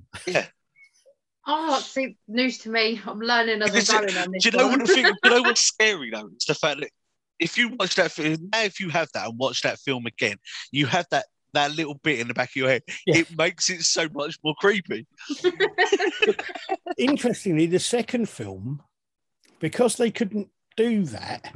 Oh, 1.51 1.79
see, 1.79 2.15
news 2.27 2.59
to 2.59 2.69
me. 2.69 3.01
I'm 3.03 3.19
learning 3.19 3.63
as 3.63 3.71
Because 3.71 3.89
I'm 3.89 4.05
going 4.05 4.17
on 4.17 4.31
this. 4.31 4.43
Do 4.43 4.49
you 4.51 4.57
know 4.57 4.67
one. 4.67 4.79
what 4.79 4.87
the 4.87 4.93
thing? 4.93 5.05
Do 5.05 5.13
you 5.23 5.29
know 5.31 5.41
what's 5.41 5.61
scary 5.65 6.11
though? 6.11 6.29
It's 6.35 6.45
the 6.45 6.53
fact 6.53 6.81
that 6.81 6.91
if 7.39 7.57
you 7.57 7.69
watch 7.69 7.95
that 7.95 8.11
film 8.11 8.49
now, 8.53 8.61
if 8.61 8.79
you 8.79 8.89
have 8.89 9.09
that 9.15 9.27
and 9.27 9.39
watch 9.39 9.63
that 9.63 9.79
film 9.79 10.05
again, 10.05 10.37
you 10.71 10.85
have 10.85 11.07
that 11.09 11.25
that 11.53 11.75
little 11.75 11.95
bit 11.95 12.19
in 12.19 12.27
the 12.27 12.35
back 12.35 12.49
of 12.49 12.55
your 12.55 12.69
head. 12.69 12.83
Yeah. 13.07 13.17
It 13.17 13.35
makes 13.35 13.67
it 13.71 13.81
so 13.81 14.07
much 14.13 14.37
more 14.43 14.53
creepy. 14.59 15.07
Interestingly, 16.99 17.65
the 17.65 17.79
second 17.79 18.29
film, 18.29 18.83
because 19.59 19.95
they 19.95 20.11
couldn't 20.11 20.49
do 20.77 21.03
that, 21.05 21.51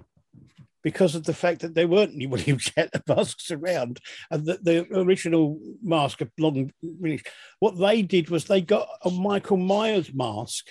because 0.84 1.16
of 1.16 1.24
the 1.24 1.34
fact 1.34 1.62
that 1.62 1.74
there 1.74 1.88
weren't 1.88 2.14
any 2.14 2.28
William 2.28 2.58
Shatner 2.58 3.02
masks 3.08 3.50
around, 3.50 4.00
and 4.30 4.46
that 4.46 4.64
the 4.64 4.86
original 4.94 5.60
mask 5.82 6.20
had 6.20 6.32
long 6.38 6.72
finished, 7.02 7.28
what 7.60 7.80
they 7.80 8.02
did 8.02 8.30
was 8.30 8.46
they 8.46 8.62
got 8.62 8.88
a 9.04 9.10
Michael 9.10 9.58
Myers 9.58 10.14
mask 10.14 10.68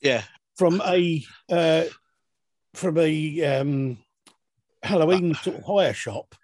Yeah, 0.00 0.22
from 0.56 0.80
a 0.86 1.24
uh, 1.50 1.84
from 2.74 2.98
a 2.98 3.44
um, 3.44 3.98
Halloween 4.82 5.34
sort 5.34 5.56
of 5.56 5.64
hire 5.64 5.94
shop, 5.94 6.34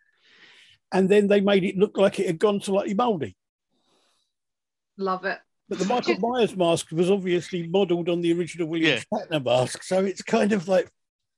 and 0.93 1.09
then 1.09 1.29
they 1.29 1.41
made 1.41 1.65
it 1.65 1.79
look 1.79 1.97
like 1.97 2.19
it 2.19 2.27
had 2.27 2.39
gone 2.39 2.61
slightly 2.61 2.95
mouldy. 2.95 3.37
Love 4.99 5.25
it. 5.25 5.39
But 5.69 5.79
the 5.79 5.85
Michael 5.87 6.19
Myers 6.21 6.57
mask 6.57 6.91
was 6.91 7.11
obviously 7.11 7.69
modelled 7.69 8.09
on 8.09 8.21
the 8.21 8.33
original 8.33 8.67
William 8.67 9.01
Shatner 9.13 9.45
mask, 9.45 9.85
so 9.85 10.05
it's 10.05 10.23
kind 10.23 10.53
of 10.53 10.67
like 10.67 10.91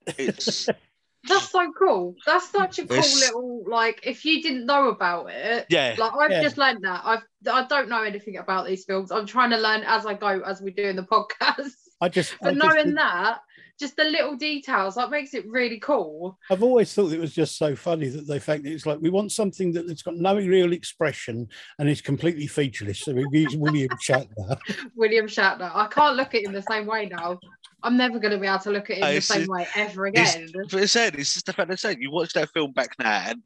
it's 0.07 0.69
That's 1.29 1.51
so 1.51 1.73
cool. 1.79 2.15
That's 2.27 2.49
such 2.51 2.79
a 2.79 2.87
cool 2.87 2.99
It's- 2.99 3.21
little 3.21 3.65
like. 3.67 4.01
If 4.05 4.25
you 4.25 4.43
didn't 4.43 4.67
know 4.67 4.89
about 4.89 5.31
it, 5.31 5.67
yeah, 5.71 5.95
like 5.99 6.13
I've 6.21 6.31
Yeah. 6.31 6.43
just 6.43 6.59
learned 6.59 6.83
that. 6.85 7.01
I've 7.05 7.23
I 7.51 7.67
don't 7.67 7.89
know 7.89 8.03
anything 8.03 8.37
about 8.39 8.67
these 8.67 8.85
films. 8.85 9.11
I'm 9.13 9.27
trying 9.27 9.51
to 9.51 9.59
learn 9.59 9.83
as 9.87 10.07
I 10.07 10.15
go, 10.15 10.41
as 10.41 10.61
we 10.63 10.71
do 10.71 10.85
in 10.85 10.97
the 10.97 11.03
podcast. 11.13 11.71
I 12.01 12.09
just, 12.09 12.35
I 12.35 12.37
But 12.53 12.55
just 12.55 12.67
knowing 12.67 12.95
that, 12.95 13.39
just 13.79 13.97
the 13.97 14.05
little 14.05 14.37
details, 14.37 14.95
that 14.97 15.11
makes 15.11 15.33
it 15.35 15.47
really 15.49 15.79
cool. 15.81 16.39
I've 16.51 16.63
always 16.63 16.93
thought 16.93 17.13
it 17.13 17.21
was 17.21 17.35
just 17.35 17.57
so 17.57 17.75
funny 17.75 18.09
that 18.09 18.27
they 18.27 18.39
fact 18.39 18.67
it's 18.67 18.85
like 18.87 18.99
we 19.01 19.11
want 19.11 19.33
something 19.33 19.73
that, 19.73 19.87
that's 19.89 20.03
got 20.03 20.17
no 20.17 20.37
real 20.37 20.73
expression 20.73 21.49
and 21.79 21.89
is 21.89 22.01
completely 22.01 22.47
featureless. 22.47 23.01
So 23.01 23.13
we 23.15 23.27
use 23.33 23.57
William 23.57 23.89
Shatner. 24.07 24.59
William 24.95 25.27
Shatner. 25.27 25.71
I 25.75 25.87
can't 25.89 26.17
look 26.17 26.35
at 26.35 26.45
him 26.45 26.53
the 26.53 26.63
same 26.63 26.87
way 26.87 27.07
now. 27.07 27.39
I'm 27.85 27.97
never 27.97 28.19
going 28.19 28.33
to 28.33 28.39
be 28.39 28.47
able 28.47 28.59
to 28.61 28.71
look 28.71 28.91
at 28.91 28.97
him 28.97 29.05
Uh, 29.05 29.13
the 29.13 29.21
same 29.21 29.39
just- 29.41 29.51
way 29.51 29.67
ever 29.77 30.07
it's, 30.09 30.35
again. 30.35 30.49
but 30.71 30.83
it's 30.83 30.93
said 30.93 31.15
it's 31.15 31.35
just 31.35 31.47
the 31.47 31.53
fact 31.53 31.69
that 31.71 31.79
saying 31.79 32.01
you 32.01 32.11
watch 32.11 32.33
that 32.33 32.49
film 32.55 32.73
back 32.73 32.91
now 32.99 33.27
and 33.31 33.43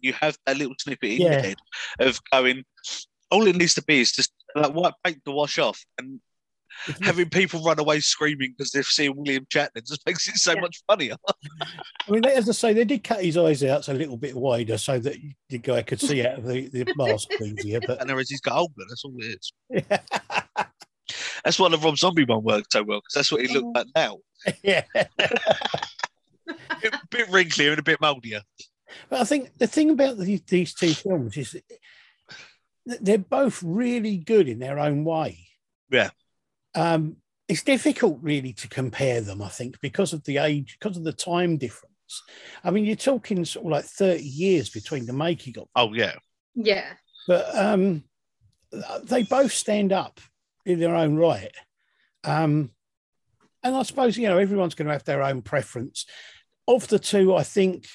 you 0.00 0.12
have 0.14 0.36
that 0.44 0.56
little 0.58 0.74
snippet 0.78 1.10
in 1.12 1.20
Yeah. 1.22 1.32
your 1.32 1.40
head 1.40 1.56
of 2.00 2.20
going. 2.32 2.64
All 3.30 3.46
it 3.46 3.56
needs 3.56 3.74
to 3.74 3.82
be 3.84 4.00
is 4.00 4.12
just 4.12 4.32
like 4.54 4.72
white 4.72 4.94
paint 5.04 5.24
to 5.24 5.30
wash 5.32 5.58
off 5.58 5.80
and 5.98 6.20
having 7.00 7.30
people 7.30 7.62
run 7.62 7.78
away 7.78 8.00
screaming 8.00 8.54
because 8.56 8.70
they've 8.70 8.84
seen 8.84 9.14
William 9.16 9.46
Shatner 9.46 9.86
just 9.86 10.02
makes 10.06 10.28
it 10.28 10.36
so 10.36 10.52
Yeah. 10.54 10.60
much 10.60 10.82
funnier. 10.86 11.16
I 11.28 12.10
mean, 12.10 12.24
as 12.26 12.48
I 12.48 12.52
say, 12.52 12.72
they 12.72 12.84
did 12.84 13.02
cut 13.02 13.24
his 13.24 13.36
eyes 13.36 13.64
out 13.64 13.88
a 13.88 13.94
little 13.94 14.16
bit 14.16 14.36
wider 14.36 14.76
so 14.78 14.98
that 14.98 15.16
the 15.48 15.58
guy 15.58 15.82
could 15.82 16.00
see 16.00 16.26
out 16.26 16.38
of 16.38 16.44
the, 16.44 16.68
the 16.68 16.92
mask 16.96 17.28
easier. 17.40 17.80
But 17.86 18.00
And 18.00 18.10
whereas 18.10 18.28
he's 18.30 18.40
got 18.40 18.58
older, 18.58 18.74
that's 18.88 19.04
all 19.04 19.14
it 19.18 19.38
is. 19.70 19.82
That's 21.46 21.60
why 21.60 21.68
the 21.68 21.78
Rob 21.78 21.96
Zombie 21.96 22.24
one 22.24 22.42
worked 22.42 22.72
so 22.72 22.82
well 22.82 22.98
because 22.98 23.14
that's 23.14 23.30
what 23.30 23.40
he 23.40 23.46
looked 23.46 23.76
like 23.76 23.86
now. 23.94 24.18
yeah. 24.64 24.82
A 26.48 26.54
bit, 26.82 26.94
bit 27.10 27.28
wrinklier 27.28 27.70
and 27.70 27.78
a 27.78 27.82
bit 27.84 28.00
mouldier. 28.00 28.40
But 29.08 29.20
I 29.20 29.24
think 29.24 29.56
the 29.58 29.68
thing 29.68 29.90
about 29.90 30.18
these, 30.18 30.42
these 30.42 30.74
two 30.74 30.92
films 30.92 31.36
is 31.36 31.52
that 32.86 33.04
they're 33.04 33.18
both 33.18 33.62
really 33.62 34.16
good 34.18 34.48
in 34.48 34.58
their 34.58 34.80
own 34.80 35.04
way. 35.04 35.38
Yeah. 35.88 36.10
Um, 36.74 37.16
it's 37.48 37.62
difficult 37.62 38.18
really 38.22 38.52
to 38.54 38.68
compare 38.68 39.20
them, 39.20 39.40
I 39.40 39.48
think, 39.48 39.80
because 39.80 40.12
of 40.12 40.24
the 40.24 40.38
age, 40.38 40.76
because 40.80 40.96
of 40.96 41.04
the 41.04 41.12
time 41.12 41.58
difference. 41.58 42.22
I 42.64 42.72
mean, 42.72 42.84
you're 42.84 42.96
talking 42.96 43.44
sort 43.44 43.66
of 43.66 43.70
like 43.70 43.84
30 43.84 44.20
years 44.22 44.68
between 44.70 45.06
the 45.06 45.12
making 45.12 45.58
of 45.58 45.68
Oh 45.76 45.94
yeah, 45.94 46.14
Yeah. 46.56 46.92
but 47.28 47.54
um, 47.56 48.02
they 49.04 49.22
both 49.22 49.52
stand 49.52 49.92
up 49.92 50.18
in 50.66 50.80
their 50.80 50.94
own 50.94 51.16
right. 51.16 51.52
Um, 52.24 52.72
and 53.62 53.74
I 53.74 53.82
suppose 53.84 54.18
you 54.18 54.28
know 54.28 54.36
everyone's 54.38 54.74
going 54.74 54.86
to 54.86 54.92
have 54.92 55.04
their 55.04 55.22
own 55.22 55.40
preference. 55.40 56.04
Of 56.68 56.88
the 56.88 56.98
two, 56.98 57.34
I 57.34 57.44
think 57.44 57.86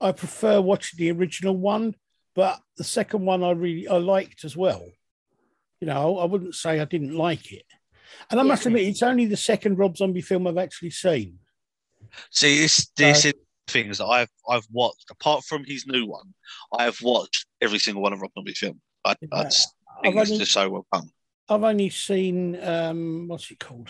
I 0.00 0.12
prefer 0.12 0.60
watching 0.60 0.98
the 0.98 1.10
original 1.10 1.56
one, 1.56 1.96
but 2.34 2.60
the 2.76 2.84
second 2.84 3.24
one 3.26 3.42
I 3.42 3.50
really 3.50 3.88
I 3.88 3.96
liked 3.96 4.44
as 4.44 4.56
well. 4.56 4.86
You 5.80 5.88
know, 5.88 6.18
I 6.18 6.24
wouldn't 6.24 6.54
say 6.54 6.80
I 6.80 6.84
didn't 6.84 7.16
like 7.16 7.52
it. 7.52 7.66
And 8.30 8.38
I 8.38 8.44
Yeah. 8.44 8.48
must 8.48 8.64
admit, 8.66 8.86
it's 8.86 9.02
only 9.02 9.26
the 9.26 9.36
second 9.36 9.76
Rob 9.76 9.96
Zombie 9.96 10.20
film 10.22 10.46
I've 10.46 10.56
actually 10.56 10.90
seen. 10.90 11.40
See, 12.30 12.60
this 12.60 12.86
this 12.96 13.24
is 13.24 13.34
things 13.66 13.98
that 13.98 14.06
I've 14.06 14.30
I've 14.48 14.66
watched. 14.70 15.10
Apart 15.10 15.44
from 15.44 15.64
his 15.64 15.86
new 15.86 16.06
one, 16.06 16.32
I 16.72 16.84
have 16.84 17.00
watched 17.02 17.46
every 17.60 17.80
single 17.80 18.02
one 18.02 18.12
of 18.12 18.20
Rob 18.20 18.30
Zombie's 18.36 18.58
film. 18.58 18.80
I, 19.04 19.12
I 19.32 19.38
Yeah. 19.38 19.42
just 19.44 19.74
I've 19.96 20.02
think 20.02 20.16
it's 20.16 20.30
only, 20.30 20.38
just 20.38 20.52
so 20.52 20.70
well 20.70 20.86
done. 20.92 21.10
I've 21.48 21.62
only 21.64 21.90
seen 21.90 22.62
um, 22.62 23.28
what's 23.28 23.50
it 23.50 23.60
called? 23.60 23.88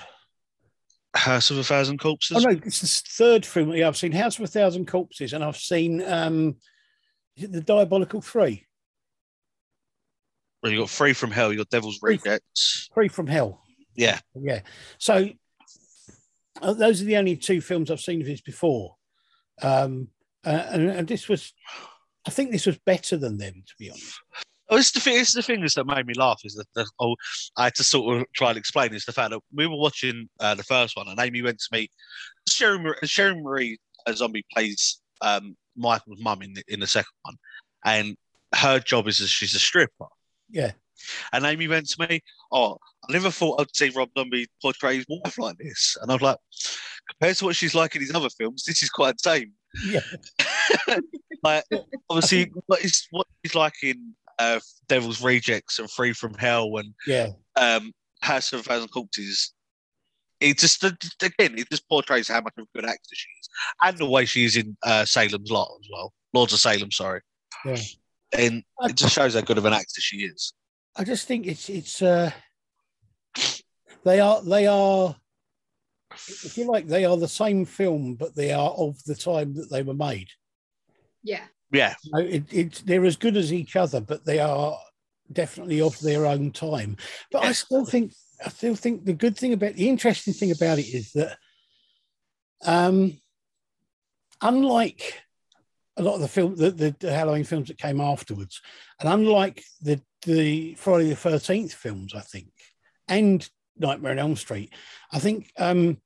House 1.15 1.51
of 1.51 1.59
a 1.59 1.65
Thousand 1.65 1.99
Corpses. 1.99 2.45
Oh 2.45 2.51
no, 2.51 2.59
it's 2.65 2.81
the 2.81 3.03
third 3.13 3.47
film. 3.47 3.71
Yeah, 3.73 3.87
I've 3.87 3.97
seen 3.97 4.13
House 4.13 4.37
of 4.39 4.45
a 4.45 4.49
Thousand 4.49 4.87
Corpses, 4.89 5.33
and 5.33 5.45
I've 5.45 5.57
seen 5.57 6.03
um, 6.03 6.57
the 7.37 7.61
Diabolical 7.61 8.21
Three, 8.21 8.67
Well, 10.63 10.73
you 10.73 10.79
got 10.81 10.91
Free 10.91 11.13
from 11.13 11.31
Hell. 11.31 11.53
You 11.53 11.59
got 11.59 11.69
Devil's 11.71 11.99
Free- 11.99 12.17
Rejects. 12.17 12.91
Free 12.93 13.09
from 13.09 13.29
Hell. 13.29 13.63
Yeah, 13.95 14.19
Yeah. 14.35 14.63
So 14.99 15.29
uh, 16.61 16.73
those 16.73 17.01
are 17.01 17.05
the 17.05 17.17
only 17.17 17.37
two 17.37 17.61
films 17.61 17.93
I've 17.93 18.01
seen 18.01 18.21
of 18.21 18.27
his 18.27 18.41
before, 18.41 18.97
um, 19.63 20.09
uh, 20.45 20.67
and, 20.71 20.91
and 20.91 21.07
this 21.09 21.29
was 21.29 21.53
I 22.27 22.31
think 22.31 22.51
this 22.51 22.67
was 22.67 22.79
better 22.79 23.17
than 23.17 23.39
them, 23.39 23.63
to 23.65 23.75
be 23.79 23.91
honest. 23.91 24.19
Oh, 24.71 24.77
it's 24.77 24.93
the 24.93 25.01
thing. 25.01 25.19
It's 25.21 25.35
the 25.35 25.43
things 25.43 25.75
that 25.75 25.87
made 25.87 26.07
me 26.07 26.15
laugh. 26.15 26.41
Is 26.45 26.55
that 26.55 26.67
the, 26.75 26.89
oh, 27.01 27.17
I 27.57 27.65
had 27.65 27.75
to 27.77 27.85
sort 27.85 28.19
of 28.19 28.27
try 28.35 28.51
and 28.51 28.59
explain 28.59 28.95
is 28.95 29.05
the 29.05 29.13
fact 29.13 29.31
that 29.31 29.41
we 29.55 29.67
were 29.67 29.77
watching 29.77 30.29
uh, 30.41 30.55
the 30.55 30.63
first 30.63 30.97
one, 30.97 31.09
and 31.09 31.21
Amy 31.21 31.43
went 31.43 31.59
to 31.59 31.69
meet 31.73 31.91
Sharon. 32.49 32.83
Marie, 32.83 32.97
Sharon 33.05 33.43
Marie 33.43 33.79
Zombie 34.13 34.45
plays 34.53 35.01
um, 35.21 35.57
Michael's 35.77 36.23
mum 36.23 36.43
in 36.43 36.55
the, 36.55 36.63
in 36.69 36.81
the 36.81 36.87
second 36.87 37.13
one, 37.23 37.37
and 37.85 38.17
her 38.55 38.79
job 38.79 39.09
is 39.09 39.19
that 39.19 39.29
she's 39.29 39.55
a 39.55 39.59
stripper. 39.59 40.07
Yeah. 40.51 40.73
And 41.33 41.45
Amy 41.45 41.69
went 41.69 41.89
to 41.91 42.07
me, 42.09 42.21
"Oh, 42.51 42.79
I 43.09 43.13
never 43.13 43.31
thought 43.31 43.61
I'd 43.61 43.75
see 43.75 43.91
Rob 43.91 44.11
Zombie 44.17 44.47
portray 44.63 44.97
his 44.97 45.07
wife 45.09 45.39
like 45.39 45.59
this." 45.59 45.97
And 46.01 46.11
I 46.11 46.15
was 46.15 46.23
like, 46.23 46.39
compared 47.11 47.37
to 47.37 47.45
what 47.45 47.57
she's 47.57 47.75
like 47.75 47.95
in 47.95 48.01
his 48.01 48.15
other 48.15 48.31
films, 48.31 48.65
this 48.65 48.83
is 48.83 48.91
quite 48.91 49.19
tame. 49.19 49.53
Yeah. 49.87 50.01
like 51.43 51.65
obviously, 52.09 52.53
what 52.67 52.85
is 52.85 53.07
what 53.11 53.27
he's 53.43 53.55
like 53.55 53.75
in 53.83 54.15
uh, 54.39 54.61
Devil's 54.89 55.23
Rejects 55.23 55.79
and 55.79 55.91
Free 55.91 56.13
from 56.13 56.35
Hell 56.35 56.77
and 56.77 56.95
Yeah. 57.07 57.31
um, 57.57 57.93
House 58.21 58.53
of 58.53 58.61
a 58.61 58.63
Thousand 58.63 58.89
Corpses. 58.89 59.53
It 60.41 60.59
just 60.59 60.83
again, 60.85 61.59
it 61.59 61.71
just 61.71 61.89
portrays 61.89 62.29
how 62.29 62.41
much 62.41 62.55
of 62.59 62.65
a 62.65 62.79
good 62.79 62.85
actor 62.89 63.15
she 63.15 63.29
is, 63.41 63.49
and 63.83 63.97
the 63.99 64.09
way 64.09 64.25
she 64.25 64.45
is 64.45 64.57
in 64.57 64.77
uh, 64.83 65.05
Salem's 65.05 65.51
Lot 65.51 65.71
as 65.81 65.89
well, 65.93 66.13
Lords 66.33 66.53
of 66.53 66.59
Salem. 66.61 66.91
Sorry, 66.91 67.21
Yeah. 67.65 67.77
and 68.33 68.63
it 68.83 68.97
just 68.97 69.15
shows 69.15 69.35
how 69.35 69.41
good 69.41 69.59
of 69.59 69.65
an 69.65 69.73
actor 69.73 70.01
she 70.01 70.19
is. 70.25 70.53
I 70.97 71.05
just 71.05 71.27
think 71.27 71.47
it's 71.47 71.69
it's 71.71 72.03
uh 72.03 72.31
they 74.05 74.21
are 74.21 74.43
they 74.43 74.67
are 74.67 75.17
if 76.13 76.57
you 76.59 76.67
like 76.67 76.87
they 76.87 77.05
are 77.05 77.17
the 77.17 77.27
same 77.29 77.65
film 77.65 78.15
but 78.15 78.35
they 78.37 78.53
are 78.53 78.71
of 78.73 79.03
the 79.05 79.15
time 79.15 79.55
that 79.55 79.71
they 79.71 79.83
were 79.83 79.95
made 79.95 80.29
Yeah. 81.23 81.45
Yeah, 81.75 81.95
know, 82.13 82.21
it, 82.21 82.45
it, 82.53 82.83
they're 82.87 83.05
as 83.05 83.17
good 83.17 83.37
as 83.37 83.53
each 83.53 83.77
other 83.77 84.01
but 84.01 84.25
they 84.25 84.39
are 84.39 84.79
definitely 85.33 85.81
of 85.81 85.99
their 86.01 86.27
own 86.27 86.51
time. 86.53 86.97
But 87.31 87.45
i 87.45 87.53
still 87.53 87.85
think 87.85 88.13
i 88.45 88.49
still 88.49 88.75
think 88.75 89.05
the 89.05 89.13
good 89.13 89.37
thing 89.37 89.53
about 89.53 89.75
the 89.75 89.89
interesting 89.89 90.35
thing 90.35 90.51
about 90.51 90.79
it 90.79 90.87
is 90.87 91.13
that 91.13 91.37
um 92.65 93.19
unlike 94.41 95.23
a 95.97 96.03
lot 96.03 96.15
of 96.15 96.21
the 96.21 96.29
film 96.29 96.57
the, 96.57 96.71
the, 96.71 96.97
the 96.99 97.13
halloween 97.13 97.45
films 97.45 97.69
that 97.69 97.79
came 97.79 98.01
afterwards 98.01 98.61
and 99.01 99.09
unlike 99.09 99.63
the 99.81 100.01
the 100.27 100.75
friday 100.75 101.09
the 101.09 101.15
13th 101.15 101.73
films 101.73 102.15
i 102.15 102.21
think 102.21 102.49
and 103.09 103.49
nightmare 103.79 104.13
on 104.13 104.19
elm 104.19 104.37
street 104.37 104.73
i 105.13 105.19
think 105.19 105.51
um 105.59 105.99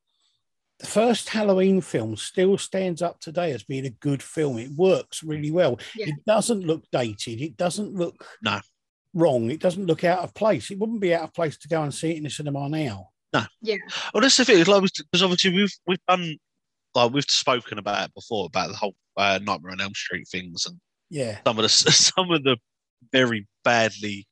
the 0.79 0.87
first 0.87 1.29
halloween 1.29 1.81
film 1.81 2.17
still 2.17 2.57
stands 2.57 3.03
up 3.03 3.19
today 3.21 3.53
as 3.53 3.65
being 3.65 3.87
a 3.87 3.91
good 3.91 4.23
film 4.23 4.59
it 4.59 4.71
works 4.73 5.23
really 5.23 5.51
well 5.51 5.79
Yeah. 5.97 6.07
it 6.09 6.25
doesn't 6.27 6.61
look 6.67 6.85
dated 6.93 7.41
it 7.41 7.57
doesn't 7.57 7.95
look 7.95 8.27
No. 8.43 8.61
wrong 9.15 9.51
it 9.51 9.61
doesn't 9.61 9.87
look 9.87 10.05
out 10.05 10.21
of 10.21 10.35
place 10.35 10.71
it 10.71 10.79
wouldn't 10.79 11.01
be 11.01 11.15
out 11.15 11.25
of 11.25 11.35
place 11.35 11.57
to 11.59 11.69
go 11.69 11.83
and 11.83 11.93
see 11.95 12.11
it 12.13 12.17
in 12.19 12.23
the 12.25 12.31
cinema 12.31 12.69
now 12.69 13.11
No. 13.33 13.43
Yeah. 13.61 13.77
Well, 14.15 14.23
that's 14.23 14.37
the 14.39 14.45
thing. 14.45 14.59
It's 14.61 14.69
like 14.69 14.83
because 14.83 15.23
obviously 15.23 15.53
we've 15.53 15.75
we've 15.87 16.07
done 16.09 16.37
like 16.95 17.13
we've 17.13 17.25
spoken 17.25 17.79
about 17.79 18.07
it 18.09 18.15
before 18.15 18.47
about 18.47 18.69
the 18.71 18.77
whole 18.77 18.95
uh, 19.17 19.39
Nightmare 19.43 19.73
on 19.73 19.81
Elm 19.81 19.95
Street 19.95 20.27
things 20.29 20.65
and 20.67 20.79
yeah 21.11 21.39
some 21.47 21.59
of 21.59 21.63
the 21.63 21.69
some 22.15 22.31
of 22.31 22.43
the 22.45 22.57
very 23.13 23.47
badly 23.65 24.27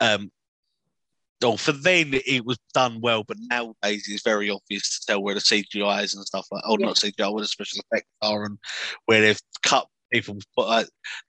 um 0.00 0.30
oh 1.42 1.56
for 1.56 1.72
then 1.72 2.10
it 2.26 2.44
was 2.44 2.58
done 2.72 3.00
well 3.00 3.24
but 3.24 3.36
nowadays 3.50 4.06
it's 4.08 4.22
very 4.22 4.50
obvious 4.50 4.98
to 4.98 5.06
tell 5.06 5.22
where 5.22 5.34
the 5.34 5.40
CGIs 5.40 6.14
and 6.14 6.24
stuff 6.24 6.46
like 6.50 6.62
oh 6.66 6.76
not 6.76 6.96
CGI 6.96 7.32
where 7.32 7.42
the 7.42 7.48
special 7.48 7.80
effects 7.90 8.08
are 8.22 8.44
and 8.44 8.58
where 9.06 9.20
they've 9.20 9.40
cut 9.62 9.86
people 10.12 10.38
but 10.56 10.62
uh, 10.62 10.84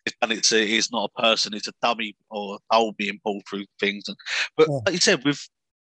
they've 0.06 0.20
done 0.22 0.32
it 0.32 0.44
to 0.44 0.58
it's 0.58 0.92
not 0.92 1.10
a 1.16 1.22
person 1.22 1.54
it's 1.54 1.68
a 1.68 1.74
dummy 1.82 2.16
or 2.30 2.56
a 2.56 2.60
doll 2.72 2.92
being 2.94 3.20
pulled 3.24 3.44
through 3.50 3.66
things. 3.80 4.08
And 4.08 4.18
but 4.56 4.68
Yeah. 4.70 4.80
like 4.86 4.94
you 4.94 5.00
said 5.00 5.24
with 5.24 5.48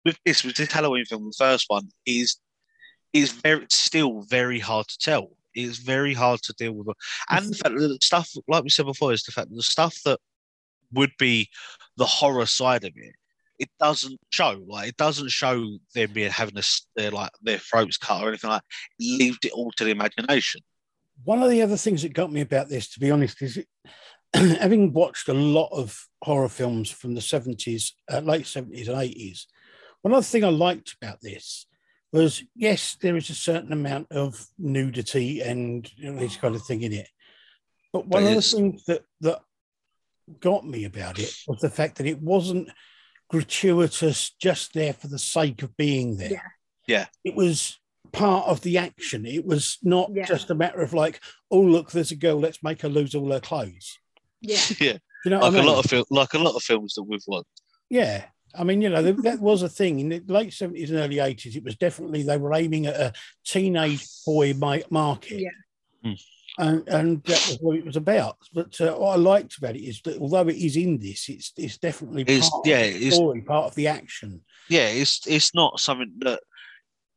with 0.05 0.19
this 0.25 0.45
with 0.45 0.57
this 0.57 0.73
Halloween 0.73 1.05
film 1.05 1.27
the 1.27 1.35
first 1.37 1.67
one 1.69 1.89
is 2.07 2.39
is 3.13 3.33
very 3.33 3.67
still 3.71 4.23
very 4.23 4.61
hard 4.61 4.89
to 4.89 4.99
tell. 4.99 5.31
It's 5.55 5.79
very 5.79 6.15
hard 6.15 6.41
to 6.43 6.53
deal 6.55 6.73
with. 6.73 6.89
And 7.31 7.51
the 7.51 7.57
fact 7.57 7.75
that 7.75 7.89
the 7.89 7.99
stuff 8.03 8.31
like 8.47 8.63
we 8.63 8.71
said 8.71 8.87
before 8.87 9.13
is 9.13 9.23
the 9.23 9.33
fact 9.33 9.49
that 9.51 9.57
the 9.57 9.63
stuff 9.63 9.99
that 10.05 10.21
would 10.93 11.13
be 11.19 11.49
the 11.97 12.07
horror 12.07 12.47
side 12.47 12.85
of 12.85 12.93
it 12.97 13.15
it 13.59 13.69
doesn't 13.81 14.19
show 14.31 14.63
like 14.67 14.89
it 14.89 14.97
doesn't 14.97 15.31
show 15.31 15.79
them 15.95 16.13
being 16.13 16.31
having 16.31 16.57
a, 16.57 16.63
their 16.97 17.11
like 17.11 17.31
their 17.43 17.59
throats 17.59 17.97
cut 17.97 18.23
or 18.23 18.29
anything 18.29 18.51
like 18.51 18.63
that. 18.63 19.05
it 19.05 19.19
leaves 19.19 19.39
it 19.45 19.53
all 19.53 19.73
to 19.73 19.85
the 19.85 19.91
imagination 19.91 20.61
one 21.25 21.43
of 21.43 21.51
the 21.51 21.63
other 21.63 21.77
things 21.77 22.03
that 22.03 22.13
got 22.13 22.33
me 22.33 22.41
about 22.41 22.69
this, 22.69 22.89
to 22.91 23.01
be 23.01 23.11
honest, 23.11 23.43
is 23.43 23.59
it, 23.59 23.67
having 24.35 24.93
watched 24.93 25.29
a 25.29 25.35
lot 25.35 25.69
of 25.73 26.07
horror 26.23 26.49
films 26.49 26.91
from 26.91 27.15
the 27.15 27.21
70s, 27.21 27.93
uh, 28.13 28.21
late 28.21 28.45
70s 28.45 28.89
and 28.89 28.97
80s, 28.97 29.45
one 30.03 30.15
other 30.15 30.23
thing 30.23 30.45
I 30.45 30.49
liked 30.49 30.97
about 31.01 31.21
this 31.21 31.67
was 32.13 32.43
yes, 32.55 32.97
there 33.01 33.17
is 33.17 33.29
a 33.31 33.35
certain 33.35 33.73
amount 33.73 34.07
of 34.13 34.47
nudity 34.59 35.43
and 35.43 35.91
you 35.97 36.13
know, 36.13 36.21
this 36.21 36.37
kind 36.37 36.55
of 36.55 36.63
thing 36.65 36.83
in 36.83 36.93
it. 36.93 37.09
But 37.93 38.07
one 38.07 38.25
There 38.25 38.37
of 38.37 38.37
the 38.37 38.43
things 38.43 38.85
that, 38.87 39.03
that 39.23 39.43
got 40.41 40.65
me 40.65 40.85
about 40.85 41.19
it 41.19 41.35
was 41.47 41.61
the 41.61 41.71
fact 41.71 41.97
that 41.97 42.07
it 42.07 42.21
wasn't 42.23 42.69
gratuitous 43.29 44.35
just 44.41 44.73
there 44.75 44.93
for 44.93 45.09
the 45.09 45.19
sake 45.19 45.63
of 45.63 45.77
being 45.77 46.17
there. 46.17 46.31
Yeah. 46.31 46.41
Yeah. 46.87 47.07
It 47.25 47.35
was 47.35 47.79
part 48.13 48.47
of 48.49 48.63
the 48.63 48.79
action. 48.79 49.27
It 49.27 49.45
was 49.45 49.79
not 49.83 50.11
Yeah. 50.15 50.25
just 50.25 50.51
a 50.51 50.55
matter 50.55 50.81
of 50.81 50.95
like, 50.95 51.21
oh 51.51 51.61
look, 51.61 51.91
there's 51.91 52.11
a 52.11 52.17
girl, 52.17 52.39
let's 52.41 52.63
make 52.63 52.83
her 52.83 52.89
lose 52.89 53.15
all 53.15 53.31
her 53.33 53.41
clothes. 53.41 53.99
Yeah. 54.41 54.61
yeah 54.81 54.99
You 55.25 55.31
know, 55.31 55.41
like 55.41 55.53
what 55.53 55.55
I 55.55 55.59
a 55.59 55.63
mean? 55.63 55.67
lot 55.73 55.85
of 55.85 55.91
fil- 55.91 56.07
like 56.11 56.35
a 56.35 56.39
lot 56.39 56.55
of 56.57 56.63
films 56.63 56.95
that 56.95 57.03
we've 57.05 57.21
watched 57.27 57.47
yeah. 57.91 58.25
I 58.55 58.65
mean, 58.65 58.81
you 58.83 58.89
know, 58.89 59.03
that, 59.03 59.23
that 59.25 59.41
was 59.41 59.63
a 59.63 59.69
thing 59.69 60.01
in 60.01 60.09
the 60.09 60.23
late 60.27 60.53
seventies 60.55 60.91
and 60.91 60.99
early 60.99 61.19
eighties. 61.21 61.55
It 61.57 61.65
was 61.65 61.77
definitely 61.77 62.23
they 62.23 62.37
were 62.39 62.55
aiming 62.55 62.87
at 62.87 62.97
a 62.97 63.13
teenage 63.45 64.07
boy 64.27 64.55
market, 64.91 65.41
Yeah. 65.41 65.51
Hmm. 66.03 66.13
And 66.59 66.89
and 66.89 67.23
that 67.25 67.47
was 67.49 67.59
what 67.61 67.77
it 67.77 67.85
was 67.85 67.97
about. 67.97 68.37
But 68.53 68.81
uh, 68.81 68.95
what 68.97 69.13
I 69.13 69.17
liked 69.17 69.57
about 69.59 69.77
it 69.77 69.83
is 69.83 70.01
that 70.03 70.19
although 70.19 70.49
it 70.49 70.57
is 70.57 70.77
in 70.77 70.99
this, 70.99 71.29
it's 71.29 71.53
it's 71.57 71.79
definitely 71.79 72.23
It's- 72.23 72.51
part 72.51 72.67
yeah, 72.67 72.81
of 72.81 72.93
the 72.95 72.99
it's- 72.99 73.15
story, 73.15 73.41
part 73.43 73.67
of 73.67 73.75
the 73.75 73.87
action. 73.89 74.43
yeah 74.71 74.89
it's 74.89 75.27
it's 75.27 75.55
not 75.55 75.81
something 75.81 76.13
that 76.19 76.41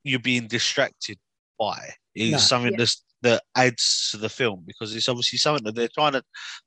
you're 0.04 0.20
being 0.32 0.48
distracted 0.48 1.18
by 1.60 1.80
it's 2.16 2.32
No. 2.32 2.38
something 2.38 2.72
Yeah. 2.74 2.78
that's 2.78 3.04
that 3.24 3.44
adds 3.56 4.10
to 4.12 4.18
the 4.18 4.30
film 4.30 4.64
because 4.66 4.96
it's 4.96 5.10
obviously 5.10 5.38
something 5.38 5.64
that 5.66 5.76
they're 5.76 5.89
trying 6.00 6.14
to 6.14 6.24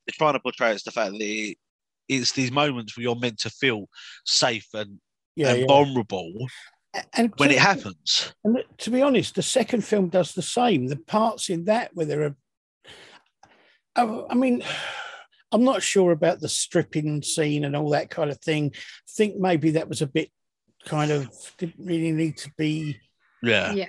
they're 0.07 0.18
trying 0.18 0.35
to 0.35 0.41
portray 0.41 0.70
as 0.70 0.83
the 0.85 0.91
fact 0.93 1.12
that 1.12 1.20
it, 1.22 1.57
it's 2.09 2.33
these 2.33 2.53
moments 2.53 2.97
where 2.97 3.03
you're 3.03 3.16
meant 3.16 3.39
to 3.41 3.51
feel 3.51 3.89
safe 4.27 4.68
and, 4.75 5.01
Yeah, 5.37 5.53
and 5.53 5.61
yeah. 5.61 5.66
vulnerable 5.66 6.33
and 7.14 7.33
when 7.39 7.49
to- 7.49 7.55
it 7.57 7.61
happens 7.61 8.33
And 8.45 8.62
to 8.79 8.91
be 8.91 9.01
honest, 9.03 9.35
the 9.35 9.43
second 9.43 9.83
film 9.85 10.11
does 10.11 10.33
the 10.35 10.43
same. 10.43 10.87
The 10.87 10.97
parts 10.97 11.49
in 11.51 11.64
that 11.64 11.91
where 11.95 12.07
there 12.07 12.22
are, 12.22 12.37
I, 13.97 14.24
I 14.30 14.35
mean, 14.35 14.62
I'm 15.53 15.64
not 15.64 15.82
sure 15.82 16.11
about 16.12 16.41
the 16.41 16.49
stripping 16.49 17.22
scene 17.22 17.64
and 17.64 17.76
all 17.76 17.91
that 17.91 18.11
kind 18.11 18.30
of 18.30 18.41
thing. 18.41 18.72
I 18.74 18.78
think 19.16 19.37
maybe 19.39 19.72
that 19.72 19.89
was 19.89 20.03
a 20.03 20.07
bit 20.07 20.30
kind 20.85 21.11
of 21.11 21.30
didn't 21.59 21.87
really 21.87 22.12
need 22.12 22.37
to 22.39 22.51
be. 22.59 22.99
yeah 23.43 23.72
Yeah. 23.72 23.87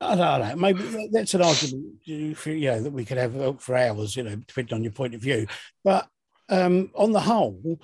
I 0.00 0.14
don't 0.14 0.40
know. 0.48 0.56
Maybe 0.56 1.08
that's 1.10 1.32
an 1.32 1.40
argument 1.42 2.36
for 2.36 2.50
you 2.50 2.70
know 2.70 2.82
that 2.82 2.92
we 2.92 3.06
could 3.06 3.16
have 3.16 3.62
for 3.62 3.74
hours. 3.74 4.14
You 4.14 4.24
know, 4.24 4.36
depending 4.36 4.74
on 4.76 4.82
your 4.84 4.92
point 4.92 5.14
of 5.14 5.22
view. 5.22 5.46
But 5.84 6.06
um, 6.50 6.90
on 6.94 7.12
the 7.12 7.20
whole, 7.20 7.80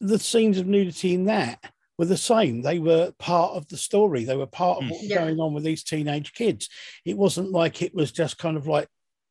the 0.00 0.18
scenes 0.18 0.56
of 0.56 0.66
nudity 0.66 1.12
in 1.12 1.26
that 1.26 1.62
were 1.98 2.06
the 2.06 2.16
same. 2.16 2.62
They 2.62 2.78
were 2.78 3.12
part 3.18 3.52
of 3.56 3.68
the 3.68 3.76
story. 3.76 4.24
They 4.24 4.36
were 4.36 4.46
part 4.46 4.78
of 4.78 4.84
Mm. 4.84 4.90
what 4.90 5.00
was 5.02 5.10
Yeah. 5.10 5.18
going 5.18 5.38
on 5.38 5.52
with 5.52 5.62
these 5.64 5.84
teenage 5.84 6.32
kids. 6.32 6.70
It 7.04 7.18
wasn't 7.18 7.50
like 7.52 7.82
it 7.82 7.94
was 7.94 8.10
just 8.10 8.38
kind 8.38 8.56
of 8.56 8.66
like 8.66 8.88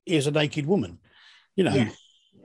here's 0.09 0.27
a 0.27 0.31
naked 0.31 0.65
woman. 0.65 0.99
You 1.55 1.63
know. 1.65 1.73
Yeah. 1.75 1.89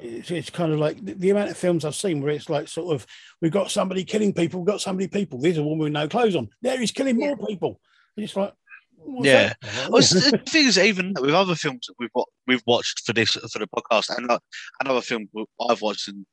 It's, 0.01 0.31
it's 0.31 0.51
kind 0.51 0.73
of 0.73 0.79
like 0.81 1.03
the, 1.03 1.15
the 1.15 1.31
amount 1.31 1.51
of 1.51 1.57
films 1.57 1.85
I've 1.85 1.95
seen 1.95 2.21
where 2.21 2.33
it's 2.33 2.51
like 2.51 2.69
sort 2.69 2.95
of 2.95 3.07
we've 3.41 3.53
got 3.53 3.71
somebody 3.71 4.05
killing 4.05 4.33
people, 4.35 4.61
we've 4.61 4.67
got 4.67 4.81
somebody 4.81 5.09
people. 5.09 5.39
There's 5.39 5.57
a 5.57 5.63
woman 5.63 5.85
with 5.85 5.93
no 5.93 6.09
clothes 6.09 6.37
on. 6.37 6.51
There 6.63 6.79
he's 6.79 6.91
killing 6.91 7.19
Yeah. 7.19 7.35
more 7.35 7.47
people. 7.47 7.81
And 8.17 8.25
it's 8.25 8.37
like, 8.37 8.53
what's 8.99 9.27
Yeah. 9.27 9.53
that? 9.63 9.89
Well, 9.91 10.03
it's- 10.03 10.31
the 10.31 10.39
thing 10.39 10.67
is, 10.67 10.79
even 10.79 11.15
with 11.19 11.33
other 11.33 11.55
films 11.55 11.87
that 11.87 11.95
we've 11.99 12.11
we've 12.47 12.63
watched 12.67 13.07
for 13.07 13.13
this 13.13 13.31
for 13.31 13.59
the 13.61 13.69
podcast, 13.69 14.15
and 14.17 14.31
uh, 14.31 14.39
another 14.81 15.01
film 15.01 15.29
I've 15.71 15.81
watched 15.81 16.09
in, 16.09 16.27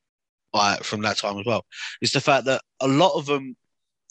uh, 0.54 0.78
from 0.78 1.02
that 1.04 1.18
time 1.18 1.38
as 1.40 1.46
well, 1.46 1.64
is 2.02 2.12
the 2.12 2.20
fact 2.20 2.46
that 2.46 2.62
a 2.82 2.88
lot 2.88 3.16
of 3.18 3.26
them, 3.28 3.56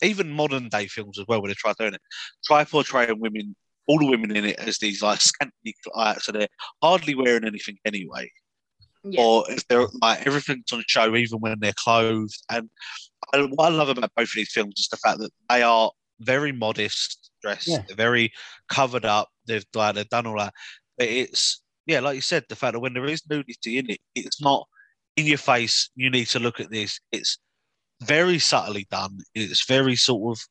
even 0.03 0.31
modern 0.31 0.69
day 0.69 0.87
films 0.87 1.19
as 1.19 1.27
well, 1.27 1.43
when 1.43 1.51
they 1.51 1.55
try 1.55 1.75
doing 1.79 1.95
it, 1.95 2.03
try 2.47 2.65
portraying 2.65 3.21
women, 3.21 3.57
all 3.91 3.99
the 3.99 4.07
women 4.07 4.37
in 4.37 4.45
it 4.45 4.59
as 4.61 4.79
these 4.79 5.03
like 5.03 5.21
scantily, 5.21 5.75
uh, 5.97 6.15
so 6.15 6.31
they're 6.31 6.47
hardly 6.81 7.17
wearing 7.17 7.45
anything 7.45 7.77
anyway, 7.85 8.31
Yeah. 9.03 9.21
or 9.21 9.51
if 9.51 9.67
they're 9.67 9.89
like 10.01 10.25
everything's 10.27 10.73
on 10.73 10.85
show, 10.87 11.17
even 11.17 11.41
when 11.41 11.59
they're 11.59 11.73
clothed. 11.77 12.41
And 12.49 12.71
I, 13.33 13.41
what 13.43 13.67
I 13.67 13.69
love 13.75 13.89
about 13.89 14.13
both 14.15 14.29
of 14.29 14.35
these 14.37 14.53
films 14.53 14.75
is 14.79 14.89
the 14.89 14.97
fact 14.97 15.19
that 15.19 15.33
they 15.49 15.63
are 15.63 15.91
very 16.21 16.53
modest 16.53 17.31
dressed, 17.43 17.67
Yeah. 17.67 17.83
they're 17.89 17.97
very 17.97 18.33
covered 18.69 19.05
up. 19.05 19.29
They've 19.47 19.67
like 19.75 19.97
they've 19.97 20.09
done 20.09 20.27
all 20.29 20.39
that. 20.39 20.55
But 20.97 21.09
it's 21.09 21.63
yeah, 21.87 21.99
like 21.99 22.15
you 22.15 22.21
said, 22.23 22.45
the 22.49 22.55
fact 22.57 22.75
that 22.75 22.81
when 22.81 22.95
there 22.95 23.07
is 23.07 23.23
nudity 23.29 23.79
in 23.79 23.91
it, 23.91 23.99
it's 24.15 24.41
not 24.41 24.69
in 25.17 25.27
your 25.27 25.39
face. 25.39 25.91
You 25.97 26.11
need 26.11 26.29
to 26.29 26.39
look 26.39 26.61
at 26.61 26.71
this. 26.71 27.01
It's 27.11 27.39
very 28.03 28.39
subtly 28.39 28.87
done. 28.89 29.19
It's 29.35 29.67
very 29.67 29.97
sort 29.97 30.39
of. 30.39 30.45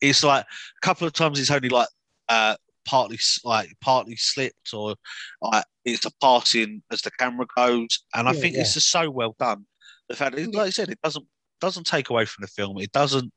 It's 0.00 0.24
like 0.24 0.44
a 0.44 0.86
couple 0.86 1.06
of 1.06 1.12
times. 1.12 1.38
It's 1.38 1.50
only 1.52 1.68
like 1.68 1.88
uh, 2.28 2.56
partly 2.84 3.18
like 3.44 3.70
partly 3.80 4.16
slipped 4.16 4.74
or 4.74 4.96
like 5.40 5.64
it's 5.84 6.04
a 6.04 6.10
passing 6.20 6.82
as 6.90 7.00
the 7.02 7.10
camera 7.18 7.46
goes, 7.56 8.00
and 8.14 8.28
I 8.28 8.32
Yeah, 8.32 8.40
think 8.40 8.54
yeah. 8.54 8.60
it's 8.62 8.74
just 8.74 8.90
so 8.90 9.10
well 9.10 9.34
done. 9.38 9.66
The 10.08 10.16
fact, 10.16 10.36
that, 10.36 10.54
like 10.54 10.66
I 10.66 10.70
said, 10.70 10.90
it 10.90 11.00
doesn't 11.02 11.26
doesn't 11.60 11.86
take 11.86 12.10
away 12.10 12.24
from 12.26 12.42
the 12.42 12.48
film. 12.48 12.78
It 12.78 12.92
doesn't. 12.92 13.32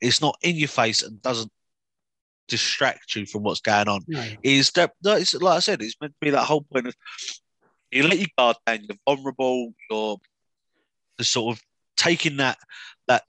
It's 0.00 0.20
not 0.20 0.36
in 0.42 0.56
your 0.56 0.68
face 0.68 1.02
and 1.02 1.20
doesn't 1.22 1.50
distract 2.48 3.14
you 3.14 3.24
from 3.26 3.42
what's 3.42 3.60
going 3.60 3.88
on. 3.88 4.02
No. 4.08 4.24
Is 4.42 4.70
that 4.72 4.92
like 5.02 5.26
I 5.44 5.60
said, 5.60 5.80
it's 5.82 5.96
meant 6.00 6.12
to 6.12 6.24
be 6.24 6.30
that 6.30 6.44
whole 6.44 6.62
point 6.62 6.88
of 6.88 6.94
you 7.90 8.06
let 8.06 8.18
your 8.18 8.28
guard 8.38 8.56
down, 8.66 8.80
you're 8.88 8.98
vulnerable, 9.06 9.74
you're 9.90 10.18
the 11.18 11.24
sort 11.24 11.56
of 11.56 11.62
taking 11.96 12.36
that 12.38 12.58
that 13.08 13.24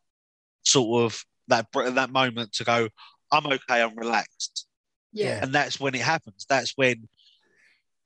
sort 0.63 1.03
of 1.05 1.23
that 1.47 1.67
that 1.73 2.11
moment 2.11 2.53
to 2.53 2.63
go, 2.63 2.89
I'm 3.31 3.45
okay, 3.45 3.81
I'm 3.81 3.95
relaxed, 3.95 4.67
Yeah. 5.13 5.39
and 5.41 5.53
that's 5.53 5.79
when 5.79 5.95
it 5.95 6.01
happens. 6.01 6.45
That's 6.47 6.73
when 6.75 7.07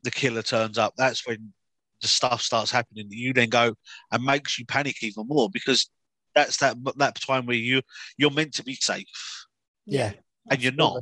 the 0.04 0.12
killer 0.12 0.42
turns 0.42 0.78
up. 0.78 0.94
That's 0.98 1.26
when 1.28 1.54
the 2.02 2.08
stuff 2.08 2.42
starts 2.42 2.72
happening. 2.72 3.08
You 3.10 3.34
then 3.34 3.50
go 3.50 3.76
and 4.12 4.24
makes 4.24 4.60
you 4.60 4.66
panic 4.66 5.02
even 5.04 5.28
more 5.28 5.50
because 5.50 5.90
that's 6.34 6.58
that 6.58 6.76
that 6.98 7.16
time 7.22 7.46
where 7.46 7.56
you 7.56 7.82
you're 8.18 8.32
meant 8.32 8.54
to 8.56 8.64
be 8.64 8.76
safe 8.76 9.46
Yeah. 9.86 10.12
and 10.50 10.62
you're 10.62 10.74
not. 10.74 11.02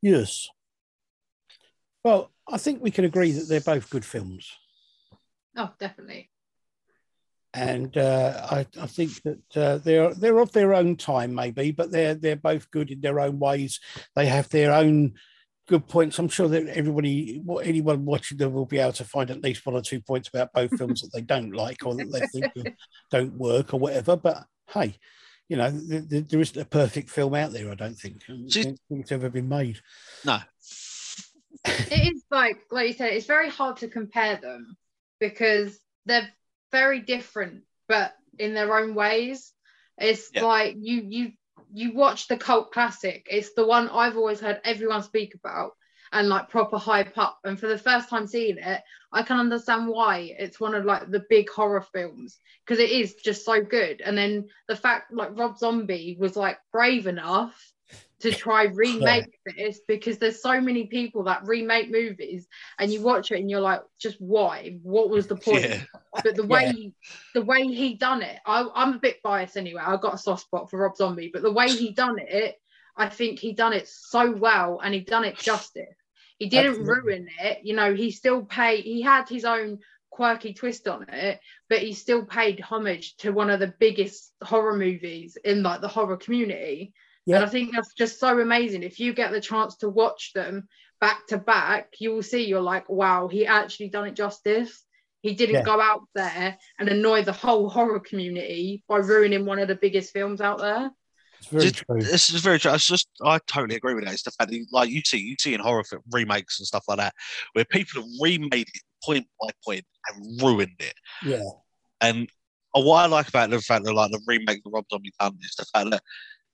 Yes. 0.00 0.48
Well, 2.04 2.32
I 2.48 2.58
think 2.58 2.82
we 2.82 2.90
can 2.90 3.04
agree 3.04 3.30
that 3.32 3.48
they're 3.48 3.60
both 3.60 3.88
good 3.88 4.04
films. 4.04 4.50
Oh, 5.56 5.70
definitely. 5.78 6.31
And 7.54 7.96
uh, 7.96 8.46
I, 8.50 8.66
I 8.80 8.86
think 8.86 9.22
that 9.22 9.56
uh, 9.56 9.78
they're 9.78 10.14
they're 10.14 10.38
of 10.38 10.52
their 10.52 10.74
own 10.74 10.96
time, 10.96 11.34
maybe, 11.34 11.70
but 11.70 11.90
they're 11.90 12.14
they're 12.14 12.36
both 12.36 12.70
good 12.70 12.90
in 12.90 13.00
their 13.00 13.20
own 13.20 13.38
ways. 13.38 13.80
They 14.16 14.26
have 14.26 14.48
their 14.48 14.72
own 14.72 15.14
good 15.68 15.86
points. 15.86 16.18
I'm 16.18 16.28
sure 16.28 16.48
that 16.48 16.66
everybody, 16.68 17.42
anyone 17.62 18.04
watching 18.04 18.38
them, 18.38 18.52
will 18.52 18.66
be 18.66 18.78
able 18.78 18.92
to 18.94 19.04
find 19.04 19.30
at 19.30 19.42
least 19.42 19.66
one 19.66 19.74
or 19.74 19.82
two 19.82 20.00
points 20.00 20.28
about 20.28 20.52
both 20.52 20.76
films 20.76 21.02
that 21.02 21.10
they 21.12 21.20
don't 21.20 21.52
like 21.52 21.84
or 21.84 21.94
that 21.94 22.10
they 22.10 22.40
think 22.40 22.76
don't 23.10 23.34
work 23.34 23.74
or 23.74 23.80
whatever. 23.80 24.16
But 24.16 24.44
hey, 24.72 24.96
you 25.48 25.56
know, 25.58 25.70
th- 25.70 26.08
th- 26.08 26.28
there 26.28 26.40
isn't 26.40 26.60
a 26.60 26.64
perfect 26.64 27.10
film 27.10 27.34
out 27.34 27.52
there. 27.52 27.70
I 27.70 27.74
don't 27.74 27.94
think. 27.94 28.22
I 28.28 28.32
don't 28.32 28.50
think 28.50 28.80
it's 28.90 29.12
ever 29.12 29.28
been 29.28 29.48
made. 29.48 29.78
No, 30.24 30.40
it 31.66 32.14
is 32.14 32.24
like 32.30 32.58
like 32.70 32.88
you 32.88 32.94
said 32.94 33.12
it's 33.12 33.26
very 33.26 33.50
hard 33.50 33.76
to 33.78 33.88
compare 33.88 34.36
them 34.36 34.76
because 35.20 35.78
they're 36.06 36.28
very 36.72 37.00
different 37.00 37.62
but 37.88 38.12
in 38.38 38.54
their 38.54 38.76
own 38.76 38.94
ways. 38.94 39.52
It's 39.98 40.30
Yeah. 40.34 40.42
like 40.42 40.76
you 40.78 41.02
you 41.08 41.32
you 41.72 41.94
watch 41.94 42.28
the 42.28 42.36
cult 42.36 42.72
classic. 42.72 43.26
It's 43.30 43.54
the 43.54 43.66
one 43.66 43.88
i've 43.88 44.16
always 44.16 44.40
heard 44.40 44.60
everyone 44.64 45.02
speak 45.02 45.34
about 45.34 45.72
and 46.12 46.28
like 46.28 46.50
proper 46.50 46.78
hype 46.78 47.16
up. 47.18 47.38
And 47.44 47.58
for 47.58 47.68
the 47.68 47.78
first 47.78 48.08
time 48.08 48.26
seeing 48.26 48.58
it 48.58 48.82
i 49.12 49.22
can 49.22 49.38
understand 49.38 49.88
why 49.88 50.34
it's 50.38 50.60
one 50.60 50.74
of 50.74 50.84
like 50.84 51.10
the 51.10 51.24
big 51.28 51.48
horror 51.50 51.82
films 51.82 52.38
because 52.64 52.78
it 52.80 52.90
is 52.90 53.14
just 53.14 53.44
so 53.44 53.62
good. 53.62 54.00
And 54.00 54.16
then 54.16 54.48
the 54.68 54.76
fact 54.76 55.12
like 55.12 55.38
rob 55.38 55.58
zombie 55.58 56.16
was 56.18 56.36
like 56.36 56.58
brave 56.72 57.06
enough 57.06 57.71
to 58.22 58.32
try 58.32 58.64
remake 58.64 59.26
this 59.56 59.80
because 59.86 60.18
there's 60.18 60.42
so 60.42 60.60
many 60.60 60.86
people 60.86 61.24
that 61.24 61.46
remake 61.46 61.90
movies 61.90 62.46
and 62.78 62.92
you 62.92 63.02
watch 63.02 63.30
it 63.30 63.38
and 63.40 63.50
you're 63.50 63.60
like 63.60 63.82
just 64.00 64.16
why? 64.20 64.78
What 64.82 65.10
was 65.10 65.26
the 65.26 65.36
point? 65.36 65.64
Yeah, 65.64 65.80
but 66.24 66.36
the 66.36 66.42
way 66.46 66.66
Yeah. 66.66 66.72
he, 66.72 66.92
the 67.34 67.42
way 67.42 67.66
he 67.66 67.94
done 67.94 68.20
it 68.22 68.38
I, 68.46 68.66
i'm 68.74 68.94
a 68.94 68.98
bit 68.98 69.22
biased 69.22 69.56
anyway. 69.56 69.82
I 69.84 69.96
got 69.96 70.14
a 70.14 70.18
soft 70.18 70.42
spot 70.42 70.70
for 70.70 70.78
rob 70.78 70.96
zombie 70.96 71.30
but 71.32 71.42
the 71.42 71.52
way 71.52 71.68
he 71.74 71.92
done 71.92 72.16
it 72.18 72.56
i 72.96 73.08
think 73.08 73.38
he 73.38 73.52
done 73.54 73.72
it 73.72 73.88
so 73.88 74.30
well 74.30 74.80
and 74.82 74.92
he 74.94 75.00
done 75.00 75.24
it 75.24 75.38
justice. 75.38 75.96
He 76.38 76.48
didn't 76.48 76.70
Absolutely. 76.80 77.02
ruin 77.04 77.28
it. 77.40 77.60
You 77.62 77.74
know 77.74 77.94
he 77.94 78.10
still 78.10 78.42
paid 78.42 78.84
he 78.84 79.00
had 79.02 79.28
his 79.28 79.44
own 79.44 79.78
quirky 80.10 80.52
twist 80.52 80.86
on 80.88 81.08
it 81.08 81.40
but 81.70 81.78
he 81.78 81.94
still 81.94 82.24
paid 82.26 82.60
homage 82.60 83.16
to 83.16 83.30
one 83.30 83.48
of 83.48 83.60
the 83.60 83.74
biggest 83.80 84.32
horror 84.42 84.76
movies 84.76 85.38
in 85.42 85.62
like 85.62 85.80
the 85.80 85.88
horror 85.88 86.18
community 86.18 86.92
Yeah. 87.26 87.36
and 87.36 87.44
i 87.44 87.48
think 87.48 87.72
that's 87.72 87.94
just 87.94 88.18
so 88.18 88.38
amazing 88.40 88.82
if 88.82 88.98
you 88.98 89.12
get 89.12 89.30
the 89.32 89.40
chance 89.40 89.76
to 89.78 89.88
watch 89.88 90.32
them 90.34 90.68
back 91.00 91.26
to 91.28 91.38
back 91.38 91.88
you 91.98 92.10
will 92.12 92.22
see 92.22 92.44
you're 92.46 92.60
like 92.60 92.88
wow 92.88 93.28
he 93.28 93.46
actually 93.46 93.88
done 93.90 94.06
it 94.08 94.14
justice 94.14 94.84
he 95.20 95.34
didn't 95.34 95.54
Yeah. 95.56 95.62
go 95.62 95.80
out 95.80 96.02
there 96.14 96.58
and 96.78 96.88
annoy 96.88 97.22
the 97.22 97.32
whole 97.32 97.68
horror 97.68 98.00
community 98.00 98.82
by 98.88 98.96
ruining 98.98 99.44
one 99.46 99.60
of 99.60 99.68
the 99.68 99.76
biggest 99.76 100.12
films 100.12 100.40
out 100.40 100.58
there 100.58 100.90
It's 101.38 101.48
very 101.48 101.62
Just- 101.64 101.76
true. 101.86 102.00
this 102.00 102.30
is 102.30 102.40
very 102.40 102.58
true. 102.58 102.72
It's 102.72 102.86
just 102.86 103.08
I 103.24 103.38
totally 103.46 103.76
agree 103.76 103.94
with 103.94 104.04
that. 104.04 104.14
It's 104.14 104.22
the 104.24 104.30
fact 104.32 104.50
that 104.50 104.66
like 104.72 104.90
you 104.90 105.00
see, 105.04 105.18
you 105.18 105.34
see 105.40 105.54
in 105.54 105.60
horror 105.60 105.82
film 105.84 106.02
remakes 106.12 106.58
and 106.60 106.66
stuff 106.66 106.84
like 106.88 106.98
that, 106.98 107.14
where 107.52 107.64
people 107.64 108.02
have 108.02 108.10
remade 108.20 108.68
it 108.68 108.82
point 109.04 109.26
by 109.40 109.50
point 109.64 109.84
and 110.08 110.40
ruined 110.42 110.78
it. 110.80 110.94
Yeah. 111.24 111.42
And 112.00 112.28
what 112.74 113.02
I 113.02 113.06
like 113.06 113.28
about 113.28 113.50
the 113.50 113.60
fact 113.60 113.84
that 113.84 113.92
like 113.92 114.10
the 114.12 114.20
remake 114.26 114.62
that 114.62 114.70
Rob 114.70 114.86
Zombie 114.90 115.12
done 115.20 115.36
is 115.42 115.54
the 115.56 115.64
fact 115.66 115.90
that 115.90 116.02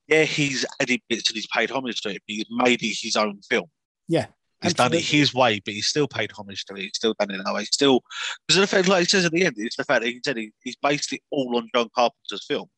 yeah, 0.08 0.24
he's 0.24 0.64
added 0.80 1.00
bits 1.08 1.30
and 1.30 1.36
he's 1.36 1.46
paid 1.46 1.70
homage 1.70 2.00
to 2.02 2.08
it, 2.10 2.22
but 2.26 2.34
he's 2.34 2.46
made 2.50 2.82
it 2.82 2.96
his 3.00 3.14
own 3.16 3.40
film. 3.42 3.66
Yeah, 4.08 4.26
He's 4.62 4.74
done 4.74 4.92
it 4.94 5.02
his 5.04 5.32
way, 5.34 5.60
but 5.64 5.74
he's 5.74 5.86
still 5.86 6.08
paid 6.08 6.32
homage 6.32 6.64
to 6.64 6.74
it. 6.74 6.80
He's 6.80 6.90
still 6.94 7.14
done 7.18 7.30
it 7.30 7.40
that 7.44 7.54
way. 7.54 7.60
He's 7.60 7.68
Still, 7.72 8.00
because 8.46 8.60
the 8.60 8.66
fact, 8.66 8.88
like 8.88 9.00
he 9.00 9.04
says 9.04 9.24
at 9.24 9.30
the 9.32 9.44
end, 9.44 9.54
it's 9.58 9.76
the 9.76 9.84
fact 9.84 10.02
that 10.02 10.08
he 10.08 10.20
said 10.24 10.36
he, 10.36 10.50
he's 10.64 10.76
based 10.76 11.12
it 11.12 11.20
all 11.30 11.56
on 11.56 11.68
John 11.74 11.88
Carpenter's 11.94 12.44
film 12.46 12.68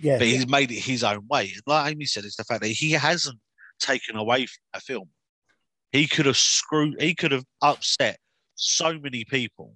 Yeah. 0.00 0.18
but 0.18 0.26
he's 0.26 0.48
made 0.48 0.72
it 0.72 0.80
his 0.82 1.04
own 1.04 1.26
way. 1.28 1.52
And 1.52 1.62
like 1.66 1.92
Amy 1.92 2.06
said, 2.06 2.24
it's 2.24 2.36
the 2.36 2.44
fact 2.44 2.62
that 2.62 2.68
he 2.68 2.90
hasn't 2.92 3.38
taken 3.78 4.16
away 4.16 4.46
from 4.46 4.58
that 4.72 4.82
film. 4.82 5.08
He 5.92 6.06
could 6.08 6.26
have 6.26 6.36
screwed, 6.36 7.00
he 7.00 7.14
could 7.14 7.30
have 7.32 7.44
upset 7.62 8.18
so 8.56 8.98
many 8.98 9.24
people 9.24 9.74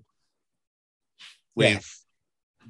Yeah. 1.56 1.74
with 1.76 2.04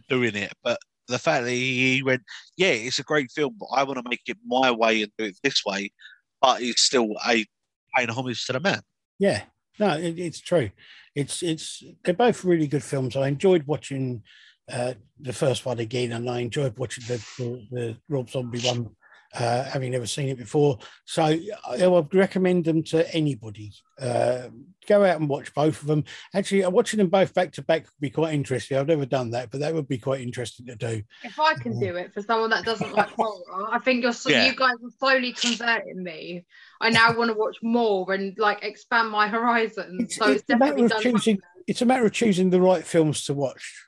doing 0.08 0.34
it. 0.36 0.52
But 0.62 0.78
the 1.12 1.18
fact 1.18 1.44
that 1.44 1.50
he, 1.50 2.02
went, 2.02 2.22
yeah, 2.56 2.68
it's 2.68 2.98
a 2.98 3.04
great 3.04 3.30
film, 3.30 3.56
but 3.58 3.68
I 3.72 3.84
want 3.84 3.98
to 3.98 4.08
make 4.08 4.22
it 4.26 4.38
my 4.46 4.70
way 4.70 5.02
and 5.02 5.12
do 5.16 5.26
it 5.26 5.36
this 5.42 5.64
way, 5.64 5.92
but 6.40 6.60
it's 6.60 6.82
still 6.82 7.14
a 7.26 7.46
paying 7.94 8.10
homage 8.10 8.44
to 8.46 8.54
the 8.54 8.60
man. 8.60 8.80
Yeah, 9.18 9.42
no, 9.78 9.96
it, 9.96 10.18
it's 10.18 10.40
true. 10.40 10.70
It's 11.14 11.42
it's 11.42 11.82
they're 12.04 12.14
both 12.14 12.44
really 12.44 12.66
good 12.66 12.82
films. 12.82 13.16
I 13.16 13.28
enjoyed 13.28 13.66
watching 13.66 14.22
uh, 14.70 14.94
the 15.20 15.32
first 15.32 15.66
one 15.66 15.78
again, 15.78 16.12
and 16.12 16.28
I 16.28 16.40
enjoyed 16.40 16.78
watching 16.78 17.04
the 17.06 17.24
the, 17.38 17.66
the 17.70 17.96
Rob 18.08 18.30
Zombie 18.30 18.60
one, 18.60 18.90
uh, 19.34 19.64
having 19.64 19.92
never 19.92 20.06
seen 20.06 20.28
it 20.28 20.38
before. 20.38 20.78
So 21.04 21.22
I, 21.22 21.40
I 21.80 21.86
would 21.86 22.14
recommend 22.14 22.64
them 22.64 22.82
to 22.84 23.14
anybody. 23.14 23.72
Uh, 24.00 24.48
go 24.88 25.04
out 25.04 25.20
and 25.20 25.28
watch 25.28 25.54
both 25.54 25.80
of 25.80 25.86
them. 25.88 26.04
Actually, 26.34 26.64
uh, 26.64 26.70
watching 26.70 26.98
them 26.98 27.08
both 27.08 27.32
back 27.32 27.52
to 27.52 27.62
back 27.62 27.82
would 27.84 28.00
be 28.00 28.10
quite 28.10 28.34
interesting. 28.34 28.76
I've 28.76 28.88
never 28.88 29.06
done 29.06 29.30
that, 29.30 29.50
but 29.50 29.60
that 29.60 29.74
would 29.74 29.88
be 29.88 29.98
quite 29.98 30.20
interesting 30.20 30.66
to 30.66 30.74
do. 30.76 31.02
if 31.22 31.38
i 31.38 31.54
can 31.54 31.78
do 31.78 31.96
it 31.96 32.12
for 32.12 32.22
someone 32.22 32.50
that 32.50 32.64
doesn't 32.64 32.92
like 32.94 33.08
horror 33.10 33.68
i 33.70 33.78
think 33.78 34.02
you're 34.02 34.12
so, 34.12 34.30
Yeah. 34.30 34.46
you 34.46 34.56
guys 34.56 34.74
are 34.82 34.90
slowly 34.98 35.32
converting 35.32 36.02
me 36.02 36.44
i 36.80 36.90
now 36.90 37.16
want 37.16 37.30
to 37.30 37.36
watch 37.36 37.56
more 37.62 38.12
and 38.12 38.36
like 38.38 38.62
expand 38.64 39.10
my 39.10 39.28
horizons 39.28 40.16
so 40.16 40.30
it's, 40.30 40.44
a 40.48 40.56
matter 40.56 40.72
definitely 40.72 40.84
of 40.84 40.90
done 40.90 41.02
choosing. 41.02 41.38
It's 41.66 41.82
a 41.82 41.86
matter 41.86 42.04
of 42.04 42.12
choosing 42.12 42.50
the 42.50 42.60
right 42.60 42.84
films 42.84 43.24
to 43.26 43.34
watch. 43.34 43.86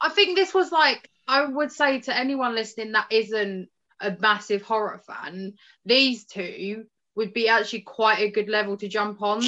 I 0.00 0.10
think 0.10 0.36
this 0.36 0.52
was 0.52 0.70
like 0.70 1.08
I 1.26 1.46
would 1.46 1.72
say 1.72 2.00
to 2.00 2.16
anyone 2.16 2.54
listening 2.54 2.92
that 2.92 3.06
isn't 3.10 3.68
a 4.04 4.16
massive 4.20 4.62
horror 4.62 5.00
fan, 5.06 5.54
these 5.84 6.24
two 6.24 6.84
would 7.16 7.32
be 7.32 7.48
actually 7.48 7.80
quite 7.80 8.20
a 8.20 8.30
good 8.30 8.48
level 8.48 8.76
to 8.76 8.88
jump 8.88 9.22
on 9.22 9.42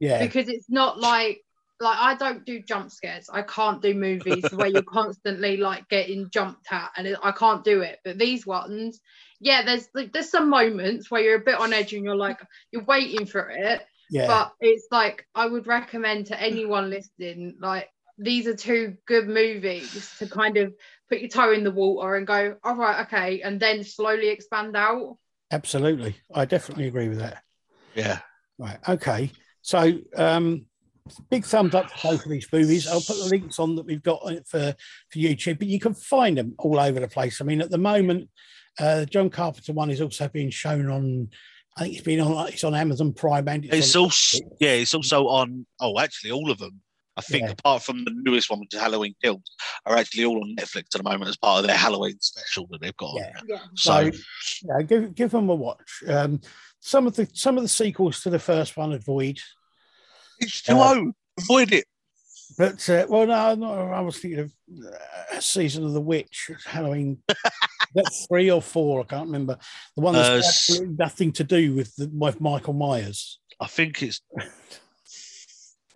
Yeah, 0.00 0.24
because 0.24 0.48
it's 0.48 0.68
not 0.68 0.98
like 0.98 1.42
like 1.80 1.98
I 1.98 2.14
don't 2.14 2.44
do 2.46 2.60
jump 2.60 2.90
scares. 2.90 3.28
I 3.30 3.42
can't 3.42 3.82
do 3.82 3.94
movies 3.94 4.44
where 4.52 4.68
you're 4.68 4.82
constantly 5.00 5.56
like 5.56 5.88
getting 5.88 6.30
jumped 6.30 6.72
at, 6.72 6.90
and 6.96 7.06
it, 7.06 7.18
I 7.22 7.32
can't 7.32 7.64
do 7.64 7.80
it. 7.80 7.98
But 8.04 8.18
these 8.18 8.46
ones, 8.46 9.00
yeah, 9.40 9.62
there's 9.64 9.88
like, 9.94 10.12
there's 10.12 10.30
some 10.30 10.48
moments 10.48 11.10
where 11.10 11.22
you're 11.22 11.40
a 11.40 11.44
bit 11.44 11.58
on 11.58 11.72
edge 11.72 11.92
and 11.92 12.04
you're 12.04 12.16
like 12.16 12.38
you're 12.70 12.84
waiting 12.84 13.26
for 13.26 13.50
it, 13.50 13.82
yeah. 14.10 14.26
but 14.26 14.52
it's 14.60 14.86
like 14.90 15.26
I 15.34 15.46
would 15.46 15.66
recommend 15.66 16.26
to 16.26 16.40
anyone 16.40 16.90
listening, 16.90 17.56
like 17.60 17.88
these 18.18 18.46
are 18.46 18.54
two 18.54 18.96
good 19.06 19.28
movies 19.28 20.14
to 20.18 20.26
kind 20.26 20.56
of 20.56 20.74
put 21.08 21.20
your 21.20 21.28
toe 21.28 21.52
in 21.52 21.64
the 21.64 21.70
water 21.70 22.16
and 22.16 22.26
go, 22.26 22.56
all 22.62 22.76
right, 22.76 23.06
okay, 23.06 23.42
and 23.42 23.58
then 23.58 23.84
slowly 23.84 24.28
expand 24.28 24.76
out. 24.76 25.16
Absolutely. 25.50 26.16
I 26.34 26.44
definitely 26.44 26.86
agree 26.86 27.08
with 27.08 27.18
that. 27.18 27.42
Yeah. 27.94 28.20
Right. 28.58 28.78
Okay. 28.88 29.30
So, 29.60 29.98
um, 30.16 30.66
big 31.30 31.44
thumbs 31.44 31.74
up 31.74 31.90
for 31.90 32.12
both 32.12 32.24
of 32.24 32.30
these 32.30 32.48
movies. 32.52 32.86
I'll 32.86 33.00
put 33.00 33.18
the 33.18 33.28
links 33.30 33.58
on 33.58 33.76
that 33.76 33.86
we've 33.86 34.02
got 34.02 34.22
it 34.30 34.46
for, 34.46 34.74
for 35.10 35.18
YouTube, 35.18 35.58
but 35.58 35.68
you 35.68 35.80
can 35.80 35.94
find 35.94 36.38
them 36.38 36.54
all 36.58 36.78
over 36.78 37.00
the 37.00 37.08
place. 37.08 37.40
I 37.40 37.44
mean, 37.44 37.60
at 37.60 37.70
the 37.70 37.78
moment, 37.78 38.30
uh, 38.78 39.04
John 39.04 39.28
Carpenter 39.28 39.72
one 39.72 39.90
is 39.90 40.00
also 40.00 40.28
being 40.28 40.50
shown 40.50 40.88
on, 40.88 41.28
I 41.76 41.82
think 41.82 41.94
it's 41.94 42.04
been 42.04 42.20
on, 42.20 42.48
it's 42.48 42.64
on 42.64 42.74
Amazon 42.74 43.12
Prime 43.12 43.48
and 43.48 43.64
it's, 43.64 43.74
It's 43.74 43.96
on, 43.96 44.04
also, 44.04 44.38
yeah, 44.60 44.72
it's 44.72 44.94
also 44.94 45.26
on, 45.26 45.66
oh, 45.80 45.98
actually, 45.98 46.30
all 46.30 46.50
of 46.50 46.58
them 46.58 46.80
I 47.16 47.20
think 47.20 47.44
Yeah. 47.44 47.50
apart 47.52 47.82
from 47.82 48.04
the 48.04 48.10
newest 48.14 48.48
one, 48.50 48.60
which 48.60 48.72
is 48.74 48.80
Halloween 48.80 49.14
Kills, 49.22 49.42
are 49.84 49.96
actually 49.96 50.24
all 50.24 50.40
on 50.42 50.56
Netflix 50.56 50.94
at 50.94 51.02
the 51.02 51.02
moment 51.02 51.28
as 51.28 51.36
part 51.36 51.60
of 51.60 51.66
their 51.66 51.76
Halloween 51.76 52.18
special 52.20 52.66
that 52.70 52.80
they've 52.80 52.96
got. 52.96 53.10
on 53.10 53.16
Yeah. 53.16 53.32
there. 53.46 53.56
Yeah. 53.56 53.62
So 53.76 54.10
So 54.10 54.66
yeah, 54.78 54.82
give 54.82 55.14
give 55.14 55.30
them 55.30 55.48
a 55.50 55.54
watch. 55.54 56.02
Um, 56.08 56.40
some 56.80 57.06
of 57.06 57.14
the 57.14 57.28
some 57.34 57.56
of 57.58 57.62
the 57.64 57.68
sequels 57.68 58.22
to 58.22 58.30
the 58.30 58.38
first 58.38 58.76
one 58.76 58.92
avoid, 58.92 59.38
it's 60.38 60.62
too 60.62 60.74
old. 60.78 61.12
Avoid 61.38 61.72
it. 61.72 61.84
but 62.58 62.88
uh, 62.90 63.06
well, 63.08 63.26
no, 63.26 63.54
no, 63.54 63.72
I 63.90 64.00
was 64.00 64.18
thinking 64.18 64.40
of 64.40 64.52
uh, 64.84 65.40
season 65.40 65.84
of 65.84 65.92
the 65.92 66.00
witch, 66.00 66.50
Halloween. 66.66 67.22
That's 67.94 68.26
three 68.26 68.50
or 68.50 68.62
four. 68.62 69.02
I 69.02 69.04
can't 69.04 69.26
remember 69.26 69.58
the 69.96 70.00
one 70.02 70.14
that's 70.14 70.28
Uh, 70.28 70.36
absolutely 70.48 70.96
nothing 70.98 71.30
to 71.32 71.44
do 71.44 71.74
with 71.74 71.94
the, 71.96 72.08
with 72.10 72.40
Michael 72.40 72.72
Myers. 72.72 73.38
I 73.60 73.66
think 73.66 74.02
it's. 74.02 74.22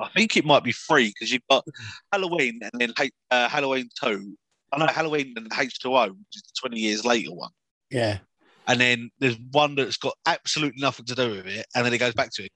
I 0.00 0.08
think 0.10 0.36
it 0.36 0.44
might 0.44 0.62
be 0.64 0.72
free 0.72 1.08
because 1.08 1.32
you've 1.32 1.46
got 1.50 1.64
Halloween 2.12 2.60
and 2.62 2.72
then 2.80 2.92
uh, 3.30 3.48
Halloween 3.48 3.88
two. 4.02 4.36
I 4.72 4.78
know 4.78 4.86
Halloween 4.86 5.32
and 5.36 5.50
H 5.58 5.78
two 5.78 5.96
O, 5.96 6.08
which 6.08 6.36
is 6.36 6.42
the 6.42 6.52
twenty 6.60 6.80
years 6.80 7.04
later 7.04 7.32
one, 7.32 7.50
Yeah, 7.90 8.18
and 8.66 8.80
then 8.80 9.10
there's 9.20 9.36
one 9.52 9.74
that's 9.74 9.96
got 9.96 10.14
absolutely 10.26 10.80
nothing 10.82 11.06
to 11.06 11.14
do 11.14 11.30
with 11.30 11.46
it, 11.46 11.66
and 11.74 11.84
then 11.86 11.94
it 11.94 11.98
goes 11.98 12.14
back 12.14 12.30
to 12.34 12.44
it. 12.44 12.50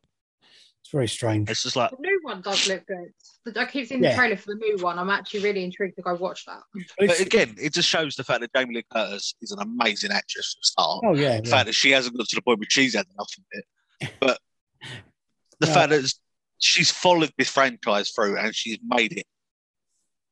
it's 0.82 0.90
very 0.90 1.08
strange. 1.08 1.48
It's 1.48 1.62
just 1.62 1.76
like 1.76 1.90
The 1.90 1.96
new 2.00 2.20
one 2.22 2.42
does 2.42 2.68
look 2.68 2.84
good. 2.86 3.56
I 3.56 3.64
keep 3.64 3.86
seeing 3.88 4.02
Yeah. 4.02 4.10
the 4.10 4.16
trailer 4.16 4.36
for 4.36 4.52
the 4.54 4.56
new 4.56 4.76
one. 4.82 4.98
I'm 4.98 5.08
actually 5.08 5.40
really 5.40 5.64
intrigued 5.64 5.96
to 5.96 6.02
go 6.02 6.14
watch 6.14 6.44
that. 6.46 6.60
But 6.98 7.06
But 7.08 7.20
again, 7.20 7.54
it 7.58 7.72
just 7.72 7.88
shows 7.88 8.16
the 8.16 8.24
fact 8.24 8.40
that 8.42 8.52
Jamie 8.54 8.74
Lee 8.74 8.84
Curtis 8.92 9.34
is 9.40 9.50
an 9.52 9.60
amazing 9.60 10.10
actress 10.10 10.54
for 10.54 10.60
a 10.62 10.66
start. 10.66 11.04
oh 11.06 11.14
yeah, 11.14 11.40
The 11.40 11.44
yeah. 11.48 11.50
fact 11.50 11.66
that 11.66 11.74
she 11.74 11.90
hasn't 11.92 12.16
got 12.18 12.28
to 12.28 12.36
the 12.36 12.42
point 12.42 12.58
where 12.58 12.66
she's 12.68 12.94
had 12.94 13.06
enough 13.14 13.32
of 13.38 13.44
it. 13.52 14.10
But 14.20 14.38
the 15.60 15.66
No. 15.66 15.72
fact 15.72 15.90
that 15.90 16.12
she's 16.60 16.90
followed 16.90 17.32
this 17.36 17.48
franchise 17.50 18.10
through 18.10 18.38
and 18.38 18.54
she's 18.54 18.78
made 18.86 19.12
it 19.18 19.26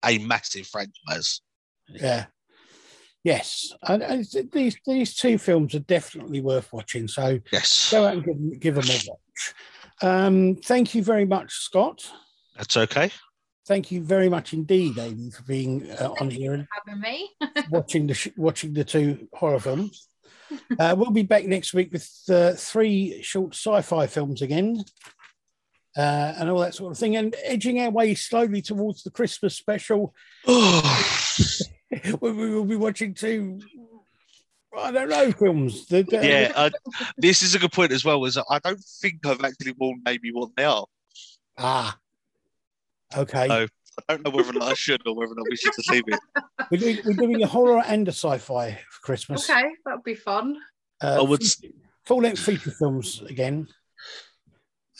a 0.04 0.18
massive 0.18 0.66
franchise. 0.66 1.40
Yeah. 1.88 2.26
Yes, 3.24 3.72
and, 3.82 4.02
and 4.02 4.24
these 4.52 4.76
these 4.86 5.14
two 5.14 5.38
films 5.38 5.74
are 5.74 5.80
definitely 5.80 6.40
worth 6.40 6.72
watching. 6.72 7.08
So 7.08 7.40
Yes. 7.52 7.90
go 7.90 8.06
out 8.06 8.14
and 8.14 8.24
give, 8.24 8.34
them- 8.36 8.58
give 8.58 8.74
them 8.76 8.84
a 8.84 9.00
watch. 9.10 9.54
Um, 10.00 10.56
thank 10.64 10.94
you 10.94 11.02
very 11.02 11.24
much, 11.24 11.52
Scott. 11.52 12.08
That's 12.56 12.76
okay. 12.76 13.10
Thank 13.66 13.90
you 13.90 14.02
very 14.02 14.28
much 14.28 14.52
indeed, 14.54 14.98
Amy, 14.98 15.30
for 15.30 15.42
being 15.42 15.90
uh, 15.90 16.14
on 16.20 16.30
here 16.30 16.54
and 16.54 16.66
Having 16.86 17.00
me. 17.02 17.30
watching 17.70 18.06
the 18.06 18.14
sh- 18.14 18.28
watching 18.36 18.72
the 18.72 18.84
two 18.84 19.28
horror 19.34 19.58
films. 19.60 20.08
Uh, 20.78 20.94
we'll 20.96 21.10
be 21.10 21.22
back 21.22 21.44
next 21.44 21.74
week 21.74 21.92
with 21.92 22.08
uh, 22.30 22.52
three 22.52 23.20
short 23.22 23.52
sci-fi 23.54 24.06
films 24.06 24.40
again, 24.40 24.82
uh, 25.98 26.34
and 26.38 26.48
all 26.48 26.60
that 26.60 26.74
sort 26.74 26.92
of 26.92 26.98
thing, 26.98 27.16
and 27.16 27.34
edging 27.44 27.80
our 27.80 27.90
way 27.90 28.14
slowly 28.14 28.62
towards 28.62 29.02
the 29.02 29.10
Christmas 29.10 29.56
special. 29.56 30.14
we 30.46 30.52
we 32.20 32.50
will 32.50 32.64
be 32.64 32.76
watching 32.76 33.14
two. 33.14 33.60
I 34.78 34.92
don't 34.92 35.08
know 35.08 35.32
films. 35.32 35.86
The, 35.86 36.02
the- 36.02 36.24
yeah, 36.24 36.52
I, 36.54 36.70
this 37.16 37.42
is 37.42 37.54
a 37.54 37.58
good 37.58 37.72
point 37.72 37.90
as 37.92 38.04
well. 38.04 38.24
Is 38.24 38.38
I 38.48 38.58
don't 38.60 38.80
think 39.00 39.26
I've 39.26 39.42
actually 39.42 39.72
warned 39.72 40.02
maybe 40.04 40.30
what 40.30 40.50
they 40.56 40.64
are. 40.64 40.86
Ah. 41.58 41.98
Okay. 43.16 43.48
Oh. 43.50 43.66
I 44.08 44.12
don't 44.14 44.24
know 44.24 44.30
whether 44.30 44.50
or 44.50 44.52
not 44.52 44.70
I 44.70 44.74
should 44.74 45.02
or 45.08 45.16
whether 45.16 45.32
or 45.32 45.34
not 45.34 45.46
we 45.50 45.56
should 45.56 45.72
just 45.74 45.90
leave 45.90 46.04
it. 46.06 46.20
We're, 46.70 46.78
doing, 46.78 46.98
we're 47.04 47.14
doing 47.14 47.42
a 47.42 47.48
horror 47.48 47.82
and 47.84 48.06
a 48.06 48.12
sci-fi 48.12 48.78
for 48.90 49.00
Christmas. 49.02 49.50
Okay, 49.50 49.64
that'd 49.84 50.04
be 50.04 50.14
fun. 50.14 50.56
Uh, 51.02 51.16
I 51.18 51.22
would- 51.22 51.42
full 52.06 52.18
length 52.22 52.38
feature 52.38 52.70
films 52.70 53.22
again. 53.28 53.66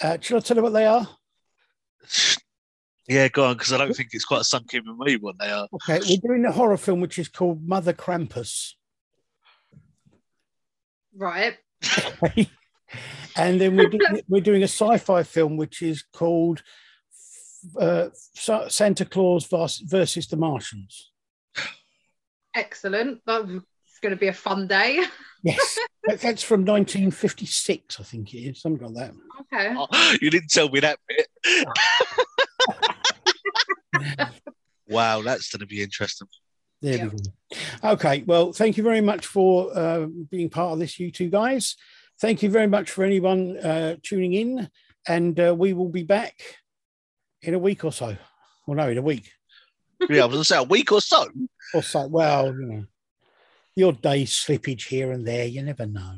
Uh, 0.01 0.19
shall 0.21 0.39
I 0.39 0.41
tell 0.41 0.57
you 0.57 0.63
what 0.63 0.73
they 0.73 0.87
are? 0.87 1.09
Yeah, 3.09 3.29
go 3.29 3.47
on, 3.47 3.55
because 3.55 3.73
I 3.73 3.79
don't 3.79 3.95
think 3.95 4.11
it's 4.13 4.25
quite 4.25 4.43
sunk 4.43 4.75
in 4.75 4.83
with 4.87 5.09
me 5.09 5.17
what 5.17 5.37
they 5.39 5.51
are. 5.51 5.67
Okay, 5.73 5.99
we're 6.07 6.19
doing 6.19 6.45
a 6.45 6.53
horror 6.53 6.77
film 6.77 7.01
which 7.01 7.19
is 7.19 7.29
called 7.29 7.67
Mother 7.67 7.93
Krampus. 7.95 8.75
Right. 11.17 11.57
and 13.37 13.61
then 13.61 13.77
we're 13.77 13.89
doing, 13.89 14.23
we're 14.29 14.43
doing 14.43 14.63
a 14.63 14.69
sci-fi 14.69 15.23
film 15.23 15.57
which 15.57 15.83
is 15.83 16.05
called 16.13 16.63
uh, 17.79 18.09
Santa 18.15 19.05
Claus 19.05 19.47
vers- 19.47 19.83
versus 19.85 20.29
the 20.29 20.37
Martians. 20.37 21.11
Excellent. 22.55 23.21
That's 23.99 24.05
going 24.05 24.17
to 24.17 24.21
be 24.21 24.29
a 24.29 24.33
fun 24.33 24.67
day. 24.69 25.03
Yes, 25.45 25.79
that's 26.21 26.43
from 26.43 26.65
1956, 26.65 28.01
I 28.01 28.03
think 28.03 28.35
it 28.35 28.39
is, 28.39 28.61
something 28.61 28.93
like 28.93 29.07
that. 29.07 29.15
Okay. 29.55 29.73
Oh, 29.79 30.17
you 30.21 30.31
didn't 30.31 30.51
tell 30.51 30.69
me 30.69 30.81
that 30.81 30.99
bit. 31.07 31.29
wow, 34.89 35.23
that's 35.23 35.49
going 35.53 35.61
to 35.61 35.67
be 35.67 35.81
interesting. 35.81 36.27
There 36.83 36.97
Yeah. 36.97 37.05
we 37.05 37.11
go. 37.11 37.93
Okay, 37.93 38.25
well, 38.27 38.53
thank 38.53 38.77
you 38.77 38.83
very 38.83 39.01
much 39.01 39.27
for 39.27 39.71
uh, 39.79 40.07
being 40.29 40.51
part 40.51 40.73
of 40.73 40.81
this, 40.81 40.99
you 40.99 41.13
two 41.13 41.31
guys. 41.31 41.77
Thank 42.21 42.43
you 42.43 42.51
very 42.51 42.67
much 42.67 42.91
for 42.91 43.05
anyone 43.05 43.57
uh, 43.59 43.95
tuning 44.03 44.33
in, 44.35 44.69
and 45.07 45.39
uh, 45.39 45.55
we 45.57 45.73
will 45.73 45.89
be 45.89 46.03
back 46.03 46.35
in 47.43 47.55
a 47.55 47.61
week 47.61 47.85
or 47.85 47.93
so. 47.93 48.17
Well, 48.67 48.77
no, 48.77 48.89
in 48.91 48.99
a 48.99 49.03
week 49.03 49.31
Yeah, 50.11 50.23
I 50.23 50.27
was 50.27 50.33
going 50.35 50.43
to 50.43 50.45
say 50.45 50.59
a 50.59 50.65
week 50.65 50.91
or 50.91 51.01
so. 51.01 51.29
or 51.75 51.83
so. 51.85 52.09
Well, 52.09 52.47
you 52.47 52.67
know, 52.67 52.85
the 53.79 53.85
odd 53.85 54.03
day 54.03 54.25
slippage 54.25 54.89
here 54.89 55.13
and 55.13 55.27
there. 55.27 55.47
You 55.47 55.63
never 55.63 55.87
know. 55.87 56.17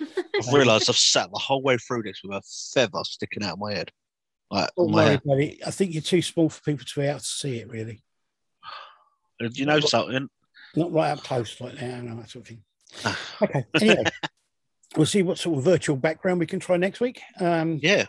I've 0.00 0.52
realised 0.52 0.90
I've 0.90 0.96
sat 0.96 1.30
the 1.32 1.38
whole 1.38 1.62
way 1.62 1.76
through 1.76 2.02
this 2.02 2.20
with 2.24 2.36
a 2.36 2.42
feather 2.74 2.98
sticking 3.04 3.44
out 3.44 3.52
of 3.54 3.58
my 3.60 3.72
head. 3.74 3.92
Like, 4.50 4.70
Don't 4.76 4.90
my 4.90 4.96
worry 4.96 5.10
head. 5.10 5.20
about 5.24 5.38
it. 5.40 5.58
I 5.66 5.70
think 5.70 5.92
you're 5.92 6.02
too 6.02 6.22
small 6.22 6.48
for 6.48 6.60
people 6.62 6.84
to 6.84 7.00
be 7.00 7.06
able 7.06 7.20
to 7.20 7.24
see 7.24 7.58
it. 7.58 7.70
Really, 7.70 8.02
And 9.38 9.56
you 9.56 9.64
know 9.66 9.78
something? 9.80 10.28
not 10.74 10.92
right 10.92 11.10
up 11.10 11.22
close 11.22 11.60
like 11.60 11.74
that. 11.74 11.82
and 11.82 12.18
that 12.18 12.30
sort 12.30 12.42
of 12.42 12.48
thing. 12.48 12.62
Okay. 13.42 13.64
Anyway, 13.80 14.04
we'll 14.96 15.06
see 15.06 15.22
what 15.22 15.38
sort 15.38 15.58
of 15.58 15.64
virtual 15.64 15.96
background 15.96 16.40
we 16.40 16.46
can 16.46 16.58
try 16.60 16.76
next 16.76 16.98
week. 17.00 17.20
Um, 17.38 17.78
Yeah. 17.82 18.06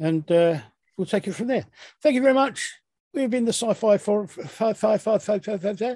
and 0.00 0.28
uh, 0.32 0.58
we'll 0.96 1.06
take 1.06 1.28
it 1.28 1.34
from 1.34 1.46
there. 1.46 1.64
Thank 2.02 2.14
you 2.16 2.22
very 2.22 2.34
much. 2.34 2.72
We've 3.14 3.30
been 3.30 3.44
the 3.44 3.52
sci-fi 3.52 3.98
for 3.98 4.26
five, 4.26 4.76
five, 4.78 5.00
five, 5.02 5.22
five, 5.22 5.44
five, 5.44 5.62
five, 5.62 5.78
five. 5.78 5.94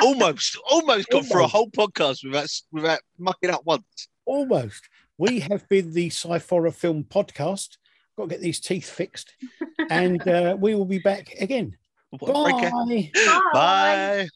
Almost, 0.00 0.58
almost 0.70 1.08
got 1.10 1.26
through 1.26 1.44
a 1.44 1.48
whole 1.48 1.70
podcast 1.70 2.24
without 2.24 2.48
without 2.70 3.00
mucking 3.18 3.50
up 3.50 3.62
once. 3.64 4.08
almost. 4.24 4.88
We 5.18 5.40
have 5.40 5.68
been 5.68 5.92
the 5.92 6.08
sci-fi 6.08 6.70
film 6.70 7.04
podcast. 7.04 7.76
Got 8.16 8.24
to 8.24 8.28
get 8.30 8.40
these 8.40 8.60
teeth 8.60 8.88
fixed, 8.88 9.34
and 9.90 10.26
uh, 10.26 10.56
we 10.58 10.74
will 10.74 10.84
be 10.84 10.98
back 10.98 11.34
again. 11.40 11.76
What 12.10 12.30
a 12.30 12.42
breaker. 12.42 12.70
Bye. 13.52 14.28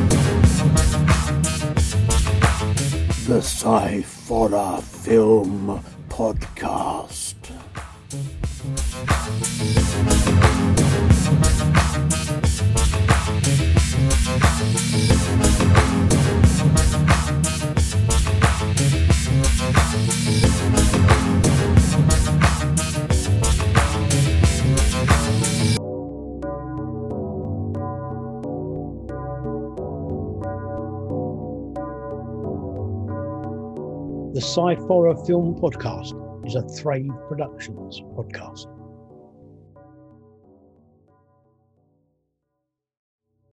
Bye. 0.00 0.10
The 3.30 3.42
Sci-Fi 3.42 4.80
Film 4.80 5.80
Podcast. 6.08 7.36
Sci-Fi 34.50 35.14
Film 35.26 35.54
Podcast 35.60 36.12
is 36.44 36.56
a 36.56 36.62
Thrave 36.62 37.12
Productions 37.28 38.02
podcast. 38.16 38.79